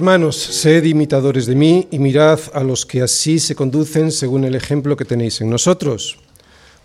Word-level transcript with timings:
Hermanos, 0.00 0.36
sed 0.36 0.84
imitadores 0.84 1.44
de 1.44 1.54
mí 1.54 1.86
y 1.90 1.98
mirad 1.98 2.40
a 2.54 2.64
los 2.64 2.86
que 2.86 3.02
así 3.02 3.38
se 3.38 3.54
conducen 3.54 4.10
según 4.10 4.44
el 4.44 4.54
ejemplo 4.54 4.96
que 4.96 5.04
tenéis 5.04 5.42
en 5.42 5.50
nosotros. 5.50 6.16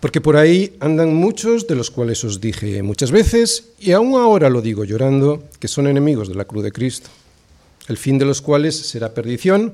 Porque 0.00 0.20
por 0.20 0.36
ahí 0.36 0.76
andan 0.80 1.14
muchos 1.14 1.66
de 1.66 1.76
los 1.76 1.90
cuales 1.90 2.22
os 2.24 2.42
dije 2.42 2.82
muchas 2.82 3.10
veces, 3.10 3.70
y 3.80 3.92
aún 3.92 4.16
ahora 4.16 4.50
lo 4.50 4.60
digo 4.60 4.84
llorando, 4.84 5.42
que 5.58 5.66
son 5.66 5.86
enemigos 5.86 6.28
de 6.28 6.34
la 6.34 6.44
cruz 6.44 6.62
de 6.62 6.72
Cristo, 6.72 7.08
el 7.88 7.96
fin 7.96 8.18
de 8.18 8.26
los 8.26 8.42
cuales 8.42 8.76
será 8.76 9.14
perdición, 9.14 9.72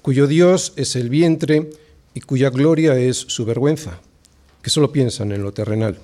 cuyo 0.00 0.26
Dios 0.26 0.72
es 0.76 0.96
el 0.96 1.10
vientre 1.10 1.68
y 2.14 2.22
cuya 2.22 2.48
gloria 2.48 2.98
es 2.98 3.18
su 3.18 3.44
vergüenza, 3.44 4.00
que 4.62 4.70
solo 4.70 4.90
piensan 4.90 5.32
en 5.32 5.42
lo 5.42 5.52
terrenal. 5.52 5.98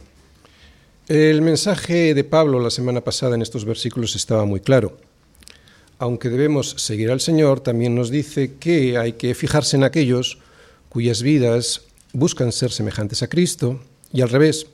El 1.08 1.40
mensaje 1.40 2.12
de 2.12 2.24
Pablo 2.24 2.60
la 2.60 2.68
semana 2.68 3.00
pasada 3.00 3.34
en 3.34 3.40
estos 3.40 3.64
versículos 3.64 4.14
estaba 4.14 4.44
muy 4.44 4.60
claro 4.60 5.05
aunque 5.98 6.28
debemos 6.28 6.70
seguir 6.78 7.10
al 7.10 7.20
Señor, 7.20 7.60
también 7.60 7.94
nos 7.94 8.10
dice 8.10 8.54
que 8.60 8.98
hay 8.98 9.14
que 9.14 9.34
fijarse 9.34 9.76
en 9.76 9.84
aquellos 9.84 10.38
cuyas 10.88 11.22
vidas 11.22 11.82
buscan 12.12 12.52
ser 12.52 12.72
semejantes 12.72 13.22
a 13.22 13.28
Cristo 13.28 13.80
y 14.12 14.20
al 14.20 14.28
revés. 14.28 14.66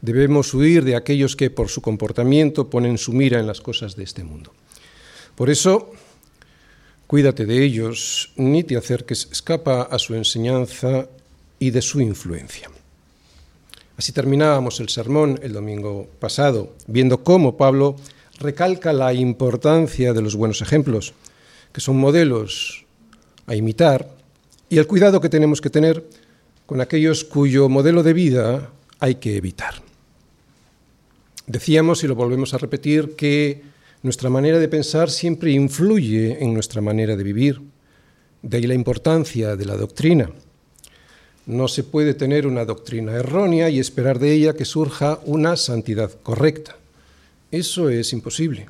Debemos 0.00 0.54
huir 0.54 0.84
de 0.84 0.96
aquellos 0.96 1.34
que 1.36 1.50
por 1.50 1.68
su 1.68 1.82
comportamiento 1.82 2.70
ponen 2.70 2.98
su 2.98 3.12
mira 3.12 3.40
en 3.40 3.46
las 3.46 3.60
cosas 3.60 3.96
de 3.96 4.04
este 4.04 4.22
mundo. 4.22 4.52
Por 5.34 5.50
eso, 5.50 5.92
cuídate 7.06 7.46
de 7.46 7.64
ellos, 7.64 8.32
ni 8.36 8.64
te 8.64 8.76
acerques, 8.76 9.28
escapa 9.32 9.82
a 9.82 9.98
su 9.98 10.14
enseñanza 10.14 11.08
y 11.58 11.70
de 11.70 11.82
su 11.82 12.00
influencia. 12.00 12.70
Así 13.96 14.12
terminábamos 14.12 14.78
el 14.78 14.88
sermón 14.88 15.40
el 15.42 15.52
domingo 15.52 16.08
pasado, 16.20 16.72
viendo 16.86 17.24
cómo 17.24 17.56
Pablo 17.56 17.96
recalca 18.38 18.92
la 18.92 19.12
importancia 19.12 20.12
de 20.12 20.22
los 20.22 20.36
buenos 20.36 20.62
ejemplos, 20.62 21.14
que 21.72 21.80
son 21.80 21.96
modelos 21.98 22.84
a 23.46 23.54
imitar, 23.54 24.08
y 24.68 24.78
el 24.78 24.86
cuidado 24.86 25.20
que 25.20 25.28
tenemos 25.28 25.60
que 25.60 25.70
tener 25.70 26.04
con 26.66 26.80
aquellos 26.80 27.24
cuyo 27.24 27.68
modelo 27.68 28.02
de 28.02 28.12
vida 28.12 28.70
hay 29.00 29.16
que 29.16 29.36
evitar. 29.36 29.74
Decíamos, 31.46 32.04
y 32.04 32.06
lo 32.06 32.14
volvemos 32.14 32.52
a 32.52 32.58
repetir, 32.58 33.16
que 33.16 33.62
nuestra 34.02 34.28
manera 34.28 34.58
de 34.58 34.68
pensar 34.68 35.10
siempre 35.10 35.50
influye 35.50 36.42
en 36.44 36.52
nuestra 36.52 36.82
manera 36.82 37.16
de 37.16 37.24
vivir. 37.24 37.60
De 38.42 38.58
ahí 38.58 38.66
la 38.66 38.74
importancia 38.74 39.56
de 39.56 39.64
la 39.64 39.76
doctrina. 39.76 40.30
No 41.46 41.66
se 41.66 41.82
puede 41.82 42.12
tener 42.12 42.46
una 42.46 42.66
doctrina 42.66 43.12
errónea 43.14 43.70
y 43.70 43.80
esperar 43.80 44.18
de 44.18 44.32
ella 44.32 44.52
que 44.52 44.66
surja 44.66 45.18
una 45.24 45.56
santidad 45.56 46.10
correcta. 46.22 46.76
Eso 47.50 47.88
es 47.88 48.12
imposible. 48.12 48.66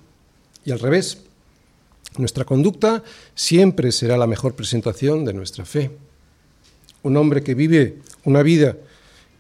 Y 0.65 0.71
al 0.71 0.79
revés, 0.79 1.19
nuestra 2.17 2.45
conducta 2.45 3.03
siempre 3.35 3.93
será 3.93 4.17
la 4.17 4.27
mejor 4.27 4.55
presentación 4.55 5.25
de 5.25 5.33
nuestra 5.33 5.65
fe. 5.65 5.91
Un 7.03 7.17
hombre 7.17 7.43
que 7.43 7.55
vive 7.55 7.99
una 8.25 8.43
vida 8.43 8.77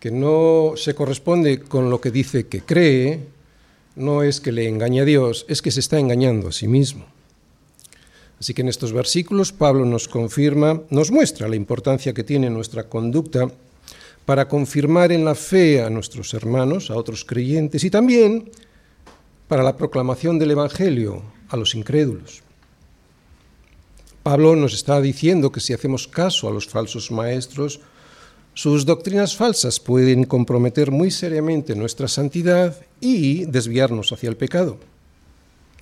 que 0.00 0.10
no 0.10 0.74
se 0.76 0.94
corresponde 0.94 1.60
con 1.60 1.90
lo 1.90 2.00
que 2.00 2.10
dice 2.10 2.46
que 2.46 2.60
cree, 2.62 3.20
no 3.96 4.22
es 4.22 4.40
que 4.40 4.52
le 4.52 4.68
engañe 4.68 5.00
a 5.00 5.04
Dios, 5.04 5.44
es 5.48 5.60
que 5.60 5.72
se 5.72 5.80
está 5.80 5.98
engañando 5.98 6.48
a 6.48 6.52
sí 6.52 6.68
mismo. 6.68 7.04
Así 8.38 8.54
que 8.54 8.62
en 8.62 8.68
estos 8.68 8.92
versículos 8.92 9.52
Pablo 9.52 9.84
nos 9.84 10.06
confirma, 10.06 10.82
nos 10.90 11.10
muestra 11.10 11.48
la 11.48 11.56
importancia 11.56 12.12
que 12.12 12.22
tiene 12.22 12.48
nuestra 12.48 12.84
conducta 12.84 13.50
para 14.24 14.46
confirmar 14.46 15.10
en 15.10 15.24
la 15.24 15.34
fe 15.34 15.82
a 15.82 15.90
nuestros 15.90 16.32
hermanos, 16.34 16.90
a 16.90 16.96
otros 16.96 17.24
creyentes 17.24 17.82
y 17.82 17.90
también 17.90 18.48
para 19.48 19.62
la 19.62 19.76
proclamación 19.76 20.38
del 20.38 20.52
Evangelio 20.52 21.22
a 21.48 21.56
los 21.56 21.74
incrédulos. 21.74 22.42
Pablo 24.22 24.54
nos 24.54 24.74
está 24.74 25.00
diciendo 25.00 25.50
que 25.50 25.60
si 25.60 25.72
hacemos 25.72 26.06
caso 26.06 26.48
a 26.48 26.52
los 26.52 26.68
falsos 26.68 27.10
maestros, 27.10 27.80
sus 28.52 28.84
doctrinas 28.84 29.36
falsas 29.36 29.80
pueden 29.80 30.24
comprometer 30.24 30.90
muy 30.90 31.10
seriamente 31.10 31.74
nuestra 31.74 32.08
santidad 32.08 32.76
y 33.00 33.46
desviarnos 33.46 34.12
hacia 34.12 34.28
el 34.28 34.36
pecado. 34.36 34.78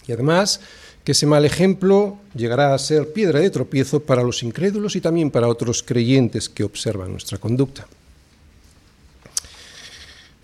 Y 0.06 0.12
además, 0.12 0.60
que 1.02 1.12
ese 1.12 1.26
mal 1.26 1.44
ejemplo 1.44 2.18
llegará 2.34 2.74
a 2.74 2.78
ser 2.78 3.12
piedra 3.12 3.40
de 3.40 3.50
tropiezo 3.50 4.00
para 4.00 4.22
los 4.22 4.42
incrédulos 4.42 4.94
y 4.94 5.00
también 5.00 5.30
para 5.30 5.48
otros 5.48 5.82
creyentes 5.82 6.48
que 6.48 6.64
observan 6.64 7.12
nuestra 7.12 7.38
conducta. 7.38 7.86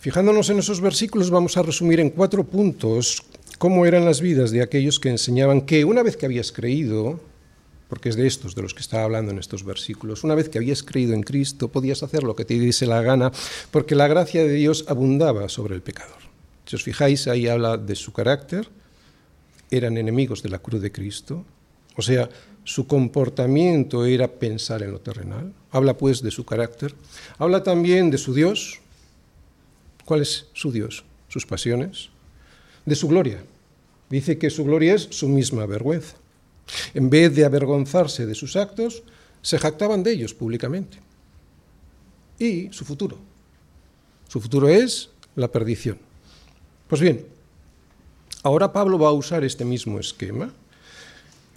Fijándonos 0.03 0.51
en 0.51 0.59
esos 0.59 0.81
versículos, 0.81 1.31
vamos 1.31 1.57
a 1.57 1.63
resumir 1.63 2.01
en 2.01 2.11
cuatro 2.11 2.43
puntos 2.43 3.23
cómo 3.57 3.87
eran 3.87 4.05
las 4.05 4.21
vidas 4.21 4.51
de 4.51 4.61
aquellos 4.61 4.99
que 4.99 5.11
enseñaban 5.11 5.61
que 5.61 5.85
una 5.85 6.03
vez 6.03 6.17
que 6.17 6.27
habías 6.27 6.51
creído, 6.51 7.21
porque 7.89 8.09
es 8.09 8.17
de 8.17 8.27
estos 8.27 8.57
de 8.57 8.63
los 8.63 8.75
que 8.75 8.81
está 8.81 9.05
hablando 9.05 9.31
en 9.31 9.39
estos 9.39 9.63
versículos, 9.63 10.25
una 10.25 10.35
vez 10.35 10.49
que 10.49 10.59
habías 10.59 10.83
creído 10.83 11.15
en 11.15 11.23
Cristo, 11.23 11.69
podías 11.69 12.03
hacer 12.03 12.25
lo 12.25 12.35
que 12.35 12.45
te 12.45 12.55
diese 12.55 12.85
la 12.85 13.01
gana, 13.01 13.31
porque 13.71 13.95
la 13.95 14.09
gracia 14.09 14.43
de 14.43 14.55
Dios 14.55 14.87
abundaba 14.89 15.49
sobre 15.49 15.77
el 15.77 15.83
pecador. 15.83 16.19
Si 16.67 16.75
os 16.75 16.83
fijáis, 16.83 17.29
ahí 17.29 17.47
habla 17.47 17.77
de 17.77 17.95
su 17.95 18.13
carácter, 18.13 18.69
eran 19.71 19.97
enemigos 19.99 20.43
de 20.43 20.49
la 20.49 20.59
cruz 20.59 20.83
de 20.83 20.91
Cristo, 20.91 21.45
o 21.95 22.03
sea, 22.03 22.29
su 22.65 22.89
comportamiento 22.89 24.05
era 24.05 24.27
pensar 24.27 24.83
en 24.83 24.91
lo 24.91 25.01
terrenal, 25.01 25.53
habla 25.71 25.97
pues 25.97 26.23
de 26.23 26.33
su 26.33 26.45
carácter, 26.45 26.93
habla 27.39 27.63
también 27.63 28.11
de 28.11 28.19
su 28.19 28.35
Dios, 28.35 28.83
¿Cuál 30.05 30.23
es 30.23 30.47
su 30.53 30.73
Dios? 30.73 31.05
Sus 31.29 31.47
pasiones. 31.47 32.11
De 32.85 32.95
su 32.95 33.09
gloria. 33.09 33.45
Dice 34.11 34.39
que 34.39 34.51
su 34.51 34.65
gloria 34.65 34.95
es 34.95 35.09
su 35.11 35.29
misma 35.29 35.67
vergüenza. 35.67 36.17
En 36.95 37.11
vez 37.11 37.35
de 37.35 37.45
avergonzarse 37.45 38.27
de 38.27 38.35
sus 38.35 38.57
actos, 38.57 39.03
se 39.41 39.59
jactaban 39.59 40.03
de 40.03 40.13
ellos 40.13 40.35
públicamente. 40.35 40.99
Y 42.39 42.73
su 42.73 42.85
futuro. 42.85 43.19
Su 44.29 44.41
futuro 44.41 44.69
es 44.69 45.11
la 45.37 45.49
perdición. 45.49 45.99
Pues 46.89 47.01
bien, 47.01 47.27
ahora 48.43 48.73
Pablo 48.73 48.99
va 48.99 49.09
a 49.09 49.13
usar 49.13 49.45
este 49.45 49.65
mismo 49.65 49.99
esquema, 49.99 50.53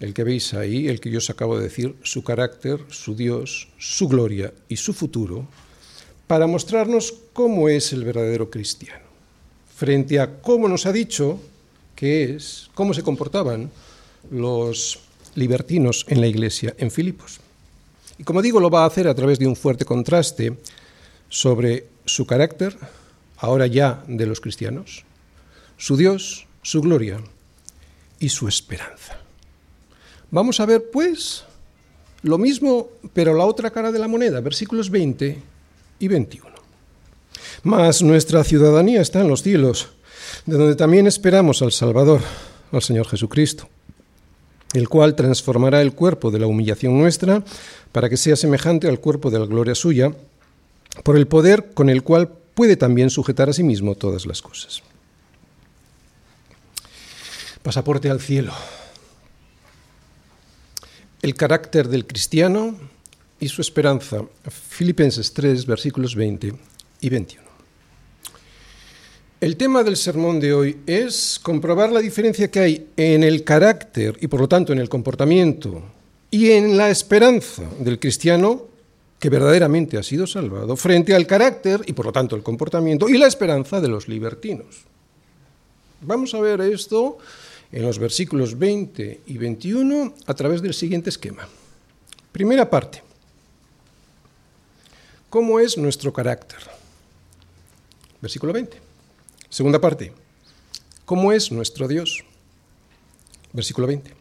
el 0.00 0.12
que 0.12 0.24
veis 0.24 0.54
ahí, 0.54 0.88
el 0.88 1.00
que 1.00 1.10
yo 1.10 1.18
os 1.18 1.30
acabo 1.30 1.56
de 1.56 1.64
decir, 1.64 1.96
su 2.02 2.22
carácter, 2.22 2.84
su 2.88 3.14
Dios, 3.14 3.68
su 3.78 4.08
gloria 4.08 4.52
y 4.68 4.76
su 4.76 4.92
futuro, 4.92 5.48
para 6.26 6.46
mostrarnos 6.46 7.14
cómo 7.32 7.68
es 7.68 7.92
el 7.92 8.04
verdadero 8.04 8.50
cristiano, 8.50 9.04
frente 9.74 10.18
a 10.18 10.40
cómo 10.40 10.68
nos 10.68 10.86
ha 10.86 10.92
dicho 10.92 11.38
que 11.94 12.34
es, 12.34 12.68
cómo 12.74 12.94
se 12.94 13.02
comportaban 13.02 13.70
los 14.30 15.00
libertinos 15.34 16.04
en 16.08 16.20
la 16.20 16.26
iglesia 16.26 16.74
en 16.78 16.90
Filipos. 16.90 17.38
Y 18.18 18.24
como 18.24 18.42
digo, 18.42 18.60
lo 18.60 18.70
va 18.70 18.82
a 18.82 18.86
hacer 18.86 19.08
a 19.08 19.14
través 19.14 19.38
de 19.38 19.46
un 19.46 19.56
fuerte 19.56 19.84
contraste 19.84 20.56
sobre 21.28 21.86
su 22.04 22.26
carácter, 22.26 22.76
ahora 23.36 23.66
ya 23.66 24.02
de 24.08 24.26
los 24.26 24.40
cristianos, 24.40 25.04
su 25.76 25.96
Dios, 25.96 26.46
su 26.62 26.80
gloria 26.80 27.20
y 28.18 28.30
su 28.30 28.48
esperanza. 28.48 29.18
Vamos 30.30 30.58
a 30.58 30.66
ver, 30.66 30.90
pues, 30.90 31.44
lo 32.22 32.38
mismo, 32.38 32.88
pero 33.12 33.34
la 33.34 33.44
otra 33.44 33.70
cara 33.70 33.92
de 33.92 33.98
la 33.98 34.08
moneda, 34.08 34.40
versículos 34.40 34.90
20 34.90 35.55
y 35.98 36.08
21. 36.08 36.56
Mas 37.62 38.02
nuestra 38.02 38.44
ciudadanía 38.44 39.00
está 39.00 39.20
en 39.20 39.28
los 39.28 39.42
cielos, 39.42 39.88
de 40.44 40.56
donde 40.56 40.76
también 40.76 41.06
esperamos 41.06 41.62
al 41.62 41.72
Salvador, 41.72 42.20
al 42.72 42.82
Señor 42.82 43.08
Jesucristo, 43.08 43.68
el 44.72 44.88
cual 44.88 45.14
transformará 45.14 45.82
el 45.82 45.92
cuerpo 45.92 46.30
de 46.30 46.38
la 46.38 46.46
humillación 46.46 46.98
nuestra 46.98 47.42
para 47.92 48.08
que 48.08 48.16
sea 48.16 48.36
semejante 48.36 48.88
al 48.88 49.00
cuerpo 49.00 49.30
de 49.30 49.38
la 49.38 49.46
gloria 49.46 49.74
suya, 49.74 50.12
por 51.02 51.16
el 51.16 51.26
poder 51.26 51.72
con 51.74 51.90
el 51.90 52.02
cual 52.02 52.30
puede 52.54 52.76
también 52.76 53.10
sujetar 53.10 53.48
a 53.48 53.52
sí 53.52 53.62
mismo 53.62 53.94
todas 53.94 54.26
las 54.26 54.42
cosas. 54.42 54.82
Pasaporte 57.62 58.10
al 58.10 58.20
cielo. 58.20 58.52
El 61.20 61.34
carácter 61.34 61.88
del 61.88 62.06
cristiano 62.06 62.76
y 63.40 63.48
su 63.48 63.60
esperanza. 63.60 64.22
Filipenses 64.48 65.32
3, 65.32 65.66
versículos 65.66 66.14
20 66.14 66.52
y 67.00 67.08
21. 67.08 67.46
El 69.38 69.56
tema 69.56 69.82
del 69.82 69.96
sermón 69.96 70.40
de 70.40 70.54
hoy 70.54 70.78
es 70.86 71.38
comprobar 71.42 71.92
la 71.92 72.00
diferencia 72.00 72.50
que 72.50 72.60
hay 72.60 72.88
en 72.96 73.22
el 73.22 73.44
carácter 73.44 74.16
y 74.20 74.28
por 74.28 74.40
lo 74.40 74.48
tanto 74.48 74.72
en 74.72 74.78
el 74.78 74.88
comportamiento 74.88 75.82
y 76.30 76.52
en 76.52 76.76
la 76.76 76.90
esperanza 76.90 77.62
del 77.78 77.98
cristiano 77.98 78.66
que 79.18 79.28
verdaderamente 79.28 79.98
ha 79.98 80.02
sido 80.02 80.26
salvado 80.26 80.74
frente 80.76 81.14
al 81.14 81.26
carácter 81.26 81.82
y 81.86 81.92
por 81.92 82.06
lo 82.06 82.12
tanto 82.12 82.34
el 82.34 82.42
comportamiento 82.42 83.08
y 83.08 83.18
la 83.18 83.26
esperanza 83.26 83.80
de 83.80 83.88
los 83.88 84.08
libertinos. 84.08 84.84
Vamos 86.00 86.34
a 86.34 86.40
ver 86.40 86.60
esto 86.62 87.18
en 87.72 87.82
los 87.82 87.98
versículos 87.98 88.58
20 88.58 89.20
y 89.26 89.38
21 89.38 90.14
a 90.26 90.34
través 90.34 90.62
del 90.62 90.74
siguiente 90.74 91.10
esquema. 91.10 91.46
Primera 92.32 92.68
parte. 92.68 93.05
¿Cómo 95.30 95.58
es 95.58 95.76
nuestro 95.76 96.12
carácter? 96.12 96.58
Versículo 98.20 98.52
20. 98.52 98.80
Segunda 99.48 99.80
parte. 99.80 100.12
¿Cómo 101.04 101.32
es 101.32 101.50
nuestro 101.50 101.88
Dios? 101.88 102.24
Versículo 103.52 103.86
20. 103.86 104.12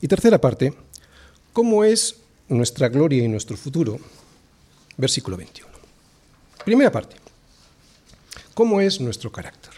Y 0.00 0.08
tercera 0.08 0.40
parte, 0.40 0.74
¿cómo 1.52 1.84
es 1.84 2.16
nuestra 2.48 2.88
gloria 2.88 3.24
y 3.24 3.28
nuestro 3.28 3.56
futuro? 3.56 3.98
Versículo 4.96 5.36
21. 5.36 5.70
Primera 6.64 6.92
parte, 6.92 7.16
¿cómo 8.54 8.80
es 8.80 9.00
nuestro 9.00 9.30
carácter? 9.32 9.72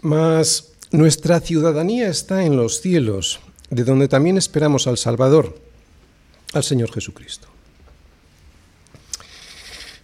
Mas 0.00 0.72
nuestra 0.90 1.40
ciudadanía 1.40 2.08
está 2.08 2.44
en 2.44 2.56
los 2.56 2.80
cielos, 2.80 3.40
de 3.70 3.84
donde 3.84 4.08
también 4.08 4.36
esperamos 4.36 4.86
al 4.86 4.98
Salvador, 4.98 5.58
al 6.52 6.62
Señor 6.62 6.92
Jesucristo. 6.92 7.48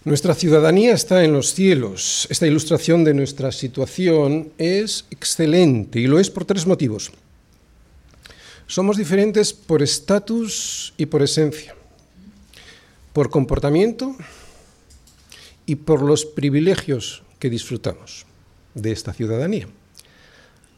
Nuestra 0.03 0.33
ciudadanía 0.33 0.93
está 0.93 1.23
en 1.23 1.31
los 1.31 1.53
cielos. 1.53 2.25
Esta 2.31 2.47
ilustración 2.47 3.03
de 3.03 3.13
nuestra 3.13 3.51
situación 3.51 4.51
es 4.57 5.05
excelente 5.11 5.99
y 5.99 6.07
lo 6.07 6.19
es 6.19 6.31
por 6.31 6.43
tres 6.43 6.65
motivos. 6.65 7.11
Somos 8.65 8.97
diferentes 8.97 9.53
por 9.53 9.83
estatus 9.83 10.95
y 10.97 11.05
por 11.05 11.21
esencia, 11.21 11.75
por 13.13 13.29
comportamiento 13.29 14.15
y 15.67 15.75
por 15.75 16.01
los 16.01 16.25
privilegios 16.25 17.21
que 17.37 17.51
disfrutamos 17.51 18.25
de 18.73 18.91
esta 18.91 19.13
ciudadanía. 19.13 19.67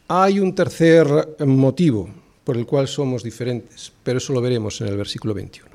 Hay 0.06 0.38
un 0.38 0.54
tercer 0.54 1.36
motivo 1.46 2.10
por 2.44 2.58
el 2.58 2.66
cual 2.66 2.88
somos 2.88 3.22
diferentes, 3.22 3.90
pero 4.02 4.18
eso 4.18 4.34
lo 4.34 4.42
veremos 4.42 4.82
en 4.82 4.88
el 4.88 4.98
versículo 4.98 5.32
21. 5.32 5.70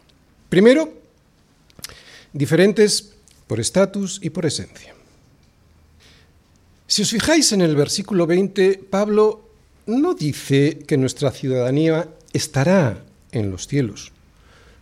Primero, 0.50 0.94
diferentes 2.32 3.16
por 3.50 3.60
estatus 3.60 4.20
y 4.22 4.30
por 4.30 4.46
esencia. 4.46 4.94
Si 6.86 7.02
os 7.02 7.10
fijáis 7.10 7.52
en 7.52 7.62
el 7.62 7.76
versículo 7.76 8.28
20, 8.28 8.86
Pablo 8.92 9.42
no 9.88 10.14
dice 10.14 10.86
que 10.86 10.98
nuestra 10.98 11.32
ciudadanía 11.32 12.08
estará 12.32 13.04
en 13.32 13.50
los 13.50 13.66
cielos, 13.66 14.12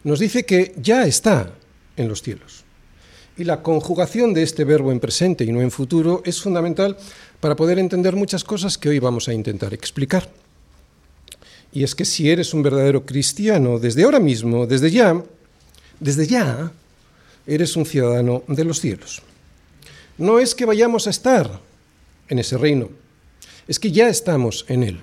nos 0.04 0.20
dice 0.20 0.44
que 0.44 0.76
ya 0.76 1.08
está 1.08 1.56
en 1.96 2.10
los 2.10 2.22
cielos. 2.22 2.66
Y 3.38 3.46
la 3.46 3.64
conjugación 3.64 4.34
de 4.34 4.44
este 4.44 4.66
verbo 4.66 4.92
en 4.92 5.00
presente 5.00 5.46
y 5.46 5.52
no 5.54 5.62
en 5.62 5.72
futuro 5.72 6.22
es 6.26 6.42
fundamental 6.42 6.98
para 7.40 7.56
poder 7.56 7.80
entender 7.80 8.18
muchas 8.18 8.44
cosas 8.44 8.78
que 8.78 8.90
hoy 8.90 9.00
vamos 9.00 9.30
a 9.30 9.34
intentar 9.34 9.74
explicar. 9.74 10.30
Y 11.72 11.84
es 11.84 11.96
que 11.96 12.04
si 12.04 12.30
eres 12.30 12.54
un 12.54 12.64
verdadero 12.64 13.06
cristiano, 13.06 13.80
desde 13.80 14.04
ahora 14.04 14.20
mismo, 14.20 14.68
desde 14.68 14.92
ya, 14.92 15.24
desde 16.00 16.28
ya, 16.28 16.74
eres 17.48 17.76
un 17.76 17.86
ciudadano 17.86 18.44
de 18.48 18.64
los 18.64 18.80
cielos. 18.82 19.22
No 20.18 20.40
es 20.40 20.54
que 20.54 20.66
vayamos 20.66 21.08
a 21.08 21.12
estar 21.12 21.62
en 22.28 22.40
ese 22.40 22.58
reino, 22.58 22.90
es 23.68 23.80
que 23.80 23.92
ya 23.92 24.10
estamos 24.10 24.66
en 24.68 24.84
él. 24.84 25.00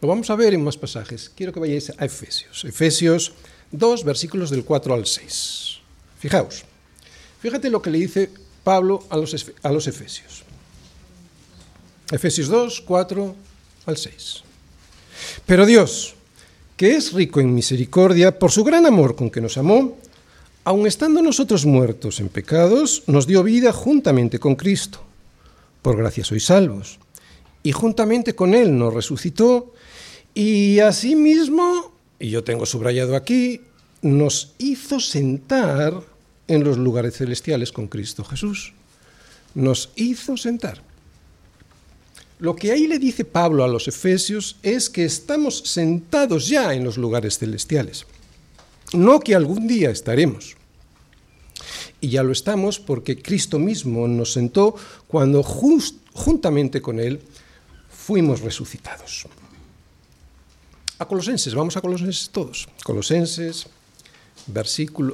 Lo 0.00 0.08
vamos 0.08 0.28
a 0.28 0.36
ver 0.36 0.52
en 0.52 0.62
más 0.62 0.76
pasajes. 0.76 1.30
Quiero 1.34 1.52
que 1.52 1.60
vayáis 1.60 1.90
a 1.96 2.04
Efesios. 2.04 2.64
Efesios 2.64 3.32
2, 3.72 4.04
versículos 4.04 4.50
del 4.50 4.64
4 4.64 4.92
al 4.92 5.06
6. 5.06 5.78
Fijaos, 6.18 6.64
fíjate 7.40 7.70
lo 7.70 7.80
que 7.80 7.90
le 7.90 7.98
dice 7.98 8.30
Pablo 8.62 9.04
a 9.08 9.16
los, 9.16 9.52
a 9.62 9.72
los 9.72 9.86
Efesios. 9.86 10.42
Efesios 12.10 12.48
2, 12.48 12.82
4 12.82 13.36
al 13.86 13.96
6. 13.96 14.42
Pero 15.46 15.64
Dios, 15.64 16.14
que 16.76 16.96
es 16.96 17.12
rico 17.12 17.40
en 17.40 17.54
misericordia, 17.54 18.38
por 18.38 18.50
su 18.50 18.64
gran 18.64 18.86
amor 18.86 19.16
con 19.16 19.30
que 19.30 19.40
nos 19.40 19.56
amó, 19.56 19.96
aun 20.64 20.86
estando 20.86 21.22
nosotros 21.22 21.66
muertos 21.66 22.20
en 22.20 22.28
pecados, 22.28 23.02
nos 23.06 23.26
dio 23.26 23.42
vida 23.42 23.72
juntamente 23.72 24.38
con 24.38 24.56
Cristo. 24.56 25.00
Por 25.82 25.96
gracia 25.96 26.24
sois 26.24 26.44
salvos. 26.44 26.98
Y 27.62 27.72
juntamente 27.72 28.34
con 28.34 28.54
Él 28.54 28.76
nos 28.76 28.92
resucitó, 28.92 29.72
y 30.34 30.80
asimismo, 30.80 31.92
y 32.18 32.30
yo 32.30 32.42
tengo 32.42 32.66
subrayado 32.66 33.14
aquí, 33.14 33.60
nos 34.02 34.52
hizo 34.58 35.00
sentar 35.00 35.94
en 36.48 36.64
los 36.64 36.76
lugares 36.76 37.16
celestiales 37.16 37.72
con 37.72 37.86
Cristo 37.86 38.24
Jesús. 38.24 38.74
Nos 39.54 39.90
hizo 39.96 40.36
sentar. 40.36 40.82
Lo 42.44 42.54
que 42.54 42.72
ahí 42.72 42.86
le 42.86 42.98
dice 42.98 43.24
Pablo 43.24 43.64
a 43.64 43.68
los 43.68 43.88
Efesios 43.88 44.58
es 44.62 44.90
que 44.90 45.06
estamos 45.06 45.60
sentados 45.60 46.46
ya 46.46 46.74
en 46.74 46.84
los 46.84 46.98
lugares 46.98 47.38
celestiales, 47.38 48.04
no 48.92 49.18
que 49.18 49.34
algún 49.34 49.66
día 49.66 49.88
estaremos. 49.88 50.54
Y 52.02 52.10
ya 52.10 52.22
lo 52.22 52.32
estamos 52.32 52.78
porque 52.78 53.16
Cristo 53.22 53.58
mismo 53.58 54.06
nos 54.08 54.34
sentó 54.34 54.74
cuando 55.08 55.42
juntamente 55.42 56.82
con 56.82 57.00
Él 57.00 57.22
fuimos 57.88 58.42
resucitados. 58.42 59.26
A 60.98 61.08
Colosenses, 61.08 61.54
vamos 61.54 61.78
a 61.78 61.80
Colosenses 61.80 62.28
todos. 62.28 62.68
Colosenses, 62.84 63.68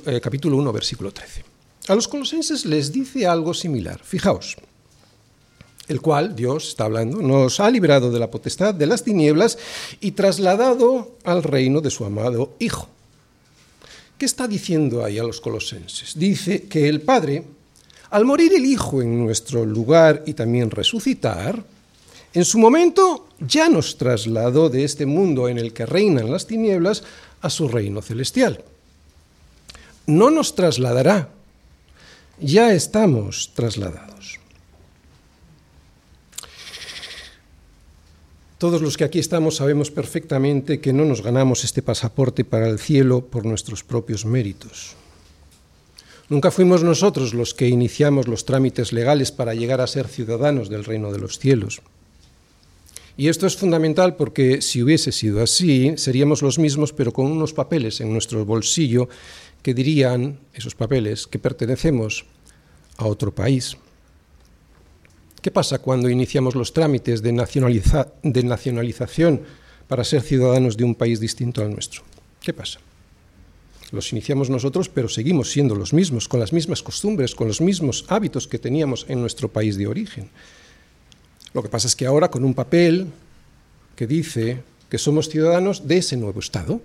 eh, 0.07 0.21
capítulo 0.21 0.57
1, 0.57 0.73
versículo 0.73 1.13
13. 1.13 1.45
A 1.87 1.95
los 1.95 2.09
colosenses 2.09 2.67
les 2.67 2.91
dice 2.91 3.25
algo 3.25 3.55
similar. 3.55 4.01
Fijaos 4.03 4.57
el 5.91 6.01
cual, 6.01 6.37
Dios 6.37 6.69
está 6.69 6.85
hablando, 6.85 7.21
nos 7.21 7.59
ha 7.59 7.69
librado 7.69 8.13
de 8.13 8.21
la 8.21 8.31
potestad 8.31 8.73
de 8.73 8.87
las 8.87 9.03
tinieblas 9.03 9.59
y 10.01 10.13
trasladado 10.13 11.17
al 11.25 11.43
reino 11.43 11.81
de 11.81 11.91
su 11.91 12.05
amado 12.05 12.55
Hijo. 12.61 12.89
¿Qué 14.17 14.25
está 14.25 14.47
diciendo 14.47 15.05
ahí 15.05 15.19
a 15.19 15.25
los 15.25 15.41
colosenses? 15.41 16.17
Dice 16.17 16.63
que 16.69 16.89
el 16.89 17.01
Padre, 17.01 17.43
al 18.11 18.25
morir 18.25 18.55
el 18.55 18.67
Hijo 18.67 19.03
en 19.03 19.19
nuestro 19.19 19.67
lugar 19.67 20.23
y 20.27 20.35
también 20.35 20.71
resucitar, 20.71 21.65
en 22.33 22.45
su 22.45 22.61
momento 22.61 23.27
ya 23.41 23.69
nos 23.69 23.99
trasladó 23.99 24.71
de 24.71 24.85
este 24.85 25.07
mundo 25.07 25.49
en 25.49 25.59
el 25.59 25.73
que 25.73 25.87
reinan 25.87 26.31
las 26.31 26.47
tinieblas 26.47 27.03
a 27.41 27.51
su 27.51 27.67
reino 27.67 28.01
celestial. 28.01 28.63
No 30.07 30.31
nos 30.31 30.55
trasladará, 30.55 31.31
ya 32.39 32.73
estamos 32.75 33.51
trasladados. 33.55 34.40
Todos 38.61 38.83
los 38.83 38.99
que 38.99 39.05
aquí 39.05 39.19
estamos 39.19 39.57
sabemos 39.57 39.91
perfectamente 39.91 40.81
que 40.81 40.93
no 40.93 41.07
nos 41.07 41.23
ganamos 41.23 41.65
este 41.65 41.81
pasaporte 41.81 42.45
para 42.45 42.69
el 42.69 42.79
cielo 42.79 43.25
por 43.25 43.47
nuestros 43.47 43.83
propios 43.83 44.27
méritos. 44.27 44.97
Nunca 46.29 46.51
fuimos 46.51 46.85
nosotros 46.85 47.33
los 47.33 47.55
que 47.55 47.69
iniciamos 47.69 48.29
los 48.29 48.45
trámites 48.45 48.93
legales 48.93 49.33
para 49.33 49.55
llegar 49.55 49.81
a 49.81 49.87
ser 49.87 50.09
ciudadanos 50.09 50.69
del 50.69 50.85
reino 50.85 51.11
de 51.11 51.21
los 51.21 51.39
cielos. 51.39 51.81
Y 53.17 53.29
esto 53.29 53.47
es 53.47 53.57
fundamental 53.57 54.17
porque 54.17 54.61
si 54.61 54.83
hubiese 54.83 55.11
sido 55.11 55.43
así, 55.43 55.95
seríamos 55.97 56.43
los 56.43 56.59
mismos 56.59 56.93
pero 56.93 57.15
con 57.15 57.33
unos 57.33 57.55
papeles 57.55 58.03
en 58.03 58.13
nuestro 58.13 58.45
bolsillo 58.45 59.09
que 59.63 59.73
dirían, 59.73 60.39
esos 60.53 60.75
papeles, 60.75 61.27
que 61.27 61.39
pertenecemos 61.39 62.27
a 62.99 63.07
otro 63.07 63.35
país. 63.35 63.79
¿Qué 65.43 65.51
pasa 65.51 65.79
cuando 65.79 66.11
iniciamos 66.11 66.55
los 66.55 66.73
trámites 66.73 67.23
de, 67.23 67.33
nacionalización 67.33 69.43
para 69.89 70.05
ser 70.05 70.21
ciudadanos 70.21 70.77
de 70.77 70.85
un 70.85 70.95
país 70.95 71.19
distinto 71.19 71.63
al 71.63 71.71
nuestro? 71.71 72.03
¿Qué 72.43 72.53
pasa? 72.53 72.79
Los 73.91 74.13
iniciamos 74.13 74.51
nosotros, 74.51 74.89
pero 74.89 75.09
seguimos 75.09 75.51
siendo 75.51 75.75
los 75.75 75.95
mismos, 75.95 76.29
con 76.29 76.41
las 76.41 76.53
mismas 76.53 76.83
costumbres, 76.83 77.35
con 77.35 77.49
los 77.49 77.61
mismos 77.61 78.05
hábitos 78.09 78.47
que 78.47 78.59
teníamos 78.59 79.07
en 79.09 79.21
nuestro 79.21 79.49
país 79.49 79.77
de 79.77 79.87
origen. 79.87 80.29
Lo 81.55 81.63
que 81.63 81.69
pasa 81.69 81.89
es 81.89 81.97
que 81.97 82.07
ahora 82.07 82.31
con 82.31 82.45
un 82.45 82.55
papel 82.55 83.09
que 83.97 84.07
dice 84.07 84.63
que 84.91 84.99
somos 84.99 85.29
ciudadanos 85.29 85.87
de 85.87 85.99
ese 85.99 86.17
nuevo 86.17 86.41
Estado. 86.41 86.83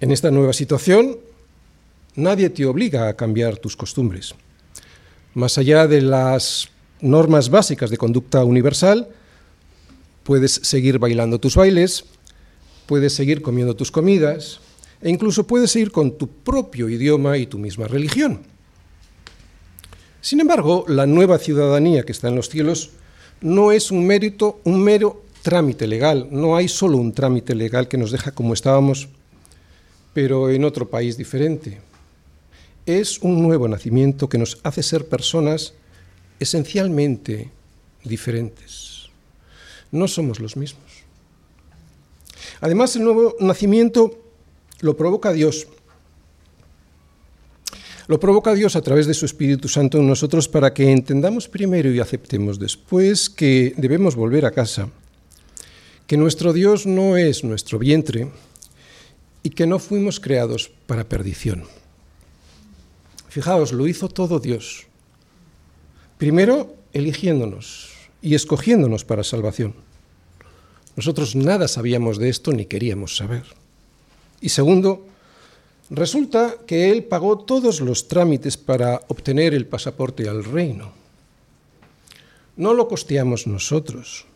En 0.00 0.10
esta 0.10 0.30
nueva 0.30 0.52
situación, 0.52 1.16
nadie 2.16 2.50
te 2.50 2.66
obliga 2.66 3.08
a 3.08 3.14
cambiar 3.14 3.56
tus 3.56 3.76
costumbres. 3.76 4.34
Más 5.34 5.56
allá 5.56 5.86
de 5.86 6.02
las 6.02 6.68
normas 7.00 7.48
básicas 7.48 7.88
de 7.90 7.96
conducta 7.96 8.44
universal, 8.44 9.08
puedes 10.24 10.52
seguir 10.52 10.98
bailando 10.98 11.38
tus 11.38 11.56
bailes, 11.56 12.04
puedes 12.86 13.14
seguir 13.14 13.40
comiendo 13.40 13.74
tus 13.74 13.90
comidas 13.90 14.60
e 15.00 15.08
incluso 15.08 15.46
puedes 15.46 15.70
seguir 15.70 15.90
con 15.90 16.18
tu 16.18 16.28
propio 16.28 16.88
idioma 16.88 17.38
y 17.38 17.46
tu 17.46 17.58
misma 17.58 17.88
religión. 17.88 18.42
Sin 20.20 20.40
embargo, 20.40 20.84
la 20.86 21.06
nueva 21.06 21.38
ciudadanía 21.38 22.04
que 22.04 22.12
está 22.12 22.28
en 22.28 22.36
los 22.36 22.50
cielos 22.50 22.90
no 23.40 23.72
es 23.72 23.90
un 23.90 24.06
mérito, 24.06 24.60
un 24.64 24.80
mero 24.80 25.24
trámite 25.42 25.86
legal. 25.86 26.28
No 26.30 26.56
hay 26.56 26.68
solo 26.68 26.98
un 26.98 27.12
trámite 27.12 27.54
legal 27.54 27.88
que 27.88 27.98
nos 27.98 28.12
deja 28.12 28.32
como 28.32 28.52
estábamos, 28.52 29.08
pero 30.12 30.50
en 30.50 30.64
otro 30.64 30.90
país 30.90 31.16
diferente 31.16 31.80
es 32.86 33.18
un 33.20 33.42
nuevo 33.42 33.68
nacimiento 33.68 34.28
que 34.28 34.38
nos 34.38 34.58
hace 34.62 34.82
ser 34.82 35.08
personas 35.08 35.74
esencialmente 36.40 37.50
diferentes. 38.04 39.08
No 39.90 40.08
somos 40.08 40.40
los 40.40 40.56
mismos. 40.56 40.84
Además, 42.60 42.96
el 42.96 43.04
nuevo 43.04 43.36
nacimiento 43.40 44.18
lo 44.80 44.96
provoca 44.96 45.32
Dios. 45.32 45.66
Lo 48.08 48.18
provoca 48.18 48.54
Dios 48.54 48.74
a 48.74 48.82
través 48.82 49.06
de 49.06 49.14
su 49.14 49.26
Espíritu 49.26 49.68
Santo 49.68 49.98
en 49.98 50.06
nosotros 50.06 50.48
para 50.48 50.74
que 50.74 50.90
entendamos 50.90 51.48
primero 51.48 51.90
y 51.90 52.00
aceptemos 52.00 52.58
después 52.58 53.30
que 53.30 53.74
debemos 53.76 54.16
volver 54.16 54.44
a 54.44 54.50
casa 54.50 54.88
que 56.06 56.16
nuestro 56.16 56.52
Dios 56.52 56.84
no 56.84 57.16
es 57.16 57.42
nuestro 57.42 57.78
vientre 57.78 58.28
y 59.42 59.50
que 59.50 59.66
no 59.66 59.78
fuimos 59.78 60.20
creados 60.20 60.70
para 60.86 61.08
perdición. 61.08 61.64
Fijaos, 63.32 63.72
lo 63.72 63.86
hizo 63.86 64.10
todo 64.10 64.40
Dios. 64.40 64.84
Primero, 66.18 66.76
eligiéndonos 66.92 67.88
y 68.20 68.34
escogiéndonos 68.34 69.06
para 69.06 69.24
salvación. 69.24 69.72
Nosotros 70.96 71.34
nada 71.34 71.66
sabíamos 71.66 72.18
de 72.18 72.28
esto 72.28 72.52
ni 72.52 72.66
queríamos 72.66 73.16
saber. 73.16 73.44
Y 74.42 74.50
segundo, 74.50 75.06
resulta 75.88 76.56
que 76.66 76.90
Él 76.90 77.04
pagó 77.04 77.38
todos 77.38 77.80
los 77.80 78.06
trámites 78.06 78.58
para 78.58 79.00
obtener 79.08 79.54
el 79.54 79.64
pasaporte 79.64 80.28
al 80.28 80.44
reino. 80.44 80.92
No 82.58 82.74
lo 82.74 82.86
costeamos 82.86 83.46
nosotros. 83.46 84.26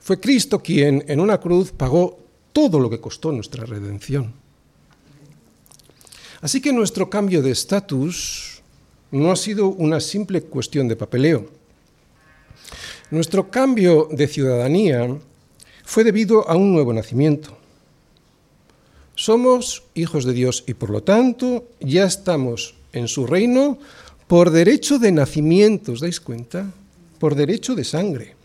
Fue 0.00 0.18
Cristo 0.18 0.58
quien 0.58 1.04
en 1.06 1.20
una 1.20 1.38
cruz 1.38 1.70
pagó 1.70 2.18
todo 2.52 2.80
lo 2.80 2.90
que 2.90 3.00
costó 3.00 3.30
nuestra 3.30 3.64
redención. 3.66 4.39
Así 6.40 6.60
que 6.60 6.72
nuestro 6.72 7.10
cambio 7.10 7.42
de 7.42 7.50
estatus 7.50 8.62
no 9.10 9.30
ha 9.30 9.36
sido 9.36 9.68
una 9.68 10.00
simple 10.00 10.42
cuestión 10.42 10.88
de 10.88 10.96
papeleo. 10.96 11.48
Nuestro 13.10 13.50
cambio 13.50 14.08
de 14.10 14.28
ciudadanía 14.28 15.18
fue 15.84 16.04
debido 16.04 16.48
a 16.48 16.56
un 16.56 16.72
nuevo 16.72 16.92
nacimiento. 16.92 17.56
Somos 19.14 19.82
hijos 19.94 20.24
de 20.24 20.32
Dios 20.32 20.64
y 20.66 20.74
por 20.74 20.90
lo 20.90 21.02
tanto 21.02 21.68
ya 21.80 22.04
estamos 22.04 22.74
en 22.92 23.08
su 23.08 23.26
reino 23.26 23.78
por 24.26 24.50
derecho 24.50 24.98
de 24.98 25.12
nacimiento, 25.12 25.92
¿os 25.92 26.00
dais 26.00 26.20
cuenta? 26.20 26.70
Por 27.18 27.34
derecho 27.34 27.74
de 27.74 27.84
sangre. 27.84 28.36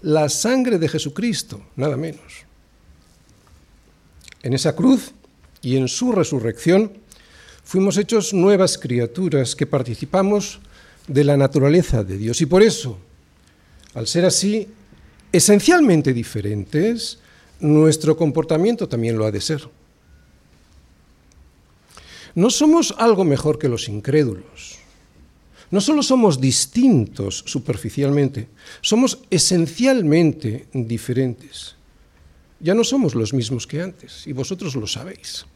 La 0.00 0.28
sangre 0.28 0.78
de 0.78 0.88
Jesucristo, 0.88 1.60
nada 1.76 1.96
menos. 1.96 2.48
En 4.42 4.54
esa 4.54 4.74
cruz 4.74 5.12
y 5.62 5.76
en 5.76 5.88
su 5.88 6.12
resurrección 6.12 6.92
fuimos 7.64 7.96
hechos 7.96 8.32
nuevas 8.32 8.78
criaturas 8.78 9.54
que 9.54 9.66
participamos 9.66 10.60
de 11.06 11.24
la 11.24 11.36
naturaleza 11.36 12.04
de 12.04 12.16
Dios. 12.16 12.40
Y 12.40 12.46
por 12.46 12.62
eso, 12.62 12.98
al 13.94 14.06
ser 14.06 14.24
así, 14.24 14.68
esencialmente 15.32 16.12
diferentes, 16.12 17.18
nuestro 17.60 18.16
comportamiento 18.16 18.88
también 18.88 19.18
lo 19.18 19.26
ha 19.26 19.30
de 19.30 19.40
ser. 19.40 19.68
No 22.34 22.50
somos 22.50 22.94
algo 22.98 23.24
mejor 23.24 23.58
que 23.58 23.68
los 23.68 23.88
incrédulos. 23.88 24.78
No 25.70 25.80
solo 25.80 26.02
somos 26.02 26.40
distintos 26.40 27.42
superficialmente, 27.46 28.48
somos 28.80 29.18
esencialmente 29.28 30.66
diferentes. 30.72 31.77
Ya 32.60 32.74
no 32.74 32.84
somos 32.84 33.14
los 33.14 33.32
mismos 33.32 33.66
que 33.66 33.80
antes, 33.80 34.26
y 34.26 34.32
vosotros 34.32 34.74
lo 34.74 34.86
sabéis. 34.86 35.46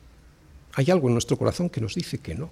Hay 0.75 0.91
algo 0.91 1.09
en 1.09 1.15
nuestro 1.15 1.37
corazón 1.37 1.69
que 1.69 1.81
nos 1.81 1.95
dice 1.95 2.19
que 2.19 2.35
no. 2.35 2.51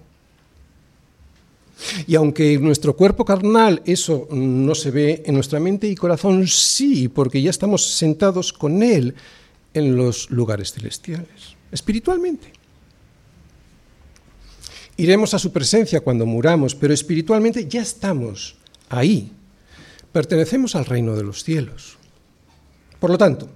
Y 2.05 2.15
aunque 2.15 2.59
nuestro 2.59 2.95
cuerpo 2.95 3.25
carnal 3.25 3.81
eso 3.85 4.27
no 4.31 4.75
se 4.75 4.91
ve, 4.91 5.23
en 5.25 5.33
nuestra 5.33 5.59
mente 5.59 5.87
y 5.87 5.95
corazón 5.95 6.47
sí, 6.47 7.07
porque 7.07 7.41
ya 7.41 7.49
estamos 7.49 7.85
sentados 7.85 8.53
con 8.53 8.83
Él 8.83 9.15
en 9.73 9.95
los 9.95 10.29
lugares 10.29 10.73
celestiales, 10.73 11.55
espiritualmente. 11.71 12.51
Iremos 14.97 15.33
a 15.33 15.39
su 15.39 15.51
presencia 15.51 16.01
cuando 16.01 16.25
muramos, 16.25 16.75
pero 16.75 16.93
espiritualmente 16.93 17.67
ya 17.67 17.81
estamos 17.81 18.57
ahí. 18.89 19.31
Pertenecemos 20.11 20.75
al 20.75 20.85
reino 20.85 21.15
de 21.15 21.23
los 21.23 21.43
cielos. 21.43 21.97
Por 22.99 23.09
lo 23.09 23.17
tanto, 23.17 23.49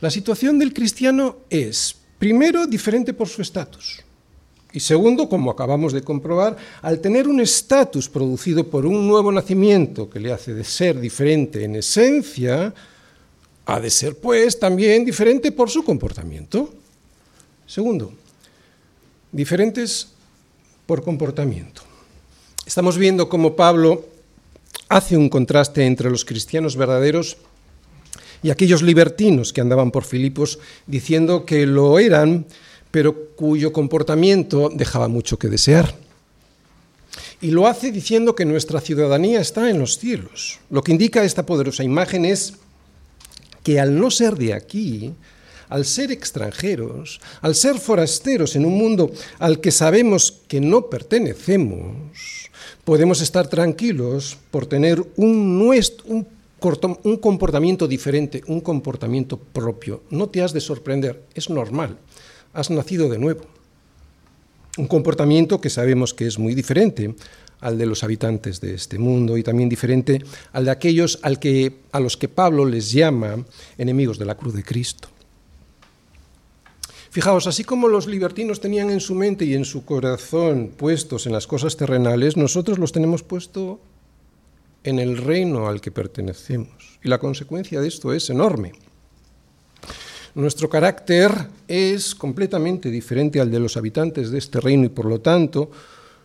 la 0.00 0.10
situación 0.10 0.58
del 0.58 0.72
cristiano 0.72 1.36
es, 1.50 1.94
primero, 2.18 2.66
diferente 2.66 3.12
por 3.12 3.28
su 3.28 3.42
estatus. 3.42 4.02
Y 4.72 4.80
segundo, 4.80 5.28
como 5.28 5.50
acabamos 5.50 5.92
de 5.92 6.02
comprobar, 6.02 6.56
al 6.80 7.00
tener 7.00 7.26
un 7.26 7.40
estatus 7.40 8.08
producido 8.08 8.68
por 8.68 8.86
un 8.86 9.06
nuevo 9.06 9.32
nacimiento 9.32 10.08
que 10.08 10.20
le 10.20 10.32
hace 10.32 10.54
de 10.54 10.64
ser 10.64 11.00
diferente 11.00 11.64
en 11.64 11.76
esencia, 11.76 12.72
ha 13.66 13.80
de 13.80 13.90
ser 13.90 14.16
pues 14.16 14.58
también 14.58 15.04
diferente 15.04 15.52
por 15.52 15.70
su 15.70 15.82
comportamiento. 15.84 16.72
Segundo, 17.66 18.12
diferentes 19.32 20.08
por 20.86 21.02
comportamiento. 21.02 21.82
Estamos 22.64 22.96
viendo 22.96 23.28
cómo 23.28 23.56
Pablo 23.56 24.04
hace 24.88 25.16
un 25.16 25.28
contraste 25.28 25.84
entre 25.84 26.10
los 26.10 26.24
cristianos 26.24 26.76
verdaderos 26.76 27.36
y 28.42 28.50
aquellos 28.50 28.82
libertinos 28.82 29.52
que 29.52 29.60
andaban 29.60 29.90
por 29.90 30.04
Filipos 30.04 30.58
diciendo 30.86 31.44
que 31.44 31.66
lo 31.66 31.98
eran, 31.98 32.46
pero 32.90 33.30
cuyo 33.36 33.72
comportamiento 33.72 34.70
dejaba 34.72 35.08
mucho 35.08 35.38
que 35.38 35.48
desear. 35.48 35.94
Y 37.40 37.50
lo 37.50 37.66
hace 37.66 37.90
diciendo 37.90 38.34
que 38.34 38.44
nuestra 38.44 38.80
ciudadanía 38.80 39.40
está 39.40 39.70
en 39.70 39.78
los 39.78 39.98
cielos. 39.98 40.58
Lo 40.70 40.82
que 40.82 40.92
indica 40.92 41.24
esta 41.24 41.46
poderosa 41.46 41.82
imagen 41.82 42.24
es 42.24 42.54
que 43.62 43.80
al 43.80 43.98
no 43.98 44.10
ser 44.10 44.36
de 44.36 44.54
aquí, 44.54 45.14
al 45.68 45.84
ser 45.84 46.10
extranjeros, 46.10 47.20
al 47.40 47.54
ser 47.54 47.78
forasteros 47.78 48.56
en 48.56 48.66
un 48.66 48.76
mundo 48.76 49.12
al 49.38 49.60
que 49.60 49.70
sabemos 49.70 50.32
que 50.48 50.60
no 50.60 50.86
pertenecemos, 50.90 52.50
podemos 52.84 53.20
estar 53.20 53.48
tranquilos 53.48 54.36
por 54.50 54.66
tener 54.66 55.00
un, 55.16 55.62
un 56.04 56.26
un 57.04 57.16
comportamiento 57.16 57.88
diferente, 57.88 58.42
un 58.46 58.60
comportamiento 58.60 59.38
propio. 59.38 60.02
No 60.10 60.28
te 60.28 60.42
has 60.42 60.52
de 60.52 60.60
sorprender, 60.60 61.24
es 61.34 61.50
normal, 61.50 61.98
has 62.52 62.70
nacido 62.70 63.08
de 63.08 63.18
nuevo. 63.18 63.42
Un 64.78 64.86
comportamiento 64.86 65.60
que 65.60 65.70
sabemos 65.70 66.14
que 66.14 66.26
es 66.26 66.38
muy 66.38 66.54
diferente 66.54 67.14
al 67.60 67.76
de 67.76 67.86
los 67.86 68.02
habitantes 68.04 68.60
de 68.60 68.74
este 68.74 68.98
mundo 68.98 69.36
y 69.36 69.42
también 69.42 69.68
diferente 69.68 70.22
al 70.52 70.64
de 70.64 70.70
aquellos 70.70 71.18
al 71.22 71.38
que, 71.38 71.80
a 71.92 72.00
los 72.00 72.16
que 72.16 72.28
Pablo 72.28 72.64
les 72.64 72.92
llama 72.92 73.44
enemigos 73.76 74.18
de 74.18 74.24
la 74.24 74.36
cruz 74.36 74.54
de 74.54 74.62
Cristo. 74.62 75.08
Fijaos, 77.10 77.48
así 77.48 77.64
como 77.64 77.88
los 77.88 78.06
libertinos 78.06 78.60
tenían 78.60 78.88
en 78.88 79.00
su 79.00 79.16
mente 79.16 79.44
y 79.44 79.54
en 79.54 79.64
su 79.64 79.84
corazón 79.84 80.70
puestos 80.76 81.26
en 81.26 81.32
las 81.32 81.48
cosas 81.48 81.76
terrenales, 81.76 82.36
nosotros 82.36 82.78
los 82.78 82.92
tenemos 82.92 83.24
puesto 83.24 83.80
en 84.84 84.98
el 84.98 85.16
reino 85.16 85.68
al 85.68 85.80
que 85.80 85.90
pertenecemos. 85.90 86.98
Y 87.02 87.08
la 87.08 87.18
consecuencia 87.18 87.80
de 87.80 87.88
esto 87.88 88.12
es 88.12 88.30
enorme. 88.30 88.72
Nuestro 90.34 90.70
carácter 90.70 91.32
es 91.66 92.14
completamente 92.14 92.90
diferente 92.90 93.40
al 93.40 93.50
de 93.50 93.58
los 93.58 93.76
habitantes 93.76 94.30
de 94.30 94.38
este 94.38 94.60
reino 94.60 94.84
y 94.84 94.90
por 94.90 95.06
lo 95.06 95.20
tanto 95.20 95.70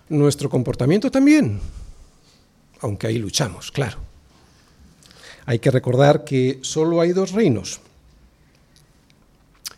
nuestro 0.10 0.50
comportamiento 0.50 1.10
también, 1.10 1.60
aunque 2.82 3.08
ahí 3.08 3.18
luchamos, 3.18 3.72
claro. 3.72 3.98
Hay 5.48 5.60
que 5.60 5.72
recordar 5.72 6.24
que 6.24 6.60
solo 6.62 7.02
hay 7.02 7.14
dos 7.14 7.32
reinos, 7.32 7.80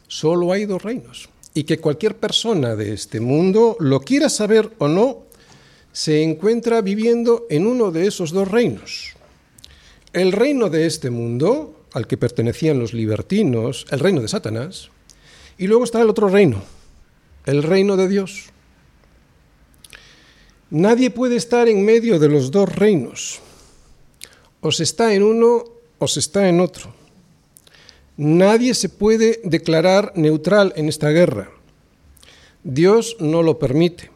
solo 0.08 0.52
hay 0.52 0.66
dos 0.66 0.84
reinos, 0.84 1.30
y 1.54 1.64
que 1.64 1.80
cualquier 1.80 2.18
persona 2.18 2.76
de 2.76 2.94
este 2.94 3.20
mundo, 3.20 3.78
lo 3.80 4.02
quiera 4.02 4.30
saber 4.30 4.72
o 4.78 4.88
no, 4.88 5.27
se 5.98 6.22
encuentra 6.22 6.82
viviendo 6.82 7.48
en 7.50 7.66
uno 7.66 7.90
de 7.90 8.06
esos 8.06 8.30
dos 8.30 8.48
reinos. 8.48 9.16
El 10.14 10.32
reino 10.32 10.70
de 10.70 10.86
este 10.86 11.10
mundo, 11.10 11.88
al 11.92 12.06
que 12.06 12.18
pertenecían 12.18 12.78
los 12.78 12.94
libertinos, 12.94 13.88
el 13.90 14.00
reino 14.00 14.22
de 14.22 14.28
Satanás, 14.28 14.92
y 15.58 15.66
luego 15.66 15.86
está 15.86 16.00
el 16.00 16.12
otro 16.12 16.30
reino, 16.30 16.62
el 17.48 17.64
reino 17.64 17.98
de 17.98 18.08
Dios. 18.08 18.52
Nadie 20.70 21.10
puede 21.10 21.36
estar 21.36 21.68
en 21.68 21.84
medio 21.84 22.20
de 22.20 22.30
los 22.30 22.52
dos 22.52 22.76
reinos. 22.76 23.40
O 24.62 24.72
se 24.72 24.84
está 24.84 25.16
en 25.16 25.24
uno 25.24 25.64
o 25.98 26.08
se 26.08 26.20
está 26.20 26.48
en 26.48 26.60
otro. 26.60 26.94
Nadie 28.18 28.76
se 28.76 28.90
puede 28.90 29.42
declarar 29.44 30.14
neutral 30.16 30.74
en 30.76 30.90
esta 30.90 31.10
guerra. 31.10 31.50
Dios 32.64 33.18
no 33.20 33.42
lo 33.42 33.58
permite. 33.58 34.16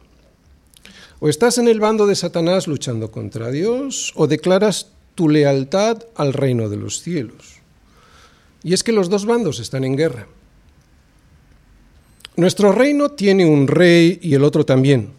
O 1.22 1.28
estás 1.28 1.56
en 1.58 1.68
el 1.68 1.78
bando 1.78 2.08
de 2.08 2.16
Satanás 2.16 2.66
luchando 2.66 3.12
contra 3.12 3.52
Dios, 3.52 4.10
o 4.16 4.26
declaras 4.26 4.90
tu 5.14 5.28
lealtad 5.28 6.02
al 6.16 6.32
reino 6.32 6.68
de 6.68 6.76
los 6.76 7.00
cielos. 7.00 7.62
Y 8.64 8.74
es 8.74 8.82
que 8.82 8.90
los 8.90 9.08
dos 9.08 9.24
bandos 9.24 9.60
están 9.60 9.84
en 9.84 9.94
guerra. 9.94 10.26
Nuestro 12.34 12.72
reino 12.72 13.12
tiene 13.12 13.46
un 13.46 13.68
rey 13.68 14.18
y 14.20 14.34
el 14.34 14.42
otro 14.42 14.66
también. 14.66 15.10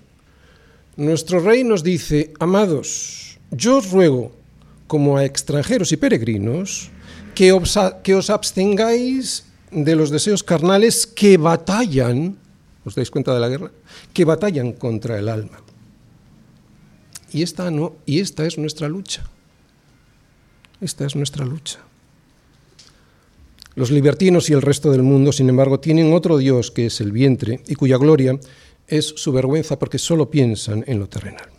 Nuestro 0.98 1.40
rey 1.40 1.64
nos 1.64 1.84
dice, 1.84 2.34
amados, 2.38 3.40
yo 3.52 3.78
os 3.78 3.90
ruego, 3.90 4.34
como 4.88 5.16
a 5.16 5.24
extranjeros 5.24 5.94
y 5.94 5.96
peregrinos, 5.96 6.92
que 7.34 7.54
os, 7.54 7.80
que 8.04 8.14
os 8.14 8.30
abstengáis 8.30 9.46
de 9.72 9.96
los 9.96 10.10
deseos 10.10 10.44
carnales 10.44 11.08
que 11.08 11.38
batallan, 11.38 12.36
¿os 12.84 12.94
dais 12.94 13.10
cuenta 13.10 13.34
de 13.34 13.40
la 13.40 13.48
guerra? 13.48 13.72
Que 14.12 14.26
batallan 14.26 14.74
contra 14.74 15.18
el 15.18 15.30
alma. 15.30 15.64
Y 17.34 17.42
esta, 17.42 17.72
no, 17.72 17.96
y 18.06 18.20
esta 18.20 18.46
es 18.46 18.58
nuestra 18.58 18.88
lucha. 18.88 19.24
Esta 20.80 21.06
es 21.06 21.16
nuestra 21.16 21.46
lucha. 21.46 21.80
Los 23.76 23.90
libertinos 23.90 24.50
y 24.50 24.54
el 24.54 24.62
resto 24.62 24.92
del 24.92 25.02
mundo, 25.02 25.32
sin 25.32 25.50
embargo, 25.50 25.80
tienen 25.80 26.14
otro 26.14 26.38
Dios 26.38 26.70
que 26.70 26.86
es 26.86 27.02
el 27.02 27.12
vientre 27.12 27.62
y 27.68 27.74
cuya 27.74 27.98
gloria 27.98 28.40
es 28.88 29.08
su 29.18 29.32
vergüenza 29.32 29.80
porque 29.80 29.98
solo 29.98 30.30
piensan 30.30 30.84
en 30.86 31.00
lo 31.00 31.10
terrenal. 31.10 31.50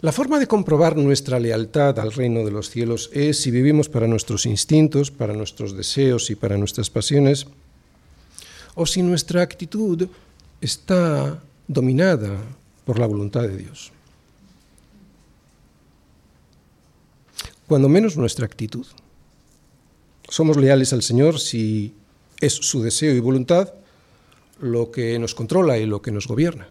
La 0.00 0.10
forma 0.10 0.38
de 0.40 0.48
comprobar 0.48 0.96
nuestra 0.96 1.38
lealtad 1.38 1.98
al 2.00 2.12
reino 2.12 2.44
de 2.44 2.50
los 2.50 2.68
cielos 2.68 3.08
es 3.12 3.40
si 3.40 3.50
vivimos 3.52 3.88
para 3.88 4.08
nuestros 4.08 4.46
instintos, 4.46 5.12
para 5.12 5.32
nuestros 5.32 5.76
deseos 5.76 6.28
y 6.30 6.34
para 6.34 6.58
nuestras 6.58 6.90
pasiones, 6.90 7.46
o 8.74 8.84
si 8.84 9.02
nuestra 9.02 9.42
actitud 9.42 10.08
está 10.60 11.40
dominada 11.68 12.36
por 12.84 12.98
la 12.98 13.06
voluntad 13.06 13.42
de 13.42 13.56
Dios. 13.56 13.92
Cuando 17.66 17.88
menos 17.88 18.16
nuestra 18.16 18.46
actitud. 18.46 18.86
Somos 20.28 20.56
leales 20.56 20.92
al 20.92 21.02
Señor 21.02 21.38
si 21.38 21.94
es 22.40 22.54
su 22.54 22.82
deseo 22.82 23.14
y 23.14 23.20
voluntad 23.20 23.74
lo 24.60 24.90
que 24.90 25.18
nos 25.18 25.34
controla 25.34 25.78
y 25.78 25.86
lo 25.86 26.02
que 26.02 26.10
nos 26.10 26.26
gobierna. 26.26 26.68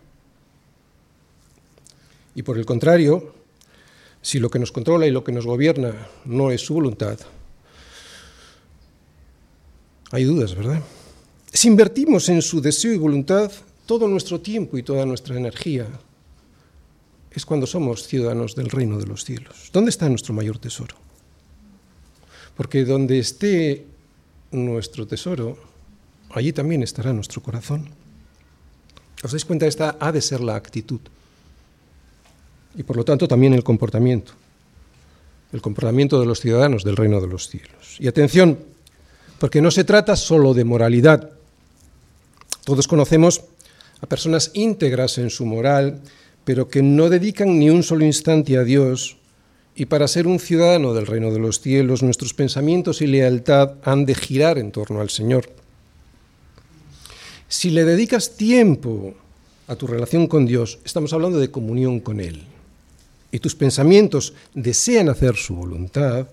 Y 2.36 2.44
por 2.44 2.58
el 2.58 2.66
contrario, 2.66 3.34
si 4.22 4.40
lo 4.40 4.50
que 4.50 4.60
nos 4.60 4.72
controla 4.72 5.06
y 5.06 5.12
lo 5.12 5.24
que 5.24 5.32
nos 5.32 5.46
gobierna 5.46 6.08
no 6.26 6.52
es 6.52 6.62
su 6.62 6.74
voluntad, 6.74 7.20
hay 10.12 10.24
dudas, 10.24 10.56
¿verdad? 10.56 10.82
Si 11.52 11.68
invertimos 11.68 12.30
en 12.30 12.42
su 12.42 12.62
deseo 12.62 12.94
y 12.94 12.98
voluntad 12.98 13.52
todo 13.94 14.08
nuestro 14.08 14.42
tiempo 14.42 14.76
y 14.76 14.82
toda 14.82 15.06
nuestra 15.06 15.38
energía, 15.38 15.86
es 17.30 17.46
cuando 17.46 17.68
somos 17.68 18.08
ciudadanos 18.08 18.56
del 18.56 18.72
reino 18.72 18.98
de 18.98 19.06
los 19.06 19.24
cielos. 19.24 19.70
¿Dónde 19.72 19.92
está 19.92 20.10
nuestro 20.10 20.34
mayor 20.34 20.58
tesoro? 20.58 20.96
Porque 22.58 22.86
donde 22.86 23.20
esté 23.20 23.86
nuestro 24.50 25.06
tesoro, 25.06 25.60
allí 26.32 26.52
también 26.52 26.82
estará 26.82 27.14
nuestro 27.14 27.44
corazón. 27.44 27.88
¿Os 29.24 29.30
dais 29.30 29.46
cuenta? 29.46 29.68
Esta 29.68 29.96
ha 30.00 30.12
de 30.12 30.22
ser 30.22 30.42
la 30.42 30.56
actitud 30.56 31.02
y 32.74 32.82
por 32.82 32.98
lo 32.98 33.06
tanto 33.06 33.28
también 33.28 33.54
el 33.54 33.64
comportamiento, 33.64 34.34
el 35.52 35.62
comportamiento 35.62 36.20
de 36.20 36.26
los 36.26 36.40
ciudadanos 36.40 36.84
del 36.84 36.98
reino 36.98 37.22
de 37.22 37.28
los 37.28 37.48
cielos. 37.48 37.98
Y 38.00 38.08
atención, 38.08 38.58
porque 39.38 39.62
no 39.62 39.70
se 39.70 39.84
trata 39.84 40.16
solo 40.16 40.56
de 40.56 40.64
moralidad. 40.66 41.30
Todos 42.66 42.88
conocemos 42.88 43.53
a 44.04 44.06
personas 44.06 44.52
íntegras 44.54 45.18
en 45.18 45.30
su 45.30 45.46
moral, 45.46 46.02
pero 46.44 46.68
que 46.68 46.84
no 46.84 47.10
dedican 47.10 47.58
ni 47.58 47.70
un 47.70 47.84
solo 47.84 48.04
instante 48.04 48.58
a 48.58 48.66
Dios, 48.66 49.16
y 49.76 49.86
para 49.86 50.10
ser 50.10 50.28
un 50.28 50.40
ciudadano 50.40 50.94
del 50.94 51.08
reino 51.08 51.32
de 51.32 51.40
los 51.40 51.62
cielos, 51.62 52.04
nuestros 52.04 52.34
pensamientos 52.34 53.02
y 53.02 53.08
lealtad 53.08 53.76
han 53.82 54.06
de 54.06 54.14
girar 54.14 54.58
en 54.58 54.74
torno 54.74 55.00
al 55.00 55.10
Señor. 55.10 55.50
Si 57.48 57.70
le 57.70 57.86
dedicas 57.86 58.36
tiempo 58.36 59.14
a 59.68 59.78
tu 59.78 59.88
relación 59.88 60.28
con 60.28 60.46
Dios, 60.46 60.80
estamos 60.84 61.14
hablando 61.14 61.40
de 61.40 61.50
comunión 61.50 62.02
con 62.02 62.20
Él 62.20 62.44
y 63.32 63.40
tus 63.40 63.56
pensamientos 63.56 64.34
desean 64.54 65.08
hacer 65.08 65.38
su 65.38 65.56
voluntad, 65.56 66.28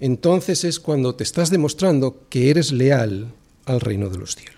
entonces 0.00 0.64
es 0.64 0.80
cuando 0.80 1.14
te 1.14 1.24
estás 1.24 1.50
demostrando 1.50 2.22
que 2.30 2.48
eres 2.48 2.72
leal 2.72 3.34
al 3.66 3.80
reino 3.80 4.08
de 4.08 4.16
los 4.16 4.34
cielos. 4.34 4.55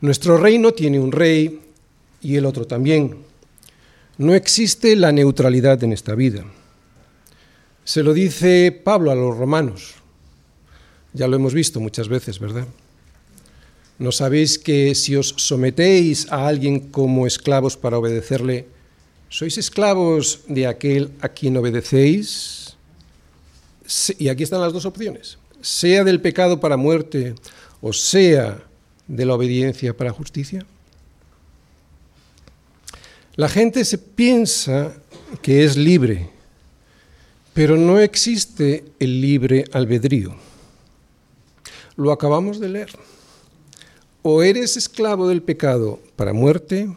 Nuestro 0.00 0.36
reino 0.36 0.72
tiene 0.72 1.00
un 1.00 1.12
rey 1.12 1.60
y 2.20 2.36
el 2.36 2.46
otro 2.46 2.66
también. 2.66 3.16
No 4.18 4.34
existe 4.34 4.96
la 4.96 5.12
neutralidad 5.12 5.82
en 5.84 5.92
esta 5.92 6.14
vida. 6.14 6.44
Se 7.84 8.02
lo 8.02 8.12
dice 8.12 8.72
Pablo 8.72 9.10
a 9.10 9.14
los 9.14 9.36
romanos. 9.36 9.94
Ya 11.12 11.28
lo 11.28 11.36
hemos 11.36 11.54
visto 11.54 11.80
muchas 11.80 12.08
veces, 12.08 12.38
¿verdad? 12.38 12.66
¿No 13.98 14.12
sabéis 14.12 14.58
que 14.58 14.94
si 14.94 15.16
os 15.16 15.34
sometéis 15.36 16.30
a 16.30 16.46
alguien 16.46 16.90
como 16.90 17.26
esclavos 17.26 17.76
para 17.76 17.98
obedecerle, 17.98 18.66
¿Sois 19.28 19.58
esclavos 19.58 20.40
de 20.46 20.66
aquel 20.66 21.10
a 21.20 21.28
quien 21.28 21.56
obedecéis? 21.56 22.76
Y 24.18 24.28
aquí 24.28 24.44
están 24.44 24.60
las 24.60 24.72
dos 24.72 24.86
opciones. 24.86 25.38
Sea 25.60 26.04
del 26.04 26.20
pecado 26.20 26.60
para 26.60 26.76
muerte 26.76 27.34
o 27.82 27.92
sea 27.92 28.62
de 29.08 29.24
la 29.24 29.34
obediencia 29.34 29.96
para 29.96 30.12
justicia. 30.12 30.66
La 33.36 33.48
gente 33.48 33.84
se 33.84 33.98
piensa 33.98 34.94
que 35.42 35.64
es 35.64 35.76
libre, 35.76 36.30
pero 37.52 37.76
no 37.76 37.98
existe 38.00 38.84
el 38.98 39.20
libre 39.20 39.64
albedrío. 39.72 40.34
Lo 41.96 42.12
acabamos 42.12 42.60
de 42.60 42.68
leer. 42.68 42.90
O 44.22 44.42
eres 44.42 44.76
esclavo 44.76 45.28
del 45.28 45.42
pecado 45.42 46.00
para 46.16 46.32
muerte, 46.32 46.88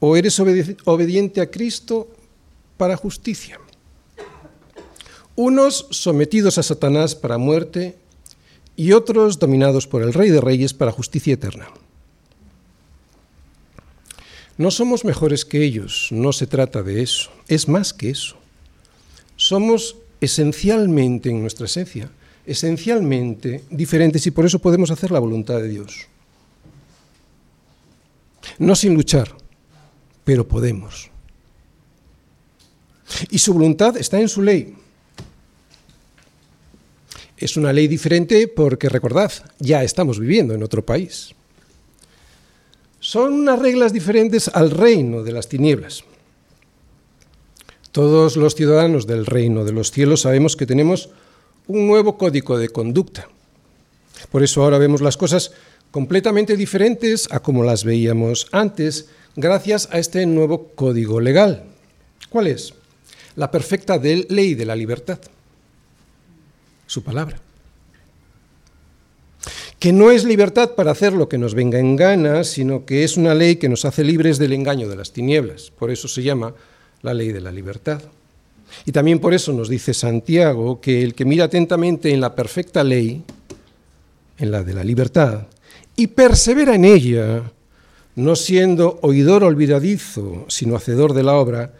o 0.00 0.16
eres 0.16 0.40
obediente 0.40 1.40
a 1.40 1.50
Cristo 1.50 2.08
para 2.76 2.96
justicia. 2.96 3.60
Unos 5.36 5.86
sometidos 5.90 6.58
a 6.58 6.62
Satanás 6.62 7.14
para 7.14 7.38
muerte 7.38 7.96
y 8.76 8.92
otros 8.92 9.38
dominados 9.38 9.86
por 9.86 10.02
el 10.02 10.12
Rey 10.12 10.30
de 10.30 10.40
Reyes 10.40 10.74
para 10.74 10.92
justicia 10.92 11.34
eterna. 11.34 11.68
No 14.58 14.70
somos 14.70 15.04
mejores 15.04 15.44
que 15.44 15.64
ellos, 15.64 16.08
no 16.10 16.32
se 16.32 16.46
trata 16.46 16.82
de 16.82 17.02
eso, 17.02 17.30
es 17.48 17.68
más 17.68 17.92
que 17.92 18.10
eso. 18.10 18.36
Somos 19.36 19.96
esencialmente, 20.20 21.30
en 21.30 21.40
nuestra 21.40 21.66
esencia, 21.66 22.10
esencialmente 22.46 23.64
diferentes 23.70 24.26
y 24.26 24.30
por 24.30 24.46
eso 24.46 24.58
podemos 24.58 24.90
hacer 24.90 25.10
la 25.10 25.18
voluntad 25.18 25.56
de 25.56 25.68
Dios. 25.68 26.06
No 28.58 28.74
sin 28.76 28.94
luchar, 28.94 29.34
pero 30.24 30.46
podemos. 30.46 31.10
Y 33.30 33.38
su 33.38 33.52
voluntad 33.54 33.96
está 33.96 34.20
en 34.20 34.28
su 34.28 34.42
ley. 34.42 34.76
Es 37.42 37.56
una 37.56 37.72
ley 37.72 37.88
diferente 37.88 38.46
porque, 38.46 38.88
recordad, 38.88 39.32
ya 39.58 39.82
estamos 39.82 40.20
viviendo 40.20 40.54
en 40.54 40.62
otro 40.62 40.86
país. 40.86 41.34
Son 43.00 43.32
unas 43.32 43.58
reglas 43.58 43.92
diferentes 43.92 44.46
al 44.46 44.70
reino 44.70 45.24
de 45.24 45.32
las 45.32 45.48
tinieblas. 45.48 46.04
Todos 47.90 48.36
los 48.36 48.54
ciudadanos 48.54 49.08
del 49.08 49.26
reino 49.26 49.64
de 49.64 49.72
los 49.72 49.90
cielos 49.90 50.20
sabemos 50.20 50.54
que 50.54 50.66
tenemos 50.66 51.08
un 51.66 51.88
nuevo 51.88 52.16
código 52.16 52.58
de 52.58 52.68
conducta. 52.68 53.26
Por 54.30 54.44
eso 54.44 54.62
ahora 54.62 54.78
vemos 54.78 55.00
las 55.00 55.16
cosas 55.16 55.50
completamente 55.90 56.56
diferentes 56.56 57.26
a 57.32 57.40
como 57.40 57.64
las 57.64 57.82
veíamos 57.82 58.46
antes 58.52 59.08
gracias 59.34 59.88
a 59.90 59.98
este 59.98 60.24
nuevo 60.26 60.68
código 60.76 61.18
legal. 61.18 61.64
¿Cuál 62.30 62.46
es? 62.46 62.72
La 63.34 63.50
perfecta 63.50 63.96
ley 63.98 64.54
de 64.54 64.64
la 64.64 64.76
libertad. 64.76 65.18
Su 66.92 67.02
palabra. 67.02 67.38
Que 69.78 69.94
no 69.94 70.10
es 70.10 70.24
libertad 70.24 70.72
para 70.72 70.90
hacer 70.90 71.14
lo 71.14 71.26
que 71.26 71.38
nos 71.38 71.54
venga 71.54 71.78
en 71.78 71.96
gana, 71.96 72.44
sino 72.44 72.84
que 72.84 73.02
es 73.02 73.16
una 73.16 73.34
ley 73.34 73.56
que 73.56 73.70
nos 73.70 73.86
hace 73.86 74.04
libres 74.04 74.36
del 74.36 74.52
engaño 74.52 74.86
de 74.90 74.96
las 74.96 75.10
tinieblas. 75.10 75.70
Por 75.70 75.90
eso 75.90 76.06
se 76.06 76.22
llama 76.22 76.52
la 77.00 77.14
ley 77.14 77.32
de 77.32 77.40
la 77.40 77.50
libertad. 77.50 78.02
Y 78.84 78.92
también 78.92 79.20
por 79.20 79.32
eso 79.32 79.54
nos 79.54 79.70
dice 79.70 79.94
Santiago 79.94 80.82
que 80.82 81.02
el 81.02 81.14
que 81.14 81.24
mira 81.24 81.44
atentamente 81.44 82.10
en 82.10 82.20
la 82.20 82.34
perfecta 82.34 82.84
ley, 82.84 83.22
en 84.36 84.50
la 84.50 84.62
de 84.62 84.74
la 84.74 84.84
libertad, 84.84 85.46
y 85.96 86.08
persevera 86.08 86.74
en 86.74 86.84
ella, 86.84 87.42
no 88.16 88.36
siendo 88.36 88.98
oidor 89.00 89.44
olvidadizo, 89.44 90.44
sino 90.48 90.76
hacedor 90.76 91.14
de 91.14 91.22
la 91.22 91.36
obra, 91.36 91.72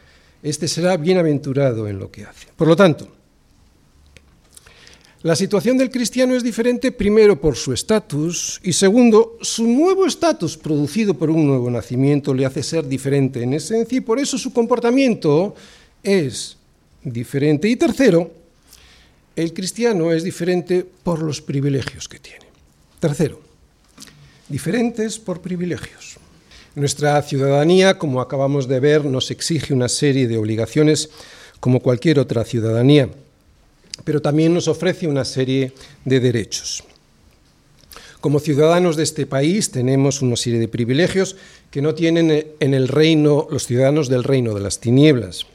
éste 0.43 0.69
será 0.69 0.97
bienaventurado 0.97 1.87
en 1.87 1.99
lo 1.99 2.11
que 2.11 2.25
hace. 2.25 2.47
Por 2.57 2.67
lo 2.67 2.77
tanto, 2.77 3.09
la 5.23 5.37
situación 5.37 5.79
del 5.79 5.91
cristiano 5.91 6.35
es 6.35 6.43
diferente 6.43 6.91
primero 6.91 7.41
por 7.41 7.55
su 7.57 7.73
estatus 7.73 8.61
y 8.65 8.73
segundo, 8.73 9.39
su 9.41 9.67
nuevo 9.67 10.05
estatus 10.05 10.57
producido 10.57 11.15
por 11.15 11.31
un 11.31 11.47
nuevo 11.47 11.71
nacimiento 11.71 12.35
le 12.35 12.45
hace 12.45 12.63
ser 12.63 12.89
diferente 12.89 13.43
en 13.43 13.55
esencia 13.55 13.99
y 13.99 14.01
por 14.01 14.19
eso 14.19 14.37
su 14.37 14.53
comportamiento 14.53 15.55
es 16.03 16.57
diferente. 17.05 17.69
Y 17.69 17.77
tercero, 17.77 18.33
el 19.37 19.53
cristiano 19.53 20.13
es 20.13 20.25
diferente 20.25 20.85
por 21.05 21.23
los 21.23 21.41
privilegios 21.41 22.09
que 22.09 22.19
tiene. 22.19 22.47
Tercero, 22.99 23.41
diferentes 24.49 25.21
por 25.21 25.41
privilegios. 25.41 26.17
Nuestra 26.75 27.21
ciudadanía, 27.23 27.97
como 27.97 28.21
acabamos 28.21 28.67
de 28.67 28.81
ver, 28.81 29.05
nos 29.05 29.31
exige 29.31 29.73
una 29.73 29.89
serie 29.89 30.27
de 30.27 30.37
obligaciones 30.37 31.11
como 31.61 31.81
cualquier 31.81 32.19
otra 32.19 32.45
ciudadanía, 32.45 33.09
pero 34.05 34.23
también 34.23 34.55
nos 34.55 34.69
ofrece 34.69 35.07
una 35.07 35.25
serie 35.25 35.73
de 36.05 36.21
derechos. 36.21 36.85
Como 38.21 38.39
ciudadanos 38.39 38.97
de 38.97 39.03
este 39.03 39.27
país 39.27 39.71
tenemos 39.73 40.23
una 40.23 40.37
serie 40.37 40.61
de 40.61 40.69
privilegios 40.69 41.37
que 41.71 41.83
no 41.83 41.95
tienen 41.95 42.55
en 42.61 42.75
el 42.75 42.87
reino 42.87 43.49
los 43.51 43.67
ciudadanos 43.67 44.09
del 44.09 44.23
reino 44.23 44.55
de 44.55 44.61
las 44.61 44.79
tinieblas. 44.79 45.47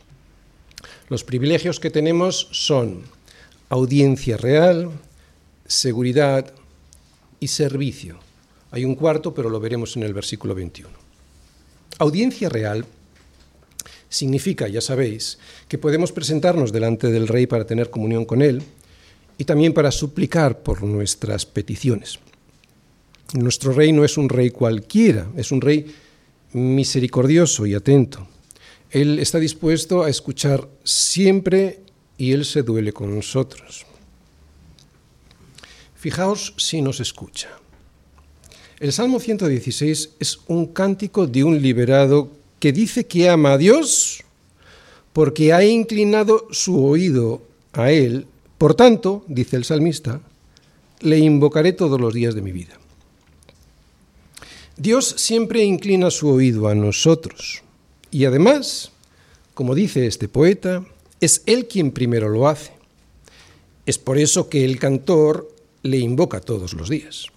Los 1.07 1.23
privilegios 1.23 1.79
que 1.79 1.89
tenemos 1.89 2.49
son 2.51 3.03
audiencia 3.69 4.35
real, 4.35 4.91
seguridad 5.65 6.53
y 7.39 7.47
servicio. 7.47 8.19
Hay 8.71 8.83
un 8.83 8.95
cuarto, 8.95 9.33
pero 9.33 9.49
lo 9.49 9.61
veremos 9.61 9.95
en 9.95 10.03
el 10.03 10.13
versículo 10.13 10.53
21. 10.53 10.89
Audiencia 11.99 12.49
real 12.49 12.85
significa, 14.09 14.67
ya 14.67 14.81
sabéis, 14.81 15.37
que 15.67 15.77
podemos 15.77 16.11
presentarnos 16.11 16.71
delante 16.71 17.07
del 17.07 17.27
rey 17.27 17.47
para 17.47 17.65
tener 17.65 17.89
comunión 17.89 18.25
con 18.25 18.41
él 18.41 18.61
y 19.37 19.43
también 19.43 19.73
para 19.73 19.91
suplicar 19.91 20.63
por 20.63 20.83
nuestras 20.83 21.45
peticiones. 21.45 22.19
Nuestro 23.33 23.73
rey 23.73 23.91
no 23.91 24.05
es 24.05 24.17
un 24.17 24.29
rey 24.29 24.51
cualquiera, 24.51 25.29
es 25.35 25.51
un 25.51 25.61
rey 25.61 25.93
misericordioso 26.53 27.65
y 27.65 27.73
atento. 27.73 28.27
Él 28.89 29.19
está 29.19 29.37
dispuesto 29.39 30.03
a 30.03 30.09
escuchar 30.09 30.67
siempre 30.83 31.81
y 32.17 32.31
Él 32.31 32.45
se 32.45 32.63
duele 32.63 32.93
con 32.93 33.13
nosotros. 33.13 33.85
Fijaos 35.95 36.53
si 36.57 36.81
nos 36.81 36.99
escucha. 36.99 37.49
El 38.79 38.93
Salmo 38.93 39.19
116 39.19 40.11
es 40.19 40.39
un 40.47 40.67
cántico 40.67 41.27
de 41.27 41.43
un 41.43 41.61
liberado 41.61 42.31
que 42.59 42.71
dice 42.71 43.05
que 43.05 43.29
ama 43.29 43.53
a 43.53 43.57
Dios 43.57 44.23
porque 45.13 45.53
ha 45.53 45.63
inclinado 45.63 46.47
su 46.51 46.85
oído 46.85 47.41
a 47.73 47.91
Él. 47.91 48.27
Por 48.57 48.75
tanto, 48.75 49.23
dice 49.27 49.55
el 49.55 49.65
salmista, 49.65 50.21
le 51.01 51.17
invocaré 51.19 51.73
todos 51.73 51.99
los 51.99 52.13
días 52.13 52.35
de 52.35 52.41
mi 52.41 52.51
vida. 52.51 52.77
Dios 54.75 55.15
siempre 55.17 55.63
inclina 55.63 56.11
su 56.11 56.29
oído 56.29 56.67
a 56.67 56.75
nosotros 56.75 57.63
y 58.11 58.25
además, 58.25 58.91
como 59.53 59.73
dice 59.73 60.05
este 60.05 60.27
poeta, 60.27 60.85
es 61.19 61.41
Él 61.45 61.67
quien 61.67 61.91
primero 61.91 62.29
lo 62.29 62.47
hace. 62.47 62.71
Es 63.85 63.97
por 63.97 64.17
eso 64.17 64.49
que 64.49 64.65
el 64.65 64.77
cantor 64.77 65.51
le 65.81 65.97
invoca 65.97 66.41
todos 66.41 66.73
los 66.73 66.89
días. 66.89 67.27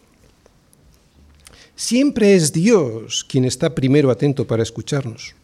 Siempre 1.81 2.35
es 2.35 2.53
Dios 2.53 3.25
quien 3.25 3.47
está 3.47 3.75
primero 3.75 4.11
atento 4.11 4.47
para 4.47 4.63
escucharnos. 4.63 5.35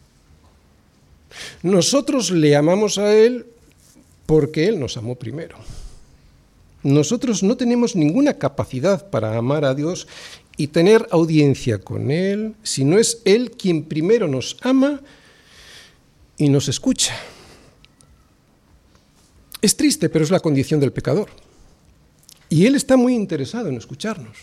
Nosotros 1.63 2.29
le 2.29 2.55
amamos 2.55 2.99
a 2.99 3.11
Él 3.15 3.47
porque 4.27 4.67
Él 4.67 4.79
nos 4.79 4.97
amó 4.97 5.15
primero. 5.15 5.57
Nosotros 6.83 7.41
no 7.41 7.57
tenemos 7.57 7.95
ninguna 7.95 8.35
capacidad 8.35 9.09
para 9.09 9.35
amar 9.35 9.65
a 9.65 9.73
Dios 9.73 10.07
y 10.57 10.67
tener 10.67 11.07
audiencia 11.09 11.79
con 11.79 12.11
Él 12.11 12.53
si 12.61 12.85
no 12.85 12.99
es 12.99 13.19
Él 13.25 13.49
quien 13.49 13.85
primero 13.85 14.27
nos 14.27 14.57
ama 14.61 15.01
y 16.37 16.49
nos 16.49 16.67
escucha. 16.69 17.15
Es 19.59 19.75
triste, 19.75 20.07
pero 20.07 20.23
es 20.23 20.29
la 20.29 20.39
condición 20.39 20.79
del 20.79 20.93
pecador. 20.93 21.29
Y 22.47 22.67
Él 22.67 22.75
está 22.75 22.95
muy 22.95 23.15
interesado 23.15 23.69
en 23.69 23.77
escucharnos. 23.77 24.37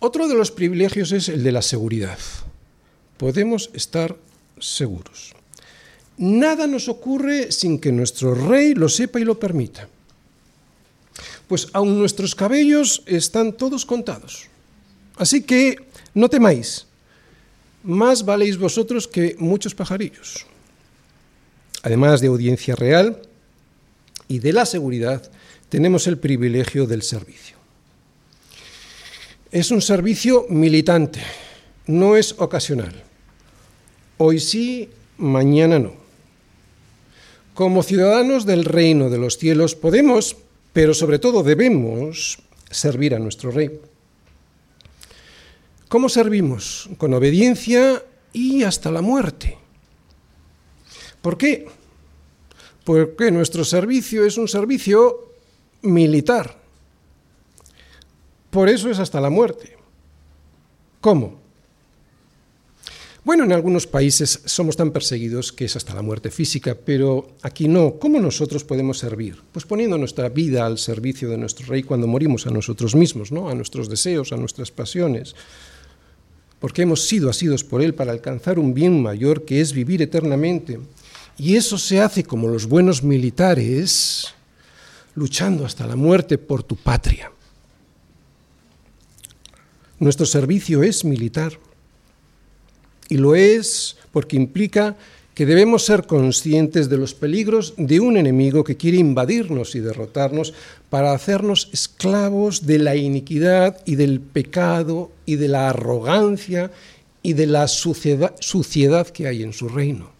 Otro 0.00 0.26
de 0.26 0.34
los 0.34 0.50
privilegios 0.50 1.12
es 1.12 1.28
el 1.28 1.44
de 1.44 1.52
la 1.52 1.62
seguridad. 1.62 2.18
Podemos 3.16 3.70
estar 3.74 4.16
seguros. 4.58 5.34
Nada 6.18 6.66
nos 6.66 6.88
ocurre 6.88 7.52
sin 7.52 7.78
que 7.78 7.92
nuestro 7.92 8.34
rey 8.34 8.74
lo 8.74 8.88
sepa 8.88 9.20
y 9.20 9.24
lo 9.24 9.38
permita 9.38 9.88
pues 11.50 11.66
aun 11.72 11.98
nuestros 11.98 12.38
cabellos 12.38 13.02
están 13.06 13.52
todos 13.52 13.82
contados. 13.84 14.46
Así 15.16 15.42
que 15.42 15.82
no 16.14 16.30
temáis, 16.30 16.86
más 17.82 18.22
valéis 18.22 18.54
vosotros 18.54 19.08
que 19.08 19.34
muchos 19.36 19.74
pajarillos. 19.74 20.46
Además 21.82 22.20
de 22.20 22.28
audiencia 22.28 22.76
real 22.76 23.18
y 24.28 24.38
de 24.38 24.52
la 24.52 24.64
seguridad, 24.64 25.28
tenemos 25.68 26.06
el 26.06 26.18
privilegio 26.18 26.86
del 26.86 27.02
servicio. 27.02 27.58
Es 29.50 29.70
un 29.70 29.82
servicio 29.82 30.46
militante, 30.48 31.20
no 31.86 32.16
es 32.16 32.34
ocasional. 32.38 33.02
Hoy 34.18 34.38
sí, 34.38 34.88
mañana 35.18 35.78
no. 35.78 35.94
Como 37.54 37.82
ciudadanos 37.82 38.46
del 38.46 38.64
reino 38.64 39.10
de 39.10 39.18
los 39.18 39.38
cielos 39.38 39.74
podemos 39.74 40.36
pero 40.72 40.94
sobre 40.94 41.18
todo 41.18 41.42
debemos 41.42 42.38
servir 42.70 43.14
a 43.14 43.18
nuestro 43.18 43.50
Rey. 43.50 43.80
¿Cómo 45.88 46.08
servimos? 46.08 46.88
Con 46.98 47.14
obediencia 47.14 48.04
y 48.32 48.62
hasta 48.62 48.92
la 48.92 49.02
muerte. 49.02 49.58
¿Por 51.20 51.36
qué? 51.36 51.66
Porque 52.84 53.30
nuestro 53.30 53.64
servicio 53.64 54.24
es 54.24 54.38
un 54.38 54.46
servicio 54.46 55.32
militar. 55.82 56.59
Por 58.50 58.68
eso 58.68 58.90
es 58.90 58.98
hasta 58.98 59.20
la 59.20 59.30
muerte. 59.30 59.76
¿Cómo? 61.00 61.40
Bueno, 63.22 63.44
en 63.44 63.52
algunos 63.52 63.86
países 63.86 64.40
somos 64.46 64.76
tan 64.76 64.92
perseguidos 64.92 65.52
que 65.52 65.66
es 65.66 65.76
hasta 65.76 65.94
la 65.94 66.00
muerte 66.00 66.30
física, 66.30 66.74
pero 66.74 67.36
aquí 67.42 67.68
no. 67.68 67.98
¿Cómo 67.98 68.18
nosotros 68.18 68.64
podemos 68.64 68.98
servir? 68.98 69.42
Pues 69.52 69.66
poniendo 69.66 69.98
nuestra 69.98 70.30
vida 70.30 70.64
al 70.64 70.78
servicio 70.78 71.28
de 71.28 71.36
nuestro 71.36 71.66
Rey 71.66 71.82
cuando 71.82 72.06
morimos 72.06 72.46
a 72.46 72.50
nosotros 72.50 72.94
mismos, 72.94 73.30
¿no? 73.30 73.50
a 73.50 73.54
nuestros 73.54 73.90
deseos, 73.90 74.32
a 74.32 74.36
nuestras 74.36 74.70
pasiones, 74.70 75.36
porque 76.60 76.82
hemos 76.82 77.06
sido 77.06 77.28
asidos 77.28 77.62
por 77.62 77.82
Él 77.82 77.94
para 77.94 78.12
alcanzar 78.12 78.58
un 78.58 78.72
bien 78.72 79.02
mayor 79.02 79.44
que 79.44 79.60
es 79.60 79.74
vivir 79.74 80.00
eternamente. 80.00 80.80
Y 81.36 81.56
eso 81.56 81.76
se 81.76 82.00
hace 82.00 82.24
como 82.24 82.48
los 82.48 82.66
buenos 82.66 83.02
militares, 83.02 84.28
luchando 85.14 85.66
hasta 85.66 85.86
la 85.86 85.96
muerte 85.96 86.38
por 86.38 86.62
tu 86.62 86.74
patria. 86.76 87.30
Nuestro 90.00 90.26
servicio 90.26 90.82
es 90.82 91.04
militar. 91.04 91.52
Y 93.08 93.18
lo 93.18 93.34
es 93.34 93.96
porque 94.12 94.36
implica 94.36 94.96
que 95.34 95.46
debemos 95.46 95.84
ser 95.84 96.06
conscientes 96.06 96.88
de 96.88 96.96
los 96.96 97.14
peligros 97.14 97.74
de 97.76 98.00
un 98.00 98.16
enemigo 98.16 98.64
que 98.64 98.76
quiere 98.76 98.98
invadirnos 98.98 99.74
y 99.74 99.80
derrotarnos 99.80 100.54
para 100.88 101.12
hacernos 101.12 101.68
esclavos 101.72 102.66
de 102.66 102.78
la 102.78 102.96
iniquidad 102.96 103.80
y 103.86 103.94
del 103.94 104.20
pecado 104.20 105.12
y 105.26 105.36
de 105.36 105.48
la 105.48 105.70
arrogancia 105.70 106.70
y 107.22 107.34
de 107.34 107.46
la 107.46 107.68
suciedad, 107.68 109.06
que 109.08 109.26
hay 109.28 109.42
en 109.42 109.52
su 109.52 109.68
reino. 109.68 110.10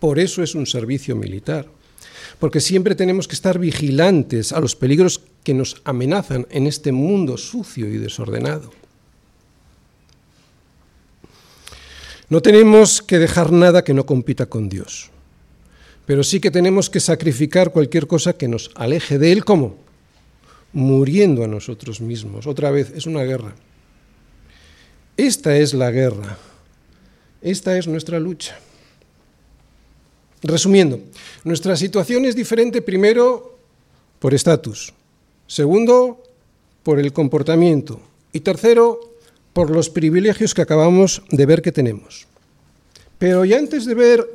Por 0.00 0.18
eso 0.18 0.42
es 0.42 0.54
un 0.54 0.66
servicio 0.66 1.14
militar, 1.14 1.66
porque 2.38 2.60
siempre 2.60 2.94
tenemos 2.94 3.28
que 3.28 3.34
estar 3.34 3.58
vigilantes 3.58 4.52
a 4.52 4.60
los 4.60 4.76
peligros 4.76 5.22
que 5.42 5.54
nos 5.54 5.80
amenazan 5.84 6.46
en 6.50 6.66
este 6.66 6.92
mundo 6.92 7.36
sucio 7.36 7.88
y 7.88 7.98
desordenado. 7.98 8.70
No 12.28 12.42
tenemos 12.42 13.02
que 13.02 13.18
dejar 13.18 13.52
nada 13.52 13.84
que 13.84 13.94
no 13.94 14.04
compita 14.04 14.46
con 14.46 14.68
Dios, 14.68 15.10
pero 16.06 16.24
sí 16.24 16.40
que 16.40 16.50
tenemos 16.50 16.90
que 16.90 17.00
sacrificar 17.00 17.70
cualquier 17.70 18.06
cosa 18.06 18.32
que 18.32 18.48
nos 18.48 18.70
aleje 18.74 19.18
de 19.18 19.32
Él. 19.32 19.44
¿Cómo? 19.44 19.76
Muriendo 20.72 21.44
a 21.44 21.48
nosotros 21.48 22.00
mismos. 22.00 22.46
Otra 22.46 22.70
vez, 22.70 22.92
es 22.94 23.06
una 23.06 23.22
guerra. 23.22 23.54
Esta 25.16 25.56
es 25.56 25.72
la 25.72 25.90
guerra. 25.90 26.36
Esta 27.40 27.78
es 27.78 27.86
nuestra 27.86 28.18
lucha. 28.18 28.58
Resumiendo, 30.42 31.00
nuestra 31.44 31.76
situación 31.76 32.24
es 32.24 32.36
diferente 32.36 32.82
primero 32.82 33.58
por 34.18 34.34
estatus, 34.34 34.92
segundo 35.46 36.22
por 36.82 37.00
el 37.00 37.12
comportamiento 37.12 38.00
y 38.32 38.40
tercero 38.40 39.00
por 39.52 39.70
los 39.70 39.88
privilegios 39.88 40.54
que 40.54 40.62
acabamos 40.62 41.22
de 41.30 41.46
ver 41.46 41.62
que 41.62 41.72
tenemos. 41.72 42.26
Pero 43.18 43.44
ya 43.44 43.58
antes 43.58 43.86
de 43.86 43.94
ver 43.94 44.26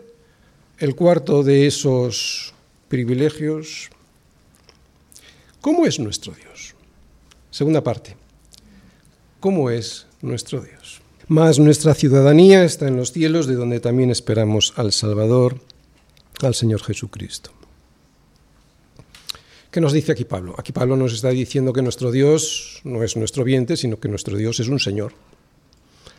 el 0.79 0.95
cuarto 0.95 1.43
de 1.43 1.67
esos 1.67 2.53
privilegios, 2.87 3.89
¿cómo 5.61 5.85
es 5.85 5.99
nuestro 5.99 6.33
Dios? 6.33 6.73
Segunda 7.51 7.83
parte, 7.83 8.15
¿cómo 9.39 9.69
es 9.69 10.07
nuestro 10.21 10.61
Dios? 10.61 11.01
Más 11.27 11.59
nuestra 11.59 11.93
ciudadanía 11.93 12.63
está 12.63 12.87
en 12.87 12.97
los 12.97 13.11
cielos, 13.11 13.45
de 13.45 13.55
donde 13.55 13.79
también 13.79 14.09
esperamos 14.09 14.73
al 14.75 14.91
Salvador, 14.91 15.61
al 16.47 16.55
Señor 16.55 16.81
Jesucristo. 16.83 17.51
¿Qué 19.71 19.79
nos 19.79 19.93
dice 19.93 20.11
aquí 20.11 20.25
Pablo? 20.25 20.53
Aquí 20.57 20.73
Pablo 20.73 20.97
nos 20.97 21.13
está 21.13 21.29
diciendo 21.29 21.71
que 21.71 21.81
nuestro 21.81 22.11
Dios 22.11 22.81
no 22.83 23.03
es 23.03 23.15
nuestro 23.15 23.45
vientre, 23.45 23.77
sino 23.77 23.99
que 23.99 24.09
nuestro 24.09 24.35
Dios 24.35 24.59
es 24.59 24.67
un 24.67 24.79
Señor, 24.79 25.13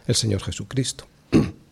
el 0.06 0.14
Señor 0.14 0.42
Jesucristo. 0.42 1.06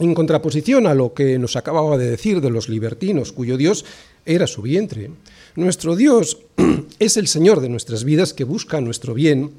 En 0.00 0.14
contraposición 0.14 0.86
a 0.86 0.94
lo 0.94 1.12
que 1.12 1.40
nos 1.40 1.56
acababa 1.56 1.98
de 1.98 2.08
decir 2.08 2.40
de 2.40 2.50
los 2.50 2.68
libertinos, 2.68 3.32
cuyo 3.32 3.56
Dios 3.56 3.84
era 4.24 4.46
su 4.46 4.62
vientre, 4.62 5.10
nuestro 5.56 5.96
Dios 5.96 6.38
es 7.00 7.16
el 7.16 7.26
Señor 7.26 7.60
de 7.60 7.68
nuestras 7.68 8.04
vidas 8.04 8.32
que 8.32 8.44
busca 8.44 8.80
nuestro 8.80 9.12
bien 9.12 9.50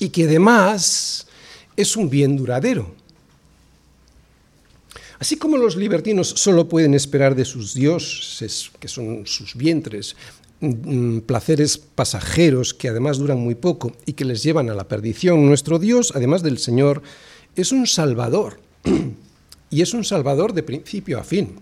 y 0.00 0.08
que 0.08 0.24
además 0.24 1.28
es 1.76 1.96
un 1.96 2.10
bien 2.10 2.36
duradero. 2.36 2.92
Así 5.18 5.36
como 5.36 5.56
los 5.56 5.76
libertinos 5.76 6.28
solo 6.28 6.68
pueden 6.68 6.94
esperar 6.94 7.34
de 7.34 7.44
sus 7.44 7.74
dioses, 7.74 8.70
que 8.78 8.86
son 8.86 9.26
sus 9.26 9.56
vientres, 9.56 10.14
mm, 10.60 11.20
placeres 11.20 11.76
pasajeros 11.78 12.72
que 12.72 12.88
además 12.88 13.18
duran 13.18 13.38
muy 13.38 13.56
poco 13.56 13.92
y 14.06 14.12
que 14.12 14.24
les 14.24 14.42
llevan 14.42 14.70
a 14.70 14.74
la 14.74 14.86
perdición, 14.86 15.44
nuestro 15.44 15.78
Dios, 15.78 16.12
además 16.14 16.42
del 16.42 16.58
Señor, 16.58 17.02
es 17.56 17.72
un 17.72 17.86
salvador. 17.86 18.60
Y 19.70 19.82
es 19.82 19.92
un 19.92 20.02
salvador 20.02 20.54
de 20.54 20.62
principio 20.62 21.18
a 21.18 21.24
fin. 21.24 21.56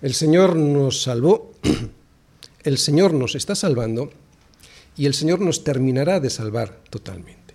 El 0.00 0.14
Señor 0.14 0.56
nos 0.56 1.02
salvó, 1.02 1.52
el 2.64 2.78
Señor 2.78 3.12
nos 3.12 3.34
está 3.34 3.54
salvando 3.54 4.10
y 4.96 5.04
el 5.04 5.12
Señor 5.12 5.40
nos 5.40 5.64
terminará 5.64 6.18
de 6.18 6.30
salvar 6.30 6.80
totalmente. 6.88 7.54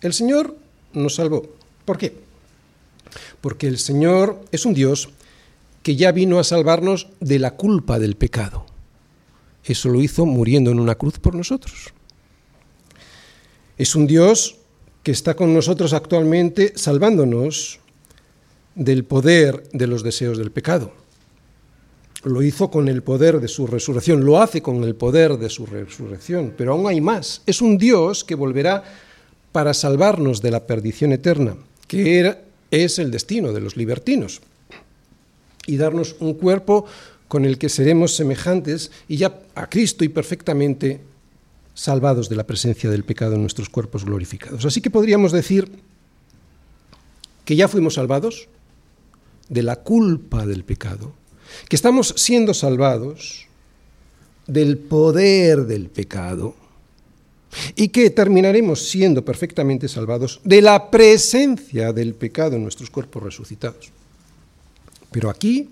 El 0.00 0.12
Señor 0.12 0.56
nos 0.92 1.14
salvó. 1.14 1.54
¿Por 1.84 1.96
qué? 1.96 2.24
Porque 3.40 3.66
el 3.66 3.78
Señor 3.78 4.44
es 4.52 4.66
un 4.66 4.74
Dios 4.74 5.10
que 5.82 5.96
ya 5.96 6.12
vino 6.12 6.38
a 6.38 6.44
salvarnos 6.44 7.08
de 7.20 7.38
la 7.38 7.52
culpa 7.52 7.98
del 7.98 8.16
pecado. 8.16 8.66
Eso 9.64 9.88
lo 9.88 10.02
hizo 10.02 10.26
muriendo 10.26 10.70
en 10.70 10.80
una 10.80 10.94
cruz 10.94 11.18
por 11.18 11.34
nosotros. 11.34 11.92
Es 13.76 13.94
un 13.94 14.06
Dios 14.06 14.56
que 15.02 15.12
está 15.12 15.34
con 15.34 15.52
nosotros 15.52 15.92
actualmente 15.92 16.72
salvándonos 16.76 17.80
del 18.74 19.04
poder 19.04 19.68
de 19.72 19.86
los 19.86 20.02
deseos 20.02 20.38
del 20.38 20.50
pecado. 20.50 20.92
Lo 22.24 22.42
hizo 22.42 22.70
con 22.70 22.88
el 22.88 23.02
poder 23.02 23.38
de 23.40 23.48
su 23.48 23.66
resurrección, 23.66 24.24
lo 24.24 24.40
hace 24.40 24.62
con 24.62 24.82
el 24.82 24.94
poder 24.94 25.36
de 25.36 25.50
su 25.50 25.66
resurrección, 25.66 26.54
pero 26.56 26.72
aún 26.72 26.86
hay 26.86 27.00
más. 27.00 27.42
Es 27.44 27.60
un 27.60 27.76
Dios 27.76 28.24
que 28.24 28.34
volverá 28.34 28.82
para 29.52 29.74
salvarnos 29.74 30.40
de 30.40 30.50
la 30.50 30.66
perdición 30.66 31.12
eterna, 31.12 31.56
que 31.86 32.18
era, 32.18 32.43
es 32.74 32.98
el 32.98 33.10
destino 33.10 33.52
de 33.52 33.60
los 33.60 33.76
libertinos, 33.76 34.40
y 35.66 35.76
darnos 35.76 36.16
un 36.20 36.34
cuerpo 36.34 36.86
con 37.28 37.44
el 37.44 37.58
que 37.58 37.68
seremos 37.68 38.14
semejantes 38.14 38.90
y 39.08 39.16
ya 39.16 39.40
a 39.54 39.68
Cristo 39.68 40.04
y 40.04 40.08
perfectamente 40.08 41.00
salvados 41.74 42.28
de 42.28 42.36
la 42.36 42.46
presencia 42.46 42.90
del 42.90 43.04
pecado 43.04 43.34
en 43.34 43.40
nuestros 43.40 43.68
cuerpos 43.68 44.04
glorificados. 44.04 44.64
Así 44.64 44.80
que 44.80 44.90
podríamos 44.90 45.32
decir 45.32 45.70
que 47.44 47.56
ya 47.56 47.68
fuimos 47.68 47.94
salvados 47.94 48.48
de 49.48 49.62
la 49.62 49.76
culpa 49.76 50.46
del 50.46 50.64
pecado, 50.64 51.12
que 51.68 51.76
estamos 51.76 52.14
siendo 52.16 52.54
salvados 52.54 53.46
del 54.46 54.78
poder 54.78 55.64
del 55.64 55.88
pecado 55.88 56.54
y 57.76 57.88
que 57.88 58.10
terminaremos 58.10 58.88
siendo 58.88 59.24
perfectamente 59.24 59.88
salvados 59.88 60.40
de 60.44 60.62
la 60.62 60.90
presencia 60.90 61.92
del 61.92 62.14
pecado 62.14 62.56
en 62.56 62.62
nuestros 62.62 62.90
cuerpos 62.90 63.22
resucitados. 63.22 63.90
Pero 65.10 65.30
aquí, 65.30 65.70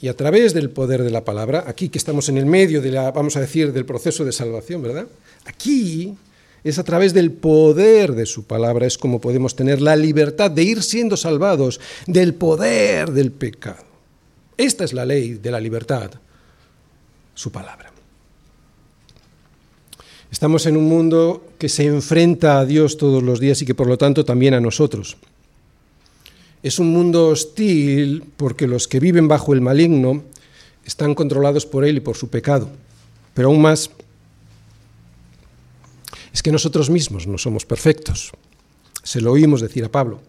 y 0.00 0.08
a 0.08 0.16
través 0.16 0.54
del 0.54 0.70
poder 0.70 1.02
de 1.02 1.10
la 1.10 1.24
palabra, 1.24 1.64
aquí 1.66 1.88
que 1.88 1.98
estamos 1.98 2.28
en 2.28 2.38
el 2.38 2.46
medio 2.46 2.80
de 2.82 2.90
la, 2.90 3.10
vamos 3.10 3.36
a 3.36 3.40
decir, 3.40 3.72
del 3.72 3.86
proceso 3.86 4.24
de 4.24 4.32
salvación, 4.32 4.82
¿verdad? 4.82 5.06
Aquí 5.44 6.14
es 6.62 6.78
a 6.78 6.84
través 6.84 7.14
del 7.14 7.32
poder 7.32 8.12
de 8.12 8.26
su 8.26 8.44
palabra, 8.44 8.86
es 8.86 8.98
como 8.98 9.20
podemos 9.20 9.56
tener 9.56 9.80
la 9.80 9.96
libertad 9.96 10.50
de 10.50 10.62
ir 10.62 10.82
siendo 10.82 11.16
salvados 11.16 11.80
del 12.06 12.34
poder 12.34 13.12
del 13.12 13.32
pecado. 13.32 13.84
Esta 14.56 14.84
es 14.84 14.92
la 14.92 15.06
ley 15.06 15.34
de 15.34 15.50
la 15.50 15.60
libertad, 15.60 16.10
su 17.34 17.50
palabra. 17.50 17.89
Estamos 20.30 20.66
en 20.66 20.76
un 20.76 20.84
mundo 20.88 21.44
que 21.58 21.68
se 21.68 21.86
enfrenta 21.86 22.60
a 22.60 22.64
Dios 22.64 22.96
todos 22.96 23.22
los 23.22 23.40
días 23.40 23.60
y 23.62 23.66
que 23.66 23.74
por 23.74 23.88
lo 23.88 23.98
tanto 23.98 24.24
también 24.24 24.54
a 24.54 24.60
nosotros. 24.60 25.16
Es 26.62 26.78
un 26.78 26.92
mundo 26.92 27.28
hostil 27.28 28.24
porque 28.36 28.68
los 28.68 28.86
que 28.86 29.00
viven 29.00 29.26
bajo 29.26 29.54
el 29.54 29.60
maligno 29.60 30.22
están 30.84 31.14
controlados 31.14 31.66
por 31.66 31.84
él 31.84 31.96
y 31.96 32.00
por 32.00 32.16
su 32.16 32.28
pecado. 32.28 32.70
Pero 33.34 33.48
aún 33.48 33.60
más, 33.60 33.90
es 36.32 36.42
que 36.42 36.52
nosotros 36.52 36.90
mismos 36.90 37.26
no 37.26 37.38
somos 37.38 37.66
perfectos. 37.66 38.30
Se 39.02 39.20
lo 39.20 39.32
oímos 39.32 39.60
decir 39.60 39.84
a 39.84 39.90
Pablo. 39.90 40.20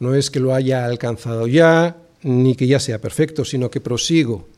No 0.00 0.14
es 0.14 0.30
que 0.30 0.40
lo 0.40 0.54
haya 0.54 0.86
alcanzado 0.86 1.46
ya, 1.46 1.96
ni 2.22 2.54
que 2.54 2.66
ya 2.66 2.80
sea 2.80 3.00
perfecto, 3.00 3.44
sino 3.44 3.70
que 3.70 3.80
prosigo 3.80 4.48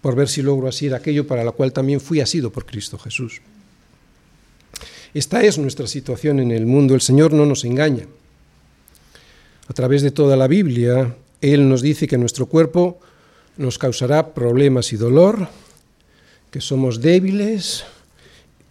por 0.00 0.16
ver 0.16 0.28
si 0.28 0.42
logro 0.42 0.68
asir 0.68 0.94
aquello 0.94 1.26
para 1.26 1.44
lo 1.44 1.54
cual 1.54 1.72
también 1.72 2.00
fui 2.00 2.20
asido 2.20 2.50
por 2.50 2.66
Cristo 2.66 2.98
Jesús. 2.98 3.40
Esta 5.14 5.42
es 5.42 5.58
nuestra 5.58 5.86
situación 5.86 6.40
en 6.40 6.50
el 6.50 6.66
mundo. 6.66 6.94
El 6.94 7.02
Señor 7.02 7.32
no 7.32 7.44
nos 7.44 7.64
engaña. 7.64 8.06
A 9.68 9.74
través 9.74 10.02
de 10.02 10.10
toda 10.10 10.36
la 10.36 10.48
Biblia, 10.48 11.14
Él 11.40 11.68
nos 11.68 11.82
dice 11.82 12.06
que 12.06 12.18
nuestro 12.18 12.46
cuerpo 12.46 12.98
nos 13.56 13.78
causará 13.78 14.32
problemas 14.32 14.92
y 14.92 14.96
dolor, 14.96 15.48
que 16.50 16.60
somos 16.60 17.00
débiles, 17.00 17.84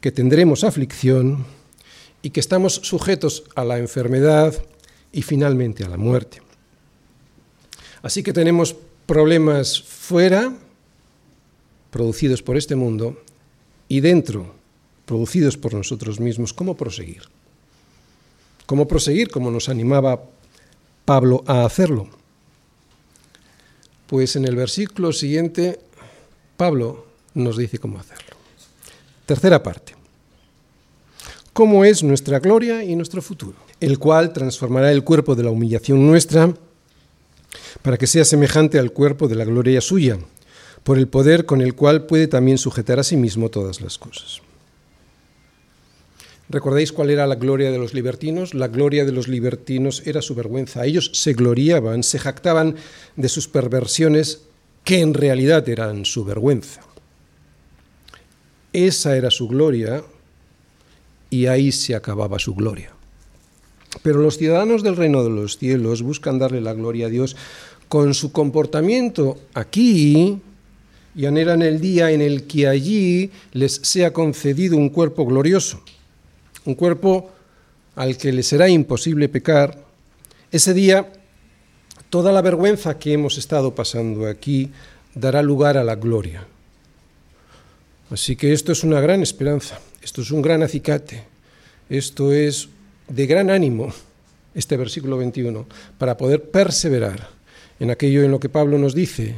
que 0.01 0.11
tendremos 0.11 0.63
aflicción 0.63 1.45
y 2.23 2.31
que 2.31 2.39
estamos 2.39 2.75
sujetos 2.75 3.43
a 3.55 3.63
la 3.63 3.77
enfermedad 3.77 4.53
y 5.11 5.21
finalmente 5.21 5.83
a 5.83 5.89
la 5.89 5.97
muerte. 5.97 6.41
Así 8.01 8.23
que 8.23 8.33
tenemos 8.33 8.75
problemas 9.05 9.81
fuera, 9.81 10.53
producidos 11.91 12.41
por 12.41 12.57
este 12.57 12.75
mundo, 12.75 13.21
y 13.87 13.99
dentro, 13.99 14.55
producidos 15.11 15.57
por 15.57 15.73
nosotros 15.73 16.21
mismos. 16.21 16.53
¿Cómo 16.53 16.77
proseguir? 16.77 17.23
¿Cómo 18.65 18.87
proseguir 18.87 19.29
como 19.29 19.51
nos 19.51 19.67
animaba 19.67 20.23
Pablo 21.03 21.43
a 21.47 21.65
hacerlo? 21.65 22.07
Pues 24.07 24.37
en 24.37 24.45
el 24.45 24.55
versículo 24.55 25.11
siguiente, 25.11 25.81
Pablo 26.55 27.07
nos 27.33 27.57
dice 27.57 27.77
cómo 27.77 27.99
hacerlo. 27.99 28.37
Tercera 29.25 29.61
parte. 29.61 29.95
¿Cómo 31.51 31.83
es 31.83 32.03
nuestra 32.03 32.39
gloria 32.39 32.81
y 32.81 32.95
nuestro 32.95 33.21
futuro? 33.21 33.57
El 33.81 33.99
cual 33.99 34.31
transformará 34.31 34.93
el 34.93 35.03
cuerpo 35.03 35.35
de 35.35 35.43
la 35.43 35.51
humillación 35.51 36.07
nuestra 36.07 36.53
para 37.81 37.97
que 37.97 38.07
sea 38.07 38.23
semejante 38.23 38.79
al 38.79 38.93
cuerpo 38.93 39.27
de 39.27 39.35
la 39.35 39.43
gloria 39.43 39.81
suya, 39.81 40.19
por 40.83 40.97
el 40.97 41.09
poder 41.09 41.45
con 41.45 41.59
el 41.59 41.75
cual 41.75 42.05
puede 42.05 42.27
también 42.27 42.57
sujetar 42.57 42.97
a 42.97 43.03
sí 43.03 43.17
mismo 43.17 43.49
todas 43.49 43.81
las 43.81 43.97
cosas. 43.97 44.41
¿Recordáis 46.51 46.91
cuál 46.91 47.09
era 47.09 47.25
la 47.27 47.35
gloria 47.35 47.71
de 47.71 47.77
los 47.77 47.93
libertinos? 47.93 48.53
La 48.53 48.67
gloria 48.67 49.05
de 49.05 49.13
los 49.13 49.29
libertinos 49.29 50.03
era 50.05 50.21
su 50.21 50.35
vergüenza. 50.35 50.85
Ellos 50.85 51.09
se 51.13 51.31
gloriaban, 51.31 52.03
se 52.03 52.19
jactaban 52.19 52.75
de 53.15 53.29
sus 53.29 53.47
perversiones 53.47 54.41
que 54.83 54.99
en 54.99 55.13
realidad 55.13 55.67
eran 55.69 56.03
su 56.03 56.25
vergüenza. 56.25 56.81
Esa 58.73 59.15
era 59.15 59.31
su 59.31 59.47
gloria 59.47 60.03
y 61.29 61.45
ahí 61.45 61.71
se 61.71 61.95
acababa 61.95 62.37
su 62.37 62.53
gloria. 62.53 62.91
Pero 64.03 64.19
los 64.19 64.37
ciudadanos 64.37 64.83
del 64.83 64.97
reino 64.97 65.23
de 65.23 65.29
los 65.29 65.57
cielos 65.57 66.01
buscan 66.01 66.37
darle 66.37 66.59
la 66.59 66.73
gloria 66.73 67.05
a 67.07 67.09
Dios 67.09 67.37
con 67.87 68.13
su 68.13 68.33
comportamiento 68.33 69.37
aquí 69.53 70.41
y 71.15 71.25
anhelan 71.25 71.61
el 71.61 71.79
día 71.79 72.11
en 72.11 72.21
el 72.21 72.43
que 72.43 72.67
allí 72.67 73.31
les 73.53 73.75
sea 73.83 74.11
concedido 74.11 74.77
un 74.77 74.89
cuerpo 74.89 75.25
glorioso, 75.25 75.81
un 76.65 76.75
cuerpo 76.75 77.31
al 77.95 78.17
que 78.17 78.31
les 78.31 78.47
será 78.47 78.69
imposible 78.69 79.29
pecar. 79.29 79.77
Ese 80.51 80.73
día, 80.73 81.11
toda 82.09 82.31
la 82.31 82.41
vergüenza 82.41 82.97
que 82.97 83.13
hemos 83.13 83.37
estado 83.37 83.75
pasando 83.75 84.27
aquí 84.27 84.71
dará 85.15 85.41
lugar 85.41 85.77
a 85.77 85.83
la 85.83 85.95
gloria. 85.95 86.45
Así 88.09 88.35
que 88.35 88.51
esto 88.51 88.71
es 88.71 88.83
una 88.83 88.99
gran 88.99 89.21
esperanza, 89.21 89.79
esto 90.01 90.21
es 90.21 90.31
un 90.31 90.41
gran 90.41 90.63
acicate, 90.63 91.23
esto 91.89 92.33
es 92.33 92.67
de 93.07 93.25
gran 93.25 93.49
ánimo, 93.49 93.93
este 94.53 94.75
versículo 94.75 95.17
21, 95.17 95.65
para 95.97 96.17
poder 96.17 96.51
perseverar 96.51 97.29
en 97.79 97.89
aquello 97.89 98.23
en 98.23 98.31
lo 98.31 98.39
que 98.39 98.49
Pablo 98.49 98.77
nos 98.77 98.93
dice 98.93 99.35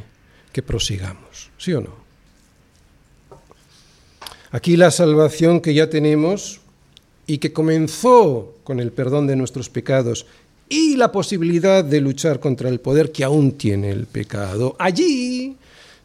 que 0.52 0.62
prosigamos, 0.62 1.50
¿sí 1.56 1.72
o 1.72 1.80
no? 1.80 2.04
Aquí 4.50 4.76
la 4.76 4.90
salvación 4.90 5.60
que 5.60 5.74
ya 5.74 5.90
tenemos 5.90 6.60
y 7.26 7.38
que 7.38 7.52
comenzó 7.52 8.54
con 8.64 8.80
el 8.80 8.92
perdón 8.92 9.26
de 9.26 9.36
nuestros 9.36 9.70
pecados 9.70 10.26
y 10.68 10.96
la 10.96 11.12
posibilidad 11.12 11.84
de 11.84 12.00
luchar 12.00 12.40
contra 12.40 12.68
el 12.68 12.80
poder 12.80 13.12
que 13.12 13.24
aún 13.24 13.52
tiene 13.52 13.90
el 13.90 14.06
pecado, 14.06 14.76
allí 14.78 15.56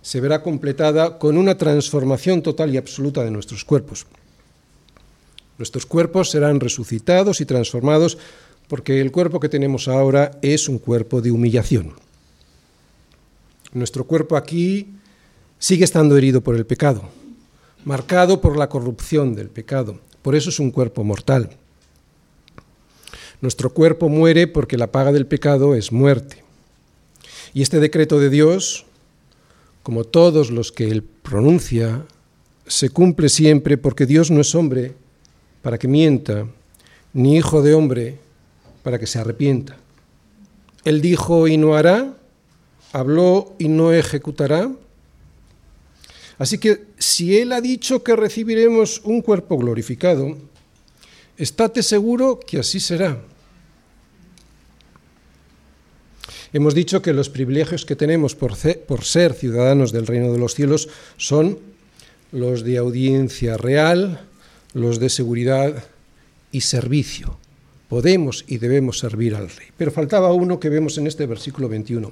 se 0.01 0.21
verá 0.21 0.41
completada 0.41 1.17
con 1.17 1.38
una 1.38 1.58
transformación 1.58 2.41
total 2.41 2.73
y 2.73 2.77
absoluta 2.77 3.23
de 3.23 3.32
nuestros 3.32 3.65
cuerpos. 3.65 4.05
Nuestros 5.58 5.86
cuerpos 5.86 6.29
serán 6.29 6.60
resucitados 6.60 7.41
y 7.41 7.45
transformados 7.45 8.17
porque 8.67 9.01
el 9.01 9.12
cuerpo 9.12 9.39
que 9.39 9.49
tenemos 9.49 9.88
ahora 9.88 10.39
es 10.41 10.69
un 10.69 10.79
cuerpo 10.79 11.21
de 11.21 11.32
humillación. 11.32 11.93
Nuestro 13.73 14.05
cuerpo 14.05 14.38
aquí 14.38 14.88
sigue 15.58 15.84
estando 15.84 16.17
herido 16.17 16.41
por 16.41 16.55
el 16.55 16.65
pecado, 16.65 17.03
marcado 17.84 18.39
por 18.39 18.58
la 18.58 18.69
corrupción 18.69 19.36
del 19.36 19.49
pecado. 19.49 19.99
Por 20.21 20.36
eso 20.36 20.49
es 20.49 20.60
un 20.60 20.71
cuerpo 20.71 21.03
mortal. 21.03 21.49
Nuestro 23.41 23.73
cuerpo 23.73 24.10
muere 24.10 24.47
porque 24.47 24.77
la 24.77 24.91
paga 24.91 25.12
del 25.12 25.25
pecado 25.25 25.75
es 25.75 25.91
muerte. 25.91 26.43
Y 27.53 27.62
este 27.62 27.79
decreto 27.79 28.19
de 28.19 28.29
Dios, 28.29 28.86
como 29.82 30.03
todos 30.03 30.51
los 30.51 30.71
que 30.71 30.89
Él 30.89 31.03
pronuncia, 31.03 32.05
se 32.67 32.89
cumple 32.89 33.29
siempre 33.29 33.77
porque 33.77 34.05
Dios 34.05 34.29
no 34.29 34.41
es 34.41 34.53
hombre 34.55 34.93
para 35.62 35.77
que 35.77 35.88
mienta, 35.88 36.45
ni 37.13 37.38
hijo 37.38 37.62
de 37.62 37.73
hombre 37.73 38.17
para 38.84 38.99
que 38.99 39.08
se 39.08 39.19
arrepienta. 39.19 39.77
Él 40.86 41.01
dijo 41.01 41.47
y 41.47 41.58
no 41.58 41.75
hará, 41.75 42.13
habló 42.91 43.53
y 43.58 43.67
no 43.67 43.91
ejecutará. 43.91 44.69
Así 46.39 46.58
que 46.58 46.86
si 46.97 47.38
Él 47.38 47.52
ha 47.52 47.60
dicho 47.60 48.02
que 48.02 48.15
recibiremos 48.15 49.02
un 49.04 49.21
cuerpo 49.21 49.58
glorificado, 49.58 50.38
estate 51.38 51.84
seguro 51.84 52.39
que 52.39 52.60
así 52.60 52.80
será. 52.80 53.21
Hemos 56.52 56.73
dicho 56.73 57.02
que 57.02 57.13
los 57.13 57.30
privilegios 57.30 57.86
que 57.86 57.95
tenemos 57.95 58.36
por, 58.36 58.56
ser 58.56 59.34
ciudadanos 59.34 59.91
del 59.91 60.08
reino 60.08 60.32
de 60.32 60.39
los 60.39 60.56
cielos 60.56 60.89
son 61.17 61.60
los 62.32 62.63
de 62.63 62.78
audiencia 62.78 63.58
real, 63.58 64.25
los 64.73 64.99
de 64.99 65.10
seguridad 65.10 65.84
y 66.52 66.62
servicio. 66.62 67.38
Podemos 67.89 68.45
y 68.47 68.58
debemos 68.60 68.97
servir 68.97 69.36
al 69.36 69.49
rey. 69.49 69.67
Pero 69.78 69.91
faltaba 69.91 70.32
uno 70.32 70.60
que 70.60 70.69
vemos 70.69 70.97
en 70.97 71.06
este 71.06 71.25
versículo 71.25 71.67
21. 71.67 72.12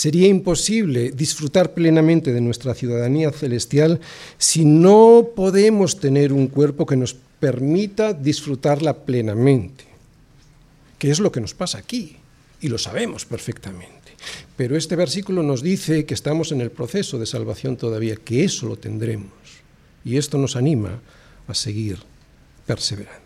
Sería 0.00 0.28
imposible 0.28 1.10
disfrutar 1.10 1.74
plenamente 1.74 2.32
de 2.32 2.40
nuestra 2.40 2.72
ciudadanía 2.72 3.30
celestial 3.32 4.00
si 4.38 4.64
no 4.64 5.28
podemos 5.36 6.00
tener 6.00 6.32
un 6.32 6.46
cuerpo 6.46 6.86
que 6.86 6.96
nos 6.96 7.12
permita 7.12 8.14
disfrutarla 8.14 9.04
plenamente, 9.04 9.84
que 10.98 11.10
es 11.10 11.20
lo 11.20 11.30
que 11.30 11.42
nos 11.42 11.52
pasa 11.52 11.76
aquí 11.76 12.16
y 12.62 12.70
lo 12.70 12.78
sabemos 12.78 13.26
perfectamente. 13.26 14.16
Pero 14.56 14.74
este 14.74 14.96
versículo 14.96 15.42
nos 15.42 15.62
dice 15.62 16.06
que 16.06 16.14
estamos 16.14 16.50
en 16.50 16.62
el 16.62 16.70
proceso 16.70 17.18
de 17.18 17.26
salvación 17.26 17.76
todavía, 17.76 18.16
que 18.16 18.42
eso 18.42 18.68
lo 18.68 18.76
tendremos. 18.76 19.28
Y 20.02 20.16
esto 20.16 20.38
nos 20.38 20.56
anima 20.56 20.98
a 21.46 21.52
seguir 21.52 21.98
perseverando. 22.64 23.20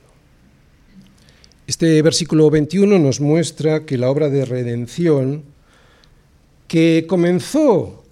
Este 1.68 2.02
versículo 2.02 2.50
21 2.50 2.98
nos 2.98 3.20
muestra 3.20 3.86
que 3.86 3.96
la 3.96 4.10
obra 4.10 4.28
de 4.28 4.44
redención 4.44 5.53
que 6.74 7.06
comenzó 7.06 8.02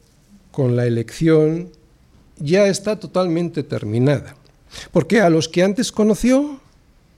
con 0.52 0.76
la 0.76 0.86
elección 0.86 1.70
ya 2.38 2.68
está 2.68 3.00
totalmente 3.00 3.64
terminada. 3.64 4.36
Porque 4.92 5.20
a 5.20 5.28
los 5.30 5.48
que 5.48 5.64
antes 5.64 5.90
conoció, 5.90 6.60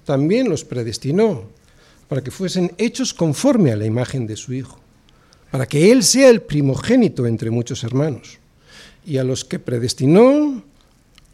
también 0.06 0.48
los 0.48 0.64
predestinó 0.64 1.42
para 2.08 2.24
que 2.24 2.30
fuesen 2.30 2.72
hechos 2.78 3.12
conforme 3.12 3.72
a 3.72 3.76
la 3.76 3.84
imagen 3.84 4.26
de 4.26 4.36
su 4.36 4.54
Hijo, 4.54 4.80
para 5.50 5.66
que 5.66 5.92
Él 5.92 6.02
sea 6.02 6.30
el 6.30 6.40
primogénito 6.40 7.26
entre 7.26 7.50
muchos 7.50 7.84
hermanos. 7.84 8.38
Y 9.04 9.18
a 9.18 9.24
los 9.24 9.44
que 9.44 9.58
predestinó, 9.58 10.62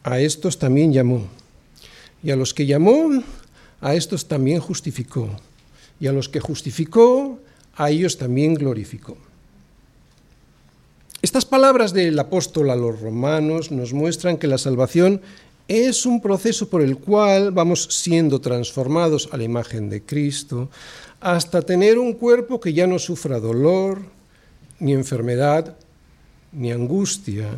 a 0.03 0.19
estos 0.19 0.59
también 0.59 0.91
llamó. 0.91 1.25
Y 2.21 2.31
a 2.31 2.35
los 2.35 2.53
que 2.53 2.65
llamó, 2.65 3.23
a 3.79 3.95
estos 3.95 4.27
también 4.27 4.59
justificó. 4.59 5.29
Y 6.01 6.07
a 6.07 6.11
los 6.11 6.27
que 6.27 6.41
justificó, 6.41 7.39
a 7.77 7.91
ellos 7.91 8.17
también 8.17 8.55
glorificó. 8.55 9.15
Estas 11.21 11.45
palabras 11.45 11.93
del 11.93 12.17
apóstol 12.17 12.71
a 12.71 12.75
los 12.75 12.99
romanos 12.99 13.69
nos 13.69 13.93
muestran 13.93 14.37
que 14.37 14.47
la 14.47 14.57
salvación 14.57 15.21
es 15.67 16.07
un 16.07 16.19
proceso 16.19 16.67
por 16.67 16.81
el 16.81 16.97
cual 16.97 17.51
vamos 17.51 17.83
siendo 17.91 18.41
transformados 18.41 19.29
a 19.31 19.37
la 19.37 19.43
imagen 19.43 19.87
de 19.87 20.01
Cristo 20.01 20.71
hasta 21.19 21.61
tener 21.61 21.99
un 21.99 22.13
cuerpo 22.13 22.59
que 22.59 22.73
ya 22.73 22.87
no 22.87 22.97
sufra 22.97 23.39
dolor, 23.39 24.01
ni 24.79 24.93
enfermedad, 24.93 25.77
ni 26.51 26.71
angustia, 26.71 27.49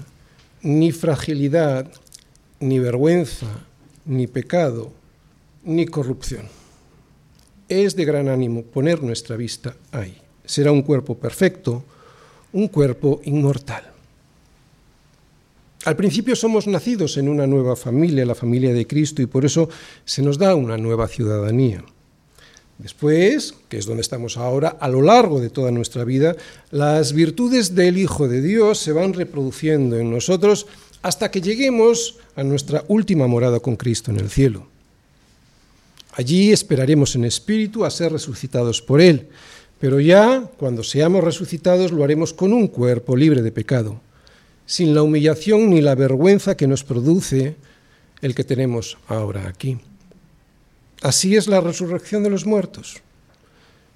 ni 0.62 0.92
fragilidad, 0.92 1.90
ni 2.60 2.80
vergüenza, 2.80 3.48
ni 4.04 4.28
pecado, 4.28 4.92
ni 5.64 5.86
corrupción. 5.86 6.50
Es 7.70 7.96
de 7.96 8.04
gran 8.04 8.28
ánimo 8.28 8.64
poner 8.64 9.02
nuestra 9.02 9.38
vista 9.38 9.78
ahí. 9.94 10.18
Será 10.44 10.74
un 10.74 10.82
cuerpo 10.82 11.18
perfecto, 11.18 11.86
un 12.54 12.68
cuerpo 12.68 13.22
inmortal. 13.26 13.84
Al 15.86 15.98
principio 15.98 16.36
somos 16.36 16.66
nacidos 16.66 17.18
en 17.18 17.28
una 17.28 17.46
nueva 17.46 17.76
familia, 17.76 18.26
la 18.26 18.36
familia 18.36 18.74
de 18.74 18.88
Cristo, 18.88 19.22
y 19.22 19.26
por 19.26 19.44
eso 19.44 19.68
se 20.06 20.22
nos 20.22 20.38
da 20.38 20.56
una 20.56 20.78
nueva 20.78 21.08
ciudadanía. 21.10 21.84
Después, 22.78 23.54
que 23.70 23.78
es 23.78 23.86
donde 23.86 24.02
estamos 24.02 24.38
ahora, 24.38 24.70
a 24.80 24.88
lo 24.88 25.02
largo 25.02 25.42
de 25.42 25.50
toda 25.50 25.72
nuestra 25.72 26.06
vida, 26.06 26.36
las 26.72 27.14
virtudes 27.14 27.76
del 27.76 27.98
Hijo 27.98 28.28
de 28.28 28.42
Dios 28.42 28.80
se 28.80 28.94
van 28.94 29.14
reproduciendo 29.14 29.98
en 29.98 30.10
nosotros 30.10 30.68
hasta 31.02 31.30
que 31.30 31.42
lleguemos 31.42 32.18
a 32.36 32.44
nuestra 32.44 32.84
última 32.88 33.28
morada 33.28 33.60
con 33.60 33.76
Cristo 33.76 34.10
en 34.10 34.20
el 34.20 34.30
cielo. 34.30 34.68
Allí 36.14 36.52
esperaremos 36.52 37.16
en 37.16 37.26
espíritu 37.26 37.84
a 37.86 37.92
ser 37.92 38.12
resucitados 38.12 38.82
por 38.82 39.02
Él, 39.02 39.28
pero 39.84 40.00
ya 40.00 40.50
cuando 40.56 40.82
seamos 40.82 41.26
resucitados 41.26 41.92
lo 41.92 42.06
haremos 42.06 42.32
con 42.32 42.54
un 42.54 42.68
cuerpo 42.68 43.18
libre 43.18 43.42
de 43.42 43.52
pecado 43.52 44.00
sin 44.66 44.96
la 44.96 45.02
humillación 45.04 45.72
ni 45.72 45.82
la 45.82 45.94
vergüenza 45.94 46.56
que 46.56 46.68
nos 46.68 46.86
produce 46.86 47.58
el 48.22 48.34
que 48.34 48.46
tenemos 48.46 48.98
ahora 49.10 49.46
aquí. 49.46 49.78
Así 51.02 51.36
es 51.36 51.50
la 51.50 51.60
resurrección 51.60 52.24
de 52.24 52.30
los 52.30 52.46
muertos. 52.46 53.02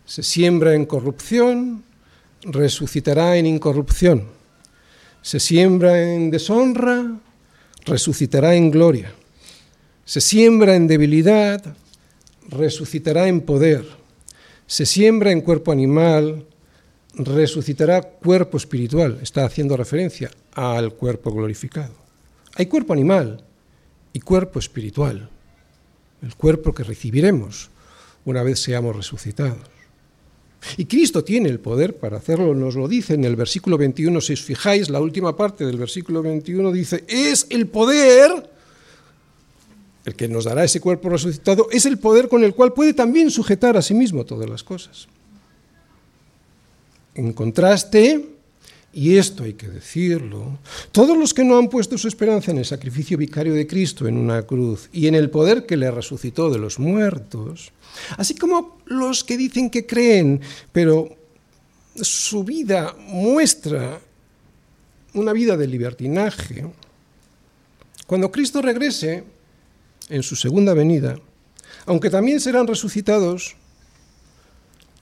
Se 0.06 0.23
siembra 0.23 0.73
en 0.73 0.86
corrupción, 0.86 1.86
resucitará 2.41 3.38
en 3.38 3.45
incorrupción. 3.45 4.26
Se 5.21 5.39
siembra 5.39 6.04
en 6.04 6.32
deshonra, 6.32 7.17
resucitará 7.86 8.56
en 8.56 8.71
gloria. 8.71 9.13
Se 10.04 10.19
siembra 10.19 10.76
en 10.76 10.88
debilidad, 10.88 11.63
resucitará 12.50 13.30
en 13.30 13.39
poder. 13.39 13.86
Se 14.67 14.86
siembra 14.86 15.32
en 15.32 15.41
cuerpo 15.41 15.71
animal, 15.71 16.45
resucitará 17.13 18.01
cuerpo 18.01 18.58
espiritual. 18.58 19.19
Está 19.21 19.45
haciendo 19.45 19.75
referencia 19.75 20.30
al 20.53 20.93
cuerpo 20.93 21.32
glorificado. 21.32 21.93
Hay 22.56 22.65
cuerpo 22.65 22.93
animal 22.93 23.43
y 24.13 24.19
cuerpo 24.19 24.60
espiritual, 24.60 25.30
el 26.21 26.36
cuerpo 26.36 26.73
que 26.73 26.84
recibiremos 26.84 27.69
una 28.25 28.43
vez 28.43 28.60
seamos 28.60 28.95
resucitados. 28.95 29.60
Y 30.75 30.86
Cristo 30.86 31.23
tiene 31.23 31.49
el 31.49 31.60
poder 31.60 31.97
para 31.97 32.17
hacerlo, 32.17 32.53
nos 32.53 32.75
lo 32.75 32.88
dice 32.88 33.13
en 33.13 33.23
el 33.23 33.36
versículo 33.36 33.77
21, 33.77 34.19
si 34.21 34.34
os 34.34 34.41
fijáis, 34.41 34.89
la 34.89 34.99
última 34.99 35.38
parte 35.38 35.65
del 35.65 35.77
versículo 35.77 36.23
21 36.23 36.71
dice, 36.71 37.06
es 37.08 37.45
el 37.51 37.67
poder, 37.67 38.49
el 40.08 40.15
que 40.15 40.30
nos 40.30 40.46
dará 40.46 40.63
ese 40.63 40.80
cuerpo 40.80 41.10
resucitado, 41.10 41.67
es 41.70 41.86
el 41.86 42.00
poder 42.00 42.30
con 42.30 42.43
el 42.46 42.56
cual 42.56 42.72
puede 42.72 42.93
también 42.93 43.30
sujetar 43.30 43.76
a 43.76 43.82
sí 43.82 43.93
mismo 43.93 44.26
todas 44.26 44.50
las 44.50 44.63
cosas. 44.63 45.08
En 47.13 47.34
contraste, 47.34 48.26
y 48.93 49.17
esto 49.17 49.43
hay 49.43 49.54
que 49.54 49.67
decirlo, 49.67 50.60
todos 50.93 51.17
los 51.17 51.34
que 51.34 51.43
no 51.43 51.58
han 51.58 51.67
puesto 51.67 51.98
su 51.98 52.08
esperanza 52.08 52.52
en 52.52 52.60
el 52.60 52.65
sacrificio 52.65 53.17
vicario 53.17 53.54
de 53.54 53.67
Cristo 53.67 54.08
en 54.08 54.17
una 54.17 54.43
cruz 54.43 54.88
y 54.93 55.08
en 55.08 55.15
el 55.15 55.30
poder 55.30 55.65
que 55.65 55.76
le 55.76 55.91
resucitó 55.91 56.49
de 56.49 56.60
los 56.60 56.80
muertos, 56.80 57.74
así 58.16 58.34
como 58.34 58.78
los 58.86 59.26
que 59.26 59.36
dicen 59.36 59.70
que 59.70 59.86
creen, 59.86 60.39
pero 60.72 61.10
su 61.95 62.45
vida 62.45 62.95
muestra 62.97 63.99
una 65.16 65.34
vida 65.34 65.58
de 65.58 65.68
libertinaje, 65.68 66.66
cuando 68.05 68.32
Cristo 68.32 68.62
regrese 68.62 69.36
en 70.10 70.24
su 70.24 70.36
segunda 70.36 70.74
venida, 70.74 71.20
aunque 71.86 72.10
también 72.10 72.39
serán 72.39 72.68
resucitados, 72.68 73.55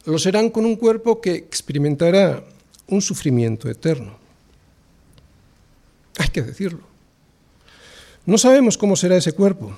lo 0.05 0.19
serán 0.19 0.49
con 0.49 0.65
un 0.65 0.75
cuerpo 0.75 1.19
que 1.19 1.33
experimentará 1.33 2.43
un 2.87 3.01
sufrimiento 3.01 3.69
eterno. 3.69 4.17
Hay 6.17 6.29
que 6.29 6.43
decirlo. 6.43 6.81
No 8.25 8.37
sabemos 8.37 8.77
cómo 8.77 8.95
será 8.95 9.17
ese 9.17 9.33
cuerpo. 9.33 9.75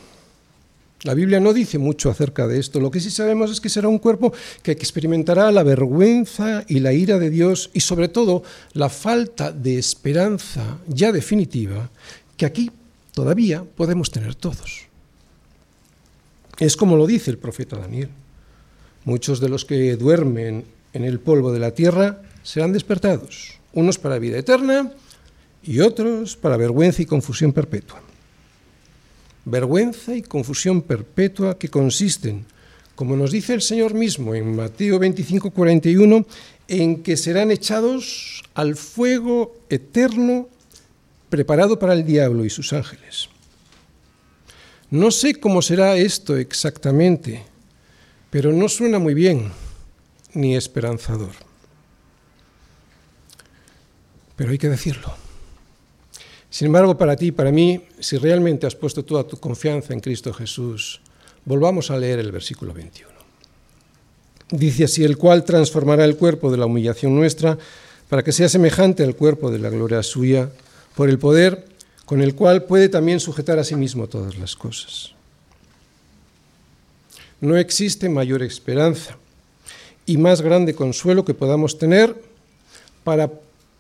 La 1.03 1.13
Biblia 1.13 1.39
no 1.39 1.53
dice 1.53 1.77
mucho 1.77 2.09
acerca 2.09 2.47
de 2.47 2.59
esto. 2.59 2.79
Lo 2.79 2.91
que 2.91 2.99
sí 2.99 3.11
sabemos 3.11 3.51
es 3.51 3.61
que 3.61 3.69
será 3.69 3.87
un 3.87 3.99
cuerpo 3.99 4.33
que 4.63 4.71
experimentará 4.71 5.51
la 5.51 5.63
vergüenza 5.63 6.63
y 6.67 6.79
la 6.79 6.91
ira 6.91 7.19
de 7.19 7.29
Dios 7.29 7.69
y 7.73 7.81
sobre 7.81 8.07
todo 8.07 8.43
la 8.73 8.89
falta 8.89 9.51
de 9.51 9.77
esperanza 9.77 10.79
ya 10.87 11.11
definitiva 11.11 11.89
que 12.35 12.45
aquí 12.45 12.71
todavía 13.13 13.63
podemos 13.63 14.11
tener 14.11 14.35
todos. 14.35 14.87
Es 16.59 16.75
como 16.75 16.97
lo 16.97 17.05
dice 17.05 17.29
el 17.29 17.37
profeta 17.37 17.77
Daniel. 17.77 18.09
Muchos 19.05 19.39
de 19.39 19.49
los 19.49 19.63
que 19.63 19.95
duermen 19.95 20.65
en 20.93 21.03
el 21.03 21.19
polvo 21.19 21.51
de 21.51 21.59
la 21.59 21.71
tierra 21.71 22.21
serán 22.41 22.73
despertados, 22.73 23.59
unos 23.73 23.99
para 23.99 24.17
vida 24.17 24.39
eterna 24.39 24.91
y 25.63 25.81
otros 25.81 26.35
para 26.35 26.57
vergüenza 26.57 27.03
y 27.03 27.05
confusión 27.05 27.53
perpetua. 27.53 28.01
Vergüenza 29.45 30.15
y 30.15 30.23
confusión 30.23 30.81
perpetua 30.81 31.57
que 31.57 31.69
consisten, 31.69 32.45
como 32.95 33.15
nos 33.15 33.31
dice 33.31 33.53
el 33.53 33.61
Señor 33.61 33.93
mismo 33.93 34.33
en 34.33 34.55
Mateo 34.55 34.97
25, 34.97 35.51
41, 35.51 36.25
en 36.67 37.03
que 37.03 37.15
serán 37.15 37.51
echados 37.51 38.43
al 38.55 38.75
fuego 38.75 39.55
eterno 39.69 40.49
preparado 41.29 41.77
para 41.77 41.93
el 41.93 42.05
diablo 42.05 42.43
y 42.43 42.49
sus 42.49 42.73
ángeles. 42.73 43.29
No 44.89 45.11
sé 45.11 45.35
cómo 45.35 45.61
será 45.61 45.97
esto 45.97 46.37
exactamente, 46.37 47.43
pero 48.29 48.53
no 48.53 48.69
suena 48.69 48.99
muy 48.99 49.13
bien 49.13 49.51
ni 50.33 50.55
esperanzador. 50.55 51.31
Pero 54.35 54.51
hay 54.51 54.57
que 54.57 54.69
decirlo. 54.69 55.13
Sin 56.49 56.67
embargo, 56.67 56.97
para 56.97 57.15
ti 57.15 57.27
y 57.27 57.31
para 57.31 57.51
mí, 57.51 57.83
si 57.99 58.17
realmente 58.17 58.65
has 58.65 58.75
puesto 58.75 59.03
toda 59.03 59.27
tu 59.27 59.37
confianza 59.37 59.93
en 59.93 59.99
Cristo 59.99 60.33
Jesús, 60.33 61.01
volvamos 61.43 61.91
a 61.91 61.97
leer 61.97 62.19
el 62.19 62.31
versículo 62.31 62.73
21. 62.73 63.11
Dice 64.49 64.85
así, 64.85 65.03
el 65.03 65.17
cual 65.17 65.43
transformará 65.43 66.05
el 66.05 66.15
cuerpo 66.15 66.49
de 66.49 66.57
la 66.57 66.65
humillación 66.65 67.13
nuestra 67.13 67.57
para 68.07 68.23
que 68.23 68.31
sea 68.31 68.47
semejante 68.47 69.03
al 69.03 69.15
cuerpo 69.15 69.51
de 69.51 69.59
la 69.59 69.69
gloria 69.69 70.01
suya, 70.01 70.49
por 70.95 71.09
el 71.09 71.19
poder 71.19 71.66
con 72.07 72.21
el 72.21 72.35
cual 72.35 72.63
puede 72.63 72.87
también 72.87 73.19
sujetar 73.19 73.59
a 73.59 73.65
sí 73.65 73.75
mismo 73.75 74.07
todas 74.07 74.37
las 74.37 74.55
cosas. 74.55 75.11
No 77.41 77.57
existe 77.57 78.07
mayor 78.07 78.41
esperanza 78.43 79.17
y 80.05 80.15
más 80.15 80.41
grande 80.41 80.73
consuelo 80.73 81.25
que 81.25 81.33
podamos 81.33 81.77
tener 81.77 82.15
para 83.03 83.29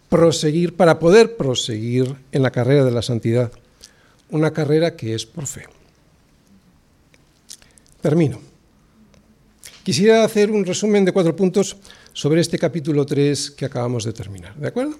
proseguir, 0.09 0.75
para 0.75 0.99
poder 0.99 1.37
proseguir 1.37 2.17
en 2.33 2.43
la 2.43 2.51
carrera 2.51 2.83
de 2.83 2.91
la 2.91 3.01
santidad, 3.01 3.49
una 4.29 4.51
carrera 4.51 4.97
que 4.97 5.15
es 5.15 5.25
por 5.25 5.47
fe. 5.47 5.65
Termino. 8.01 8.41
Quisiera 9.83 10.25
hacer 10.25 10.51
un 10.51 10.65
resumen 10.65 11.05
de 11.05 11.13
cuatro 11.13 11.33
puntos 11.33 11.77
sobre 12.11 12.41
este 12.41 12.59
capítulo 12.59 13.05
3 13.05 13.51
que 13.51 13.63
acabamos 13.63 14.03
de 14.03 14.11
terminar. 14.11 14.53
¿De 14.57 14.67
acuerdo? 14.67 14.97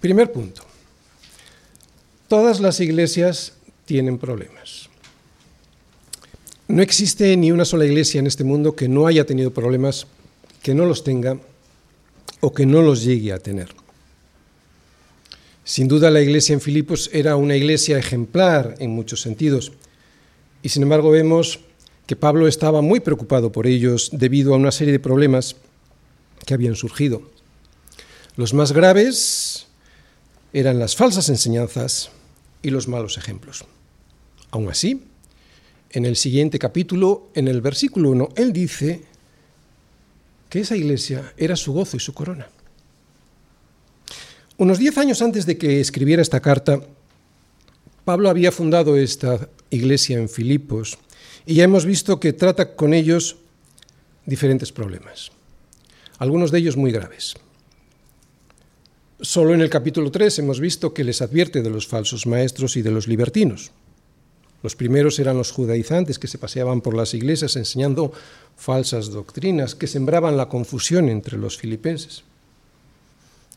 Primer 0.00 0.32
punto. 0.32 0.73
Todas 2.34 2.58
las 2.58 2.80
iglesias 2.80 3.52
tienen 3.84 4.18
problemas. 4.18 4.88
No 6.66 6.82
existe 6.82 7.36
ni 7.36 7.52
una 7.52 7.64
sola 7.64 7.84
iglesia 7.86 8.18
en 8.18 8.26
este 8.26 8.42
mundo 8.42 8.74
que 8.74 8.88
no 8.88 9.06
haya 9.06 9.24
tenido 9.24 9.52
problemas, 9.52 10.08
que 10.60 10.74
no 10.74 10.84
los 10.84 11.04
tenga 11.04 11.38
o 12.40 12.52
que 12.52 12.66
no 12.66 12.82
los 12.82 13.04
llegue 13.04 13.32
a 13.32 13.38
tener. 13.38 13.68
Sin 15.62 15.86
duda 15.86 16.10
la 16.10 16.22
iglesia 16.22 16.54
en 16.54 16.60
Filipos 16.60 17.08
era 17.12 17.36
una 17.36 17.54
iglesia 17.54 17.98
ejemplar 17.98 18.74
en 18.80 18.90
muchos 18.90 19.20
sentidos 19.20 19.70
y 20.60 20.70
sin 20.70 20.82
embargo 20.82 21.12
vemos 21.12 21.60
que 22.04 22.16
Pablo 22.16 22.48
estaba 22.48 22.82
muy 22.82 22.98
preocupado 22.98 23.52
por 23.52 23.68
ellos 23.68 24.10
debido 24.12 24.54
a 24.54 24.56
una 24.56 24.72
serie 24.72 24.90
de 24.90 24.98
problemas 24.98 25.54
que 26.44 26.54
habían 26.54 26.74
surgido. 26.74 27.22
Los 28.34 28.54
más 28.54 28.72
graves 28.72 29.68
eran 30.52 30.80
las 30.80 30.96
falsas 30.96 31.28
enseñanzas 31.28 32.10
y 32.64 32.70
los 32.70 32.88
malos 32.88 33.18
ejemplos. 33.18 33.64
Aún 34.50 34.68
así, 34.68 35.04
en 35.90 36.06
el 36.06 36.16
siguiente 36.16 36.58
capítulo, 36.58 37.28
en 37.34 37.46
el 37.46 37.60
versículo 37.60 38.10
1, 38.10 38.30
él 38.36 38.52
dice 38.52 39.02
que 40.48 40.60
esa 40.60 40.74
iglesia 40.74 41.34
era 41.36 41.56
su 41.56 41.72
gozo 41.72 41.96
y 41.96 42.00
su 42.00 42.14
corona. 42.14 42.48
Unos 44.56 44.78
diez 44.78 44.96
años 44.98 45.20
antes 45.20 45.46
de 45.46 45.58
que 45.58 45.80
escribiera 45.80 46.22
esta 46.22 46.40
carta, 46.40 46.80
Pablo 48.04 48.30
había 48.30 48.50
fundado 48.50 48.96
esta 48.96 49.48
iglesia 49.70 50.18
en 50.18 50.28
Filipos 50.28 50.98
y 51.44 51.56
ya 51.56 51.64
hemos 51.64 51.84
visto 51.84 52.18
que 52.18 52.32
trata 52.32 52.76
con 52.76 52.94
ellos 52.94 53.36
diferentes 54.24 54.72
problemas, 54.72 55.32
algunos 56.18 56.50
de 56.50 56.58
ellos 56.58 56.76
muy 56.76 56.92
graves. 56.92 57.34
Solo 59.24 59.54
en 59.54 59.62
el 59.62 59.70
capítulo 59.70 60.10
3 60.10 60.40
hemos 60.40 60.60
visto 60.60 60.92
que 60.92 61.02
les 61.02 61.22
advierte 61.22 61.62
de 61.62 61.70
los 61.70 61.86
falsos 61.86 62.26
maestros 62.26 62.76
y 62.76 62.82
de 62.82 62.90
los 62.90 63.08
libertinos. 63.08 63.70
Los 64.62 64.76
primeros 64.76 65.18
eran 65.18 65.38
los 65.38 65.50
judaizantes 65.50 66.18
que 66.18 66.28
se 66.28 66.36
paseaban 66.36 66.82
por 66.82 66.94
las 66.94 67.14
iglesias 67.14 67.56
enseñando 67.56 68.12
falsas 68.54 69.08
doctrinas 69.08 69.74
que 69.74 69.86
sembraban 69.86 70.36
la 70.36 70.50
confusión 70.50 71.08
entre 71.08 71.38
los 71.38 71.56
filipenses. 71.56 72.22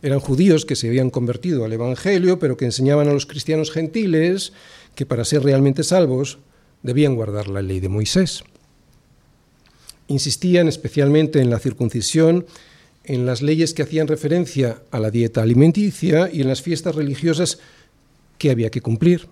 Eran 0.01 0.21
judíos 0.21 0.65
que 0.65 0.77
se 0.77 0.87
habían 0.87 1.09
convertido 1.09 1.65
al 1.65 1.73
Evangelio, 1.73 2.39
pero 2.39 2.55
que 2.55 2.63
enseñaban 2.63 3.09
a 3.09 3.13
los 3.13 3.25
cristianos 3.25 3.69
gentiles 3.69 4.53
que 4.95 5.05
para 5.05 5.25
ser 5.25 5.43
realmente 5.43 5.83
salvos 5.83 6.37
debían 6.81 7.15
guardar 7.15 7.49
la 7.49 7.61
ley 7.61 7.81
de 7.81 7.89
Moisés. 7.89 8.41
Insistían 10.07 10.69
especialmente 10.69 11.41
en 11.41 11.49
la 11.49 11.59
circuncisión, 11.59 12.45
en 13.07 13.25
las 13.25 13.41
leyes 13.41 13.73
que 13.73 13.83
hacían 13.83 14.07
referencia 14.07 14.81
a 14.91 14.99
la 14.99 15.09
dieta 15.09 15.41
alimenticia 15.41 16.29
y 16.31 16.41
en 16.41 16.49
las 16.49 16.61
fiestas 16.61 16.93
religiosas 16.93 17.59
que 18.37 18.51
había 18.51 18.69
que 18.69 18.81
cumplir. 18.81 19.27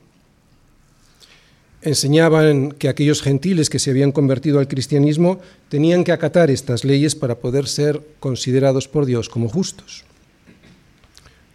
Enseñaban 1.82 2.72
que 2.72 2.88
aquellos 2.88 3.22
gentiles 3.22 3.70
que 3.70 3.78
se 3.78 3.92
habían 3.92 4.14
convertido 4.14 4.60
al 4.60 4.70
cristianismo 4.70 5.40
tenían 5.70 6.06
que 6.06 6.14
acatar 6.14 6.50
estas 6.50 6.86
leyes 6.86 7.16
para 7.16 7.38
poder 7.40 7.68
ser 7.68 8.02
considerados 8.22 8.88
por 8.88 9.06
Dios 9.06 9.28
como 9.28 9.50
justos. 9.50 10.06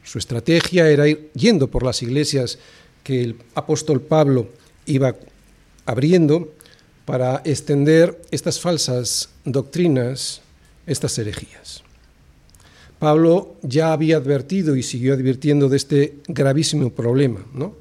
Su 0.04 0.18
estrategia 0.18 0.90
era 0.90 1.08
ir 1.08 1.30
yendo 1.34 1.68
por 1.68 1.84
las 1.84 2.02
iglesias 2.02 2.58
que 3.02 3.22
el 3.22 3.36
apóstol 3.54 4.02
Pablo 4.02 4.50
iba 4.84 5.16
abriendo 5.86 6.52
para 7.06 7.40
extender 7.44 8.20
estas 8.30 8.60
falsas 8.60 9.30
doctrinas, 9.44 10.42
estas 10.86 11.18
herejías. 11.18 11.82
Pablo 13.00 13.56
ya 13.62 13.94
había 13.94 14.18
advertido 14.18 14.76
y 14.76 14.82
siguió 14.82 15.14
advirtiendo 15.14 15.70
de 15.70 15.78
este 15.78 16.18
gravísimo 16.28 16.90
problema. 16.90 17.40
¿no? 17.54 17.74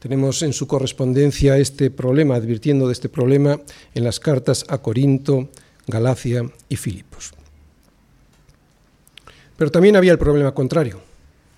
Tenemos 0.00 0.42
en 0.42 0.54
su 0.54 0.66
correspondencia 0.66 1.58
este 1.58 1.90
problema, 1.90 2.36
advirtiendo 2.36 2.86
de 2.86 2.94
este 2.94 3.10
problema 3.10 3.60
en 3.94 4.02
las 4.02 4.18
cartas 4.18 4.64
a 4.68 4.78
Corinto, 4.78 5.50
Galacia 5.86 6.50
y 6.70 6.76
Filipos. 6.76 7.32
Pero 9.58 9.70
también 9.70 9.94
había 9.94 10.12
el 10.12 10.18
problema 10.18 10.54
contrario, 10.54 11.00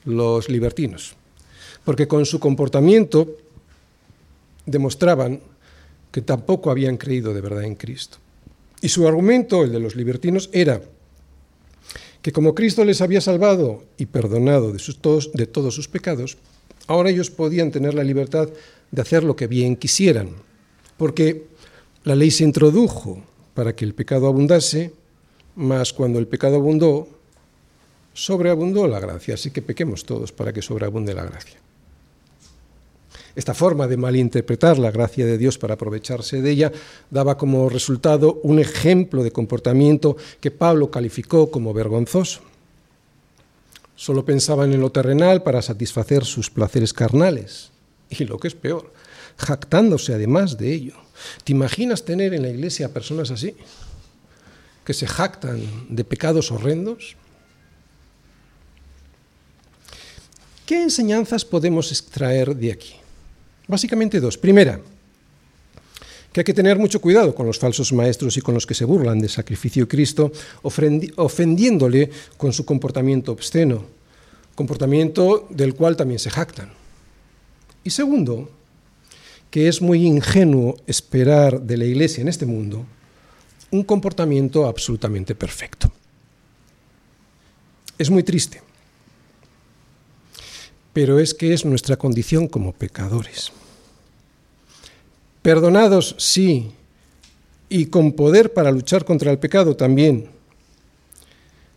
los 0.05 0.49
libertinos, 0.49 1.14
porque 1.84 2.09
con 2.09 2.26
su 2.26 2.40
comportamiento 2.40 3.28
demostraban 4.66 5.40
que 6.11 6.22
tampoco 6.22 6.72
habían 6.72 6.96
creído 6.96 7.32
de 7.32 7.42
verdad 7.42 7.62
en 7.62 7.76
Cristo. 7.76 8.18
Y 8.80 8.88
su 8.88 9.07
argumento, 9.07 9.62
el 9.62 9.70
de 9.70 9.78
los 9.78 9.94
libertinos, 9.94 10.51
era 10.53 10.80
que 12.22 12.32
como 12.32 12.54
Cristo 12.54 12.84
les 12.84 13.00
había 13.00 13.20
salvado 13.20 13.84
y 13.96 14.06
perdonado 14.06 14.72
de, 14.72 14.78
sus, 14.78 14.98
todos, 14.98 15.30
de 15.32 15.46
todos 15.46 15.74
sus 15.74 15.88
pecados, 15.88 16.36
ahora 16.86 17.10
ellos 17.10 17.30
podían 17.30 17.70
tener 17.70 17.94
la 17.94 18.04
libertad 18.04 18.48
de 18.90 19.02
hacer 19.02 19.24
lo 19.24 19.36
que 19.36 19.46
bien 19.46 19.76
quisieran, 19.76 20.30
porque 20.96 21.46
la 22.04 22.14
ley 22.14 22.30
se 22.30 22.44
introdujo 22.44 23.22
para 23.54 23.74
que 23.74 23.84
el 23.84 23.94
pecado 23.94 24.26
abundase, 24.26 24.92
mas 25.54 25.92
cuando 25.92 26.18
el 26.18 26.26
pecado 26.26 26.56
abundó, 26.56 27.08
sobreabundó 28.14 28.88
la 28.88 29.00
gracia, 29.00 29.34
así 29.34 29.50
que 29.50 29.62
pequemos 29.62 30.04
todos 30.04 30.32
para 30.32 30.52
que 30.52 30.62
sobreabunde 30.62 31.14
la 31.14 31.24
gracia. 31.24 31.58
Esta 33.39 33.55
forma 33.55 33.86
de 33.86 33.97
malinterpretar 33.97 34.80
la 34.80 34.91
gracia 34.91 35.24
de 35.24 35.39
Dios 35.39 35.59
para 35.59 35.74
aprovecharse 35.74 36.43
de 36.43 36.51
ella 36.51 36.72
daba 37.09 37.39
como 37.39 37.68
resultado 37.68 38.41
un 38.43 38.59
ejemplo 38.59 39.22
de 39.22 39.30
comportamiento 39.30 40.16
que 40.41 40.51
Pablo 40.51 40.91
calificó 40.91 41.49
como 41.49 41.72
vergonzoso. 41.72 42.41
Solo 43.95 44.24
pensaban 44.24 44.72
en 44.72 44.80
lo 44.80 44.91
terrenal 44.91 45.45
para 45.45 45.62
satisfacer 45.62 46.24
sus 46.24 46.51
placeres 46.51 46.93
carnales. 46.93 47.70
Y 48.11 48.24
lo 48.24 48.39
que 48.41 48.49
es 48.49 48.57
peor, 48.57 48.93
jactándose 49.36 50.14
además 50.14 50.59
de 50.59 50.74
ello. 50.74 50.95
¿Te 51.45 51.53
imaginas 51.53 52.05
tener 52.05 52.34
en 52.34 52.43
la 52.43 52.49
iglesia 52.49 52.93
personas 52.93 53.30
así? 53.30 53.55
Que 54.84 54.95
se 54.95 55.07
jactan 55.07 55.61
de 55.89 56.03
pecados 56.03 56.51
horrendos. 56.51 57.14
¿Qué 60.66 60.82
enseñanzas 60.82 61.45
podemos 61.45 61.93
extraer 61.93 62.57
de 62.57 62.72
aquí? 62.72 62.97
Básicamente 63.68 64.18
dos. 64.18 64.38
Primera, 64.38 64.80
que 66.32 66.40
hay 66.40 66.44
que 66.44 66.54
tener 66.54 66.78
mucho 66.78 67.00
cuidado 67.00 67.34
con 67.34 67.46
los 67.46 67.58
falsos 67.58 67.92
maestros 67.92 68.36
y 68.36 68.40
con 68.40 68.54
los 68.54 68.66
que 68.66 68.74
se 68.74 68.86
burlan 68.86 69.20
del 69.20 69.28
sacrificio 69.28 69.84
de 69.84 69.88
Cristo, 69.88 70.32
ofendiéndole 70.62 72.10
con 72.38 72.52
su 72.52 72.64
comportamiento 72.64 73.30
obsceno, 73.30 73.84
comportamiento 74.54 75.46
del 75.50 75.74
cual 75.74 75.96
también 75.96 76.18
se 76.18 76.30
jactan. 76.30 76.70
Y 77.84 77.90
segundo, 77.90 78.50
que 79.50 79.68
es 79.68 79.82
muy 79.82 80.06
ingenuo 80.06 80.76
esperar 80.86 81.60
de 81.60 81.76
la 81.76 81.84
Iglesia 81.84 82.22
en 82.22 82.28
este 82.28 82.46
mundo 82.46 82.84
un 83.70 83.84
comportamiento 83.84 84.66
absolutamente 84.66 85.34
perfecto. 85.34 85.92
Es 87.98 88.08
muy 88.08 88.22
triste 88.22 88.62
pero 90.99 91.20
es 91.20 91.32
que 91.32 91.53
es 91.53 91.64
nuestra 91.64 91.96
condición 91.96 92.49
como 92.49 92.72
pecadores. 92.72 93.53
Perdonados, 95.42 96.16
sí, 96.18 96.72
y 97.68 97.86
con 97.86 98.14
poder 98.14 98.53
para 98.53 98.72
luchar 98.72 99.05
contra 99.05 99.30
el 99.30 99.38
pecado 99.38 99.76
también. 99.76 100.28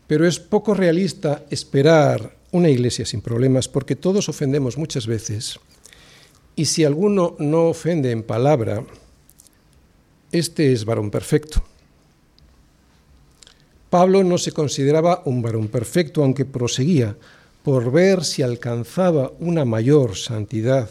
Pero 0.07 0.27
es 0.27 0.39
poco 0.39 0.73
realista 0.73 1.45
esperar 1.51 2.35
una 2.49 2.71
iglesia 2.71 3.05
sin 3.05 3.21
problemas 3.21 3.67
porque 3.67 3.95
todos 3.95 4.27
ofendemos 4.27 4.75
muchas 4.75 5.05
veces 5.05 5.59
y 6.55 6.65
si 6.65 6.83
alguno 6.83 7.35
no 7.37 7.67
ofende 7.67 8.09
en 8.09 8.23
palabra, 8.23 8.83
este 10.31 10.73
es 10.73 10.83
varón 10.83 11.11
perfecto. 11.11 11.63
Pablo 13.91 14.23
no 14.23 14.39
se 14.39 14.51
consideraba 14.51 15.21
un 15.25 15.43
varón 15.43 15.67
perfecto, 15.67 16.23
aunque 16.23 16.43
proseguía 16.45 17.15
por 17.63 17.91
ver 17.91 18.23
si 18.23 18.41
alcanzaba 18.41 19.31
una 19.39 19.65
mayor 19.65 20.15
santidad, 20.15 20.89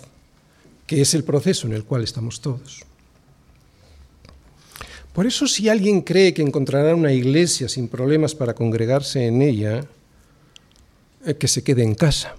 que 0.87 1.01
es 1.01 1.15
el 1.15 1.25
proceso 1.25 1.67
en 1.67 1.73
el 1.73 1.85
cual 1.85 2.05
estamos 2.05 2.41
todos. 2.41 2.85
Por 5.13 5.27
eso 5.27 5.47
si 5.49 5.69
alguien 5.69 6.03
cree 6.03 6.33
que 6.33 6.43
encontrará 6.43 6.95
una 6.95 7.13
iglesia 7.13 7.69
sin 7.69 7.89
problemas 7.89 8.35
para 8.35 8.55
congregarse 8.55 9.27
en 9.27 9.43
ella, 9.43 9.85
eh, 11.27 11.35
que 11.35 11.49
se 11.49 11.65
quede 11.65 11.83
en 11.83 11.95
casa, 11.95 12.37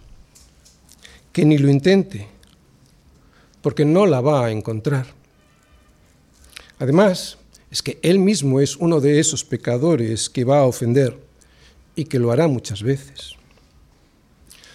que 1.33 1.45
ni 1.45 1.57
lo 1.57 1.69
intente, 1.69 2.27
porque 3.61 3.83
no 3.83 4.05
la 4.05 4.21
va 4.21 4.45
a 4.45 4.51
encontrar. 4.51 5.07
Además, 6.79 7.37
es 7.69 7.81
que 7.81 7.99
él 8.01 8.19
mismo 8.19 8.59
es 8.59 8.75
uno 8.77 9.01
de 9.01 9.19
esos 9.19 9.43
pecadores 9.43 10.29
que 10.29 10.45
va 10.45 10.59
a 10.59 10.65
ofender 10.65 11.17
y 11.95 12.05
que 12.05 12.19
lo 12.19 12.31
hará 12.31 12.47
muchas 12.47 12.81
veces. 12.83 13.35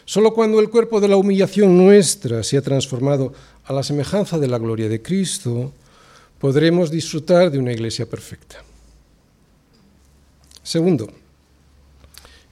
Solo 0.07 0.33
cuando 0.33 0.61
el 0.61 0.71
cuerpo 0.71 1.01
de 1.01 1.09
la 1.09 1.17
humillación 1.17 1.77
nuestra 1.77 2.45
se 2.45 2.57
ha 2.57 2.63
transformado 2.63 3.35
a 3.65 3.73
la 3.73 3.83
semejanza 3.83 4.39
de 4.39 4.47
la 4.47 4.59
gloria 4.59 4.89
de 4.89 5.03
Cristo, 5.03 5.73
podremos 6.39 6.93
disfrutar 6.93 7.51
de 7.51 7.59
una 7.59 7.73
iglesia 7.73 8.07
perfecta. 8.07 8.63
Segundo, 10.63 11.13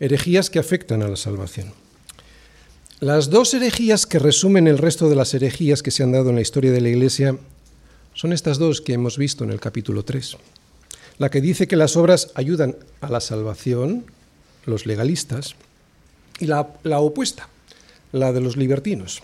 herejías 0.01 0.51
que 0.51 0.59
afectan 0.59 1.03
a 1.03 1.09
la 1.09 1.17
salvación. 1.17 1.73
Las 2.99 3.31
dos 3.31 3.55
herejías 3.55 4.05
que 4.07 4.19
resumen 4.19 4.67
el 4.67 4.79
resto 4.79 5.09
de 5.09 5.15
las 5.15 5.33
herejías 5.33 5.83
que 5.83 5.93
se 5.93 6.03
han 6.03 6.11
dado 6.11 6.31
en 6.31 6.37
la 6.37 6.43
historia 6.43 6.73
de 6.73 6.81
la 6.81 6.89
iglesia 6.89 7.39
son 8.15 8.33
estas 8.33 8.59
dos 8.59 8.81
que 8.81 8.95
hemos 8.95 9.17
visto 9.17 9.45
en 9.45 9.51
el 9.51 9.61
capítulo 9.61 10.05
3. 10.05 10.39
La 11.19 11.31
que 11.31 11.41
dice 11.41 11.69
que 11.69 11.77
las 11.77 11.97
obras 11.97 12.33
ayudan 12.35 12.77
a 13.01 13.11
la 13.11 13.21
salvación, 13.21 14.07
los 14.65 14.87
legalistas, 14.87 15.55
y 16.39 16.47
la, 16.47 16.69
la 16.83 17.01
opuesta, 17.01 17.49
la 18.13 18.33
de 18.33 18.41
los 18.41 18.57
libertinos, 18.57 19.23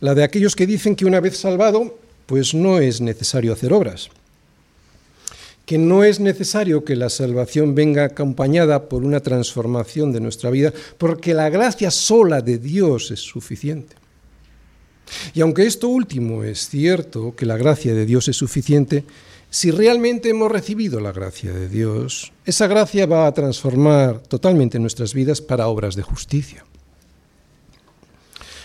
la 0.00 0.14
de 0.14 0.24
aquellos 0.24 0.56
que 0.56 0.66
dicen 0.66 0.96
que 0.96 1.04
una 1.04 1.20
vez 1.20 1.36
salvado, 1.36 1.98
pues 2.26 2.54
no 2.54 2.78
es 2.78 3.00
necesario 3.00 3.52
hacer 3.52 3.72
obras, 3.72 4.10
que 5.66 5.78
no 5.78 6.04
es 6.04 6.20
necesario 6.20 6.84
que 6.84 6.96
la 6.96 7.08
salvación 7.08 7.74
venga 7.74 8.04
acompañada 8.04 8.88
por 8.88 9.04
una 9.04 9.20
transformación 9.20 10.12
de 10.12 10.20
nuestra 10.20 10.50
vida, 10.50 10.72
porque 10.98 11.34
la 11.34 11.50
gracia 11.50 11.90
sola 11.90 12.40
de 12.40 12.58
Dios 12.58 13.10
es 13.10 13.20
suficiente. 13.20 13.94
Y 15.34 15.40
aunque 15.40 15.66
esto 15.66 15.88
último 15.88 16.44
es 16.44 16.68
cierto, 16.68 17.34
que 17.36 17.46
la 17.46 17.56
gracia 17.56 17.94
de 17.94 18.06
Dios 18.06 18.28
es 18.28 18.36
suficiente, 18.36 19.04
si 19.52 19.70
realmente 19.70 20.30
hemos 20.30 20.50
recibido 20.50 20.98
la 20.98 21.12
gracia 21.12 21.52
de 21.52 21.68
Dios, 21.68 22.32
esa 22.46 22.66
gracia 22.68 23.04
va 23.04 23.26
a 23.26 23.34
transformar 23.34 24.20
totalmente 24.20 24.78
nuestras 24.78 25.12
vidas 25.12 25.42
para 25.42 25.68
obras 25.68 25.94
de 25.94 26.02
justicia. 26.02 26.64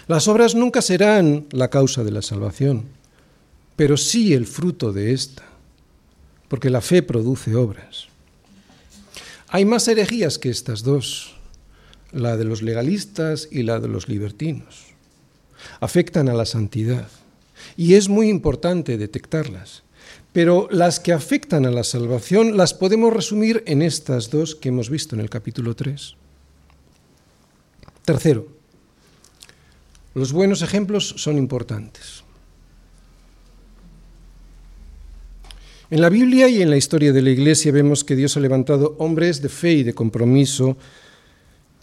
Las 0.07 0.29
obras 0.29 0.55
nunca 0.55 0.81
serán 0.81 1.45
la 1.51 1.67
causa 1.69 2.05
de 2.05 2.11
la 2.11 2.21
salvación, 2.21 2.85
pero 3.75 3.97
sí 3.97 4.33
el 4.33 4.47
fruto 4.47 4.93
de 4.93 5.11
esta, 5.11 5.43
porque 6.47 6.69
la 6.69 6.79
fe 6.79 7.03
produce 7.03 7.53
obras. 7.53 8.07
Hay 9.49 9.65
más 9.65 9.89
herejías 9.89 10.39
que 10.39 10.49
estas 10.49 10.83
dos, 10.83 11.35
la 12.13 12.38
de 12.38 12.45
los 12.45 12.61
legalistas 12.61 13.49
y 13.51 13.63
la 13.63 13.81
de 13.81 13.89
los 13.89 14.07
libertinos 14.07 14.88
afectan 15.81 16.29
a 16.29 16.33
la 16.33 16.45
santidad. 16.45 17.09
Y 17.75 17.95
es 17.95 18.07
muy 18.07 18.29
importante 18.29 18.97
detectarlas. 18.97 19.83
Pero 20.34 20.67
las 20.71 20.99
que 20.99 21.13
afectan 21.13 21.65
a 21.65 21.71
la 21.71 21.84
salvación 21.84 22.57
las 22.57 22.73
podemos 22.73 23.13
resumir 23.13 23.63
en 23.65 23.82
estas 23.82 24.30
dos 24.30 24.55
que 24.55 24.69
hemos 24.69 24.89
visto 24.89 25.15
en 25.15 25.21
el 25.21 25.30
capítulo 25.30 25.75
3. 25.75 26.15
Tercero, 28.05 28.47
los 30.13 30.32
buenos 30.32 30.61
ejemplos 30.61 31.13
son 31.17 31.38
importantes. 31.38 32.23
En 35.89 36.01
la 36.01 36.09
Biblia 36.09 36.49
y 36.49 36.61
en 36.61 36.69
la 36.69 36.75
historia 36.75 37.13
de 37.13 37.21
la 37.21 37.30
Iglesia 37.30 37.71
vemos 37.71 38.03
que 38.03 38.15
Dios 38.15 38.36
ha 38.36 38.41
levantado 38.41 38.95
hombres 38.99 39.41
de 39.41 39.47
fe 39.47 39.71
y 39.71 39.84
de 39.84 39.93
compromiso 39.93 40.78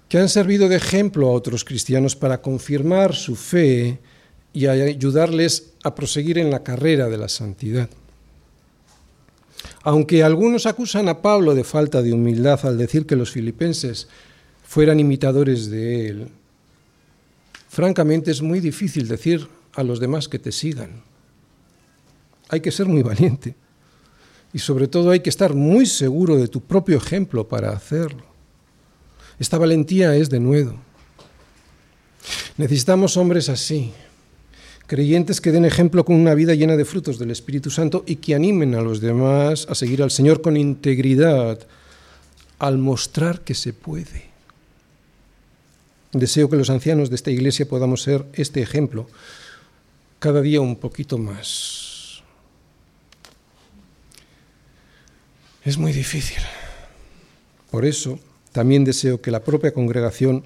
que 0.08 0.18
han 0.18 0.28
servido 0.28 0.68
de 0.68 0.76
ejemplo 0.76 1.28
a 1.28 1.32
otros 1.32 1.64
cristianos 1.64 2.14
para 2.14 2.42
confirmar 2.42 3.14
su 3.14 3.34
fe 3.34 3.98
y 4.52 4.66
ayudarles 4.66 5.72
a 5.82 5.94
proseguir 5.94 6.38
en 6.38 6.50
la 6.50 6.62
carrera 6.62 7.08
de 7.08 7.16
la 7.16 7.28
santidad. 7.28 7.88
Aunque 9.82 10.22
algunos 10.22 10.66
acusan 10.66 11.08
a 11.08 11.20
Pablo 11.20 11.54
de 11.54 11.64
falta 11.64 12.02
de 12.02 12.12
humildad 12.12 12.64
al 12.64 12.78
decir 12.78 13.06
que 13.06 13.16
los 13.16 13.30
filipenses 13.30 14.08
fueran 14.66 15.00
imitadores 15.00 15.70
de 15.70 16.08
él, 16.08 16.28
francamente 17.68 18.30
es 18.30 18.42
muy 18.42 18.60
difícil 18.60 19.08
decir 19.08 19.46
a 19.74 19.82
los 19.82 20.00
demás 20.00 20.28
que 20.28 20.38
te 20.38 20.52
sigan. 20.52 21.02
Hay 22.48 22.60
que 22.60 22.70
ser 22.72 22.86
muy 22.86 23.02
valiente 23.02 23.56
y 24.52 24.58
sobre 24.58 24.88
todo 24.88 25.10
hay 25.10 25.20
que 25.20 25.30
estar 25.30 25.54
muy 25.54 25.84
seguro 25.84 26.36
de 26.36 26.48
tu 26.48 26.60
propio 26.60 26.96
ejemplo 26.96 27.48
para 27.48 27.70
hacerlo. 27.70 28.24
Esta 29.38 29.58
valentía 29.58 30.14
es 30.14 30.30
de 30.30 30.40
nuevo. 30.40 30.78
Necesitamos 32.56 33.16
hombres 33.16 33.48
así, 33.48 33.92
creyentes 34.86 35.40
que 35.40 35.52
den 35.52 35.64
ejemplo 35.64 36.04
con 36.04 36.16
una 36.16 36.34
vida 36.34 36.54
llena 36.54 36.76
de 36.76 36.84
frutos 36.84 37.18
del 37.18 37.30
Espíritu 37.30 37.70
Santo 37.70 38.04
y 38.06 38.16
que 38.16 38.34
animen 38.34 38.74
a 38.74 38.82
los 38.82 39.00
demás 39.00 39.66
a 39.68 39.74
seguir 39.74 40.02
al 40.02 40.10
Señor 40.10 40.42
con 40.42 40.56
integridad 40.56 41.58
al 42.58 42.78
mostrar 42.78 43.40
que 43.40 43.54
se 43.54 43.72
puede. 43.72 44.34
Deseo 46.12 46.48
que 46.48 46.56
los 46.56 46.70
ancianos 46.70 47.10
de 47.10 47.16
esta 47.16 47.30
iglesia 47.30 47.68
podamos 47.68 48.02
ser 48.02 48.24
este 48.34 48.62
ejemplo 48.62 49.08
cada 50.18 50.40
día 50.40 50.60
un 50.60 50.76
poquito 50.76 51.18
más. 51.18 52.22
Es 55.64 55.76
muy 55.78 55.92
difícil. 55.92 56.38
Por 57.70 57.84
eso, 57.84 58.20
también 58.52 58.84
deseo 58.84 59.20
que 59.20 59.30
la 59.30 59.42
propia 59.42 59.72
congregación 59.72 60.44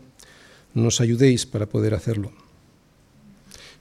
nos 0.74 1.00
ayudéis 1.00 1.44
para 1.44 1.66
poder 1.66 1.92
hacerlo. 1.92 2.32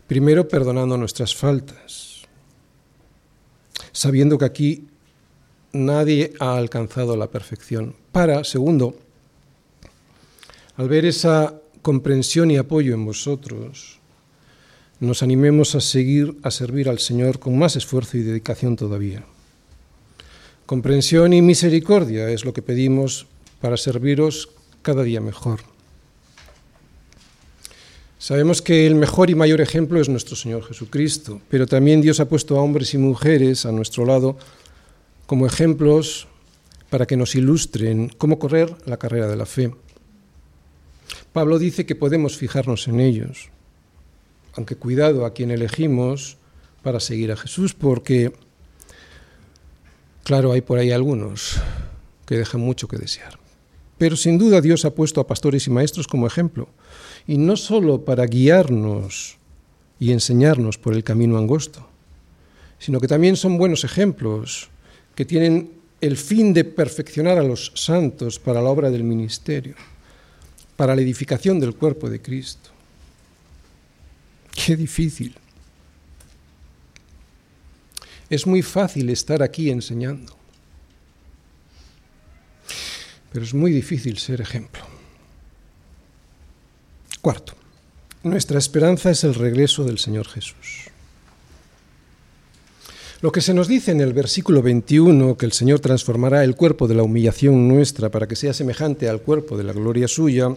Primero, 0.08 0.48
perdonando 0.48 0.98
nuestras 0.98 1.36
faltas, 1.36 2.24
sabiendo 3.92 4.38
que 4.38 4.46
aquí 4.46 4.88
nadie 5.74 6.34
ha 6.40 6.56
alcanzado 6.56 7.18
la 7.18 7.28
perfección. 7.28 7.94
Para, 8.14 8.46
segundo, 8.46 8.96
al 10.78 10.88
ver 10.88 11.06
esa 11.06 11.60
comprensión 11.82 12.52
y 12.52 12.58
apoyo 12.58 12.94
en 12.94 13.06
vosotros, 13.06 14.00
nos 15.00 15.22
animemos 15.24 15.76
a 15.76 15.82
seguir 15.82 16.38
a 16.42 16.52
servir 16.52 16.88
al 16.88 17.00
Señor 17.00 17.40
con 17.40 17.58
más 17.58 17.76
esfuerzo 17.76 18.18
y 18.18 18.22
dedicación 18.22 18.78
todavía. 18.78 19.26
Comprensión 20.66 21.34
y 21.34 21.42
misericordia 21.42 22.30
es 22.30 22.46
lo 22.46 22.54
que 22.54 22.62
pedimos 22.62 23.28
para 23.62 23.78
serviros 23.78 24.50
cada 24.82 25.04
día 25.04 25.22
mejor. 25.22 25.77
Sabemos 28.20 28.64
que 28.64 28.88
el 28.88 28.96
mejor 28.96 29.30
y 29.30 29.36
mayor 29.36 29.62
ejemplo 29.62 30.02
es 30.02 30.10
nuestro 30.10 30.36
Señor 30.36 30.64
Jesucristo, 30.64 31.40
pero 31.50 31.68
también 31.68 32.02
Dios 32.02 32.20
ha 32.20 32.28
puesto 32.28 32.58
a 32.58 32.64
hombres 32.64 32.96
y 32.96 32.98
mujeres 32.98 33.66
a 33.66 33.72
nuestro 33.72 34.06
lado 34.06 34.38
como 35.28 35.46
ejemplos 35.46 36.28
para 36.90 37.06
que 37.06 37.16
nos 37.16 37.36
ilustren 37.36 38.10
cómo 38.18 38.40
correr 38.40 38.76
la 38.86 38.98
carrera 38.98 39.28
de 39.28 39.36
la 39.36 39.46
fe. 39.46 39.72
Pablo 41.32 41.60
dice 41.60 41.86
que 41.86 41.94
podemos 41.94 42.38
fijarnos 42.38 42.88
en 42.88 43.00
ellos, 43.02 43.50
aunque 44.54 44.76
cuidado 44.76 45.24
a 45.24 45.34
quien 45.34 45.52
elegimos 45.52 46.38
para 46.82 47.00
seguir 47.00 47.32
a 47.32 47.38
Jesús, 47.38 47.76
porque, 47.76 48.34
claro, 50.24 50.54
hay 50.54 50.62
por 50.62 50.80
ahí 50.80 50.92
algunos 50.92 51.58
que 52.26 52.38
dejan 52.38 52.62
mucho 52.62 52.88
que 52.88 52.98
desear. 52.98 53.38
Pero 53.98 54.16
sin 54.16 54.38
duda 54.38 54.62
Dios 54.62 54.86
ha 54.86 54.94
puesto 54.94 55.20
a 55.20 55.28
pastores 55.28 55.68
y 55.68 55.72
maestros 55.72 56.08
como 56.08 56.28
ejemplo, 56.28 56.70
y 57.26 57.38
no 57.38 57.58
solo 57.58 58.06
para 58.06 58.26
guiarnos 58.26 59.38
y 60.00 60.12
enseñarnos 60.12 60.78
por 60.78 60.94
el 60.94 61.04
camino 61.04 61.38
angosto, 61.38 61.88
sino 62.80 63.00
que 63.00 63.08
también 63.08 63.36
son 63.36 63.58
buenos 63.58 63.84
ejemplos 63.84 64.70
que 65.16 65.26
tienen 65.26 65.72
el 66.00 66.16
fin 66.16 66.54
de 66.54 66.64
perfeccionar 66.64 67.40
a 67.40 67.44
los 67.44 67.72
santos 67.74 68.38
para 68.38 68.62
la 68.62 68.70
obra 68.70 68.92
del 68.92 69.04
ministerio, 69.04 69.76
para 70.76 70.96
la 70.96 71.02
edificación 71.02 71.60
del 71.60 71.76
cuerpo 71.76 72.08
de 72.08 72.22
Cristo. 72.22 72.70
Qué 74.54 74.76
difícil. 74.76 75.36
Es 78.30 78.46
muy 78.46 78.62
fácil 78.62 79.10
estar 79.10 79.42
aquí 79.42 79.72
enseñando. 79.72 80.37
Pero 83.32 83.46
es 83.46 83.54
muy 83.54 83.72
difícil 83.72 84.18
ser 84.18 84.42
ejemplo. 84.42 84.84
Cuarto, 87.22 87.54
nuestra 88.24 88.58
esperanza 88.58 89.12
es 89.12 89.24
el 89.24 89.36
regreso 89.36 89.84
del 89.84 90.00
Señor 90.00 90.28
Jesús. 90.28 90.90
Lo 93.22 93.32
que 93.32 93.42
se 93.42 93.54
nos 93.54 93.68
dice 93.68 93.92
en 93.92 94.00
el 94.00 94.14
versículo 94.14 94.62
21, 94.62 95.38
que 95.38 95.48
el 95.48 95.52
Señor 95.52 95.80
transformará 95.80 96.44
el 96.44 96.56
cuerpo 96.56 96.88
de 96.88 96.94
la 96.94 97.04
humillación 97.04 97.68
nuestra 97.68 98.10
para 98.10 98.28
que 98.28 98.36
sea 98.36 98.54
semejante 98.54 99.10
al 99.10 99.22
cuerpo 99.22 99.58
de 99.58 99.64
la 99.64 99.74
gloria 99.74 100.08
suya, 100.08 100.56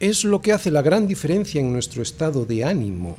es 0.00 0.24
lo 0.24 0.40
que 0.40 0.52
hace 0.52 0.70
la 0.70 0.80
gran 0.80 1.06
diferencia 1.06 1.60
en 1.60 1.72
nuestro 1.72 2.02
estado 2.02 2.46
de 2.46 2.64
ánimo. 2.64 3.18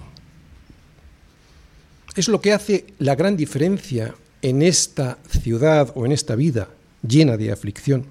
Es 2.16 2.28
lo 2.28 2.42
que 2.42 2.54
hace 2.54 2.88
la 2.98 3.16
gran 3.16 3.38
diferencia 3.38 4.16
en 4.42 4.64
esta 4.64 5.20
ciudad 5.30 5.92
o 5.96 6.06
en 6.06 6.12
esta 6.12 6.36
vida 6.36 6.70
llena 7.08 7.38
de 7.38 7.52
aflicción. 7.52 8.06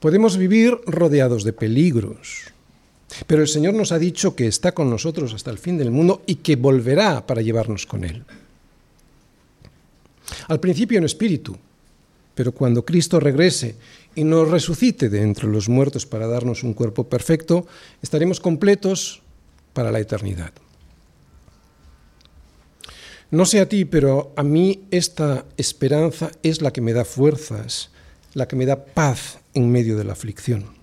Podemos 0.00 0.36
vivir 0.36 0.76
rodeados 0.86 1.44
de 1.44 1.52
peligros, 1.52 2.52
pero 3.26 3.42
el 3.42 3.48
Señor 3.48 3.74
nos 3.74 3.92
ha 3.92 3.98
dicho 3.98 4.36
que 4.36 4.46
está 4.46 4.72
con 4.72 4.90
nosotros 4.90 5.32
hasta 5.32 5.50
el 5.50 5.58
fin 5.58 5.78
del 5.78 5.90
mundo 5.90 6.22
y 6.26 6.36
que 6.36 6.56
volverá 6.56 7.26
para 7.26 7.42
llevarnos 7.42 7.86
con 7.86 8.04
Él. 8.04 8.24
Al 10.48 10.60
principio 10.60 10.98
en 10.98 11.04
espíritu, 11.04 11.56
pero 12.34 12.52
cuando 12.52 12.84
Cristo 12.84 13.18
regrese 13.18 13.76
y 14.14 14.24
nos 14.24 14.50
resucite 14.50 15.08
de 15.08 15.22
entre 15.22 15.48
los 15.48 15.68
muertos 15.68 16.04
para 16.04 16.26
darnos 16.26 16.62
un 16.62 16.74
cuerpo 16.74 17.08
perfecto, 17.08 17.66
estaremos 18.02 18.40
completos 18.40 19.22
para 19.72 19.90
la 19.90 20.00
eternidad. 20.00 20.52
No 23.30 23.44
sé 23.44 23.60
a 23.60 23.68
ti, 23.68 23.84
pero 23.84 24.32
a 24.36 24.42
mí 24.42 24.86
esta 24.90 25.44
esperanza 25.56 26.30
es 26.42 26.62
la 26.62 26.72
que 26.72 26.80
me 26.80 26.92
da 26.92 27.04
fuerzas, 27.04 27.90
la 28.34 28.46
que 28.46 28.54
me 28.54 28.66
da 28.66 28.84
paz 28.84 29.40
en 29.54 29.70
medio 29.70 29.96
de 29.96 30.04
la 30.04 30.12
aflicción. 30.12 30.76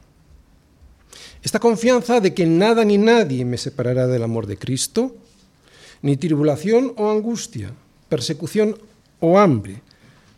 Esta 1.41 1.59
confianza 1.59 2.19
de 2.19 2.33
que 2.33 2.45
nada 2.45 2.83
ni 2.83 2.97
nadie 2.97 3.45
me 3.45 3.57
separará 3.57 4.07
del 4.07 4.23
amor 4.23 4.47
de 4.47 4.57
Cristo, 4.57 5.15
ni 6.01 6.17
tribulación 6.17 6.93
o 6.97 7.11
angustia, 7.11 7.71
persecución 8.09 8.77
o 9.19 9.39
hambre, 9.39 9.81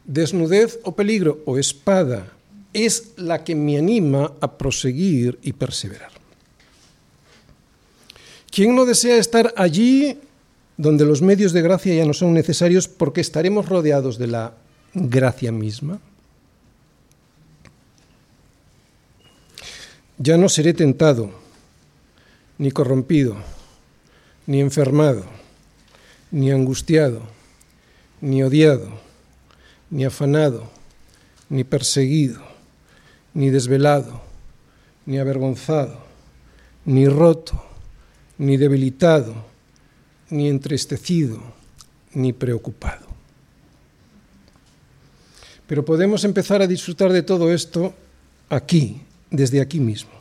desnudez 0.05 0.79
o 0.83 0.95
peligro 0.95 1.41
o 1.45 1.57
espada, 1.57 2.31
es 2.73 3.13
la 3.17 3.43
que 3.43 3.55
me 3.55 3.77
anima 3.77 4.33
a 4.41 4.57
proseguir 4.57 5.39
y 5.41 5.53
perseverar. 5.53 6.11
¿Quién 8.51 8.75
no 8.75 8.85
desea 8.85 9.17
estar 9.17 9.53
allí 9.57 10.19
donde 10.77 11.05
los 11.05 11.21
medios 11.21 11.53
de 11.53 11.61
gracia 11.61 11.95
ya 11.95 12.05
no 12.05 12.13
son 12.13 12.33
necesarios 12.33 12.87
porque 12.87 13.21
estaremos 13.21 13.69
rodeados 13.69 14.17
de 14.17 14.27
la 14.27 14.53
gracia 14.93 15.51
misma? 15.51 15.99
Ya 20.17 20.37
no 20.37 20.47
seré 20.47 20.73
tentado, 20.73 21.29
ni 22.57 22.71
corrompido, 22.71 23.35
ni 24.47 24.61
enfermado, 24.61 25.25
ni 26.31 26.51
angustiado, 26.51 27.21
ni 28.21 28.43
odiado, 28.43 28.89
ni 29.89 30.05
afanado, 30.05 30.69
ni 31.49 31.63
perseguido, 31.63 32.41
ni 33.33 33.49
desvelado, 33.49 34.21
ni 35.05 35.19
avergonzado, 35.19 35.99
ni 36.85 37.07
roto, 37.07 37.61
ni 38.37 38.57
debilitado, 38.57 39.35
ni 40.29 40.47
entristecido, 40.47 41.41
ni 42.13 42.33
preocupado. 42.33 43.05
Pero 45.67 45.83
podemos 45.83 46.23
empezar 46.23 46.61
a 46.61 46.67
disfrutar 46.67 47.11
de 47.11 47.23
todo 47.23 47.51
esto 47.51 47.93
aquí, 48.49 49.01
desde 49.31 49.61
aquí 49.61 49.79
mismo. 49.79 50.11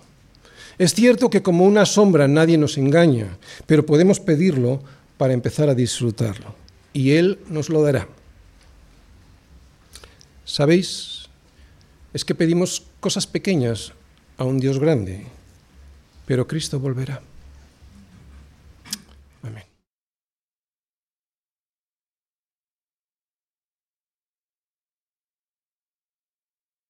Es 0.79 0.95
cierto 0.95 1.31
que 1.31 1.43
como 1.43 1.65
una 1.65 1.87
sombra 1.87 2.27
nadie 2.27 2.59
nos 2.59 2.79
engaña, 2.79 3.39
pero 3.67 3.87
podemos 3.87 4.19
pedirlo 4.21 4.83
para 5.19 5.35
empezar 5.35 5.69
a 5.69 5.75
disfrutarlo. 5.75 6.55
Y 6.93 7.13
Él 7.13 7.39
nos 7.49 7.69
lo 7.69 7.83
dará. 7.83 8.09
¿Sabéis? 10.45 11.27
Es 12.13 12.25
que 12.25 12.35
pedimos 12.35 12.85
cosas 13.01 13.27
pequeñas 13.27 13.93
a 14.37 14.45
un 14.45 14.59
Dios 14.59 14.79
grande, 14.79 15.27
pero 16.27 16.47
Cristo 16.47 16.81
volverá. 16.81 17.23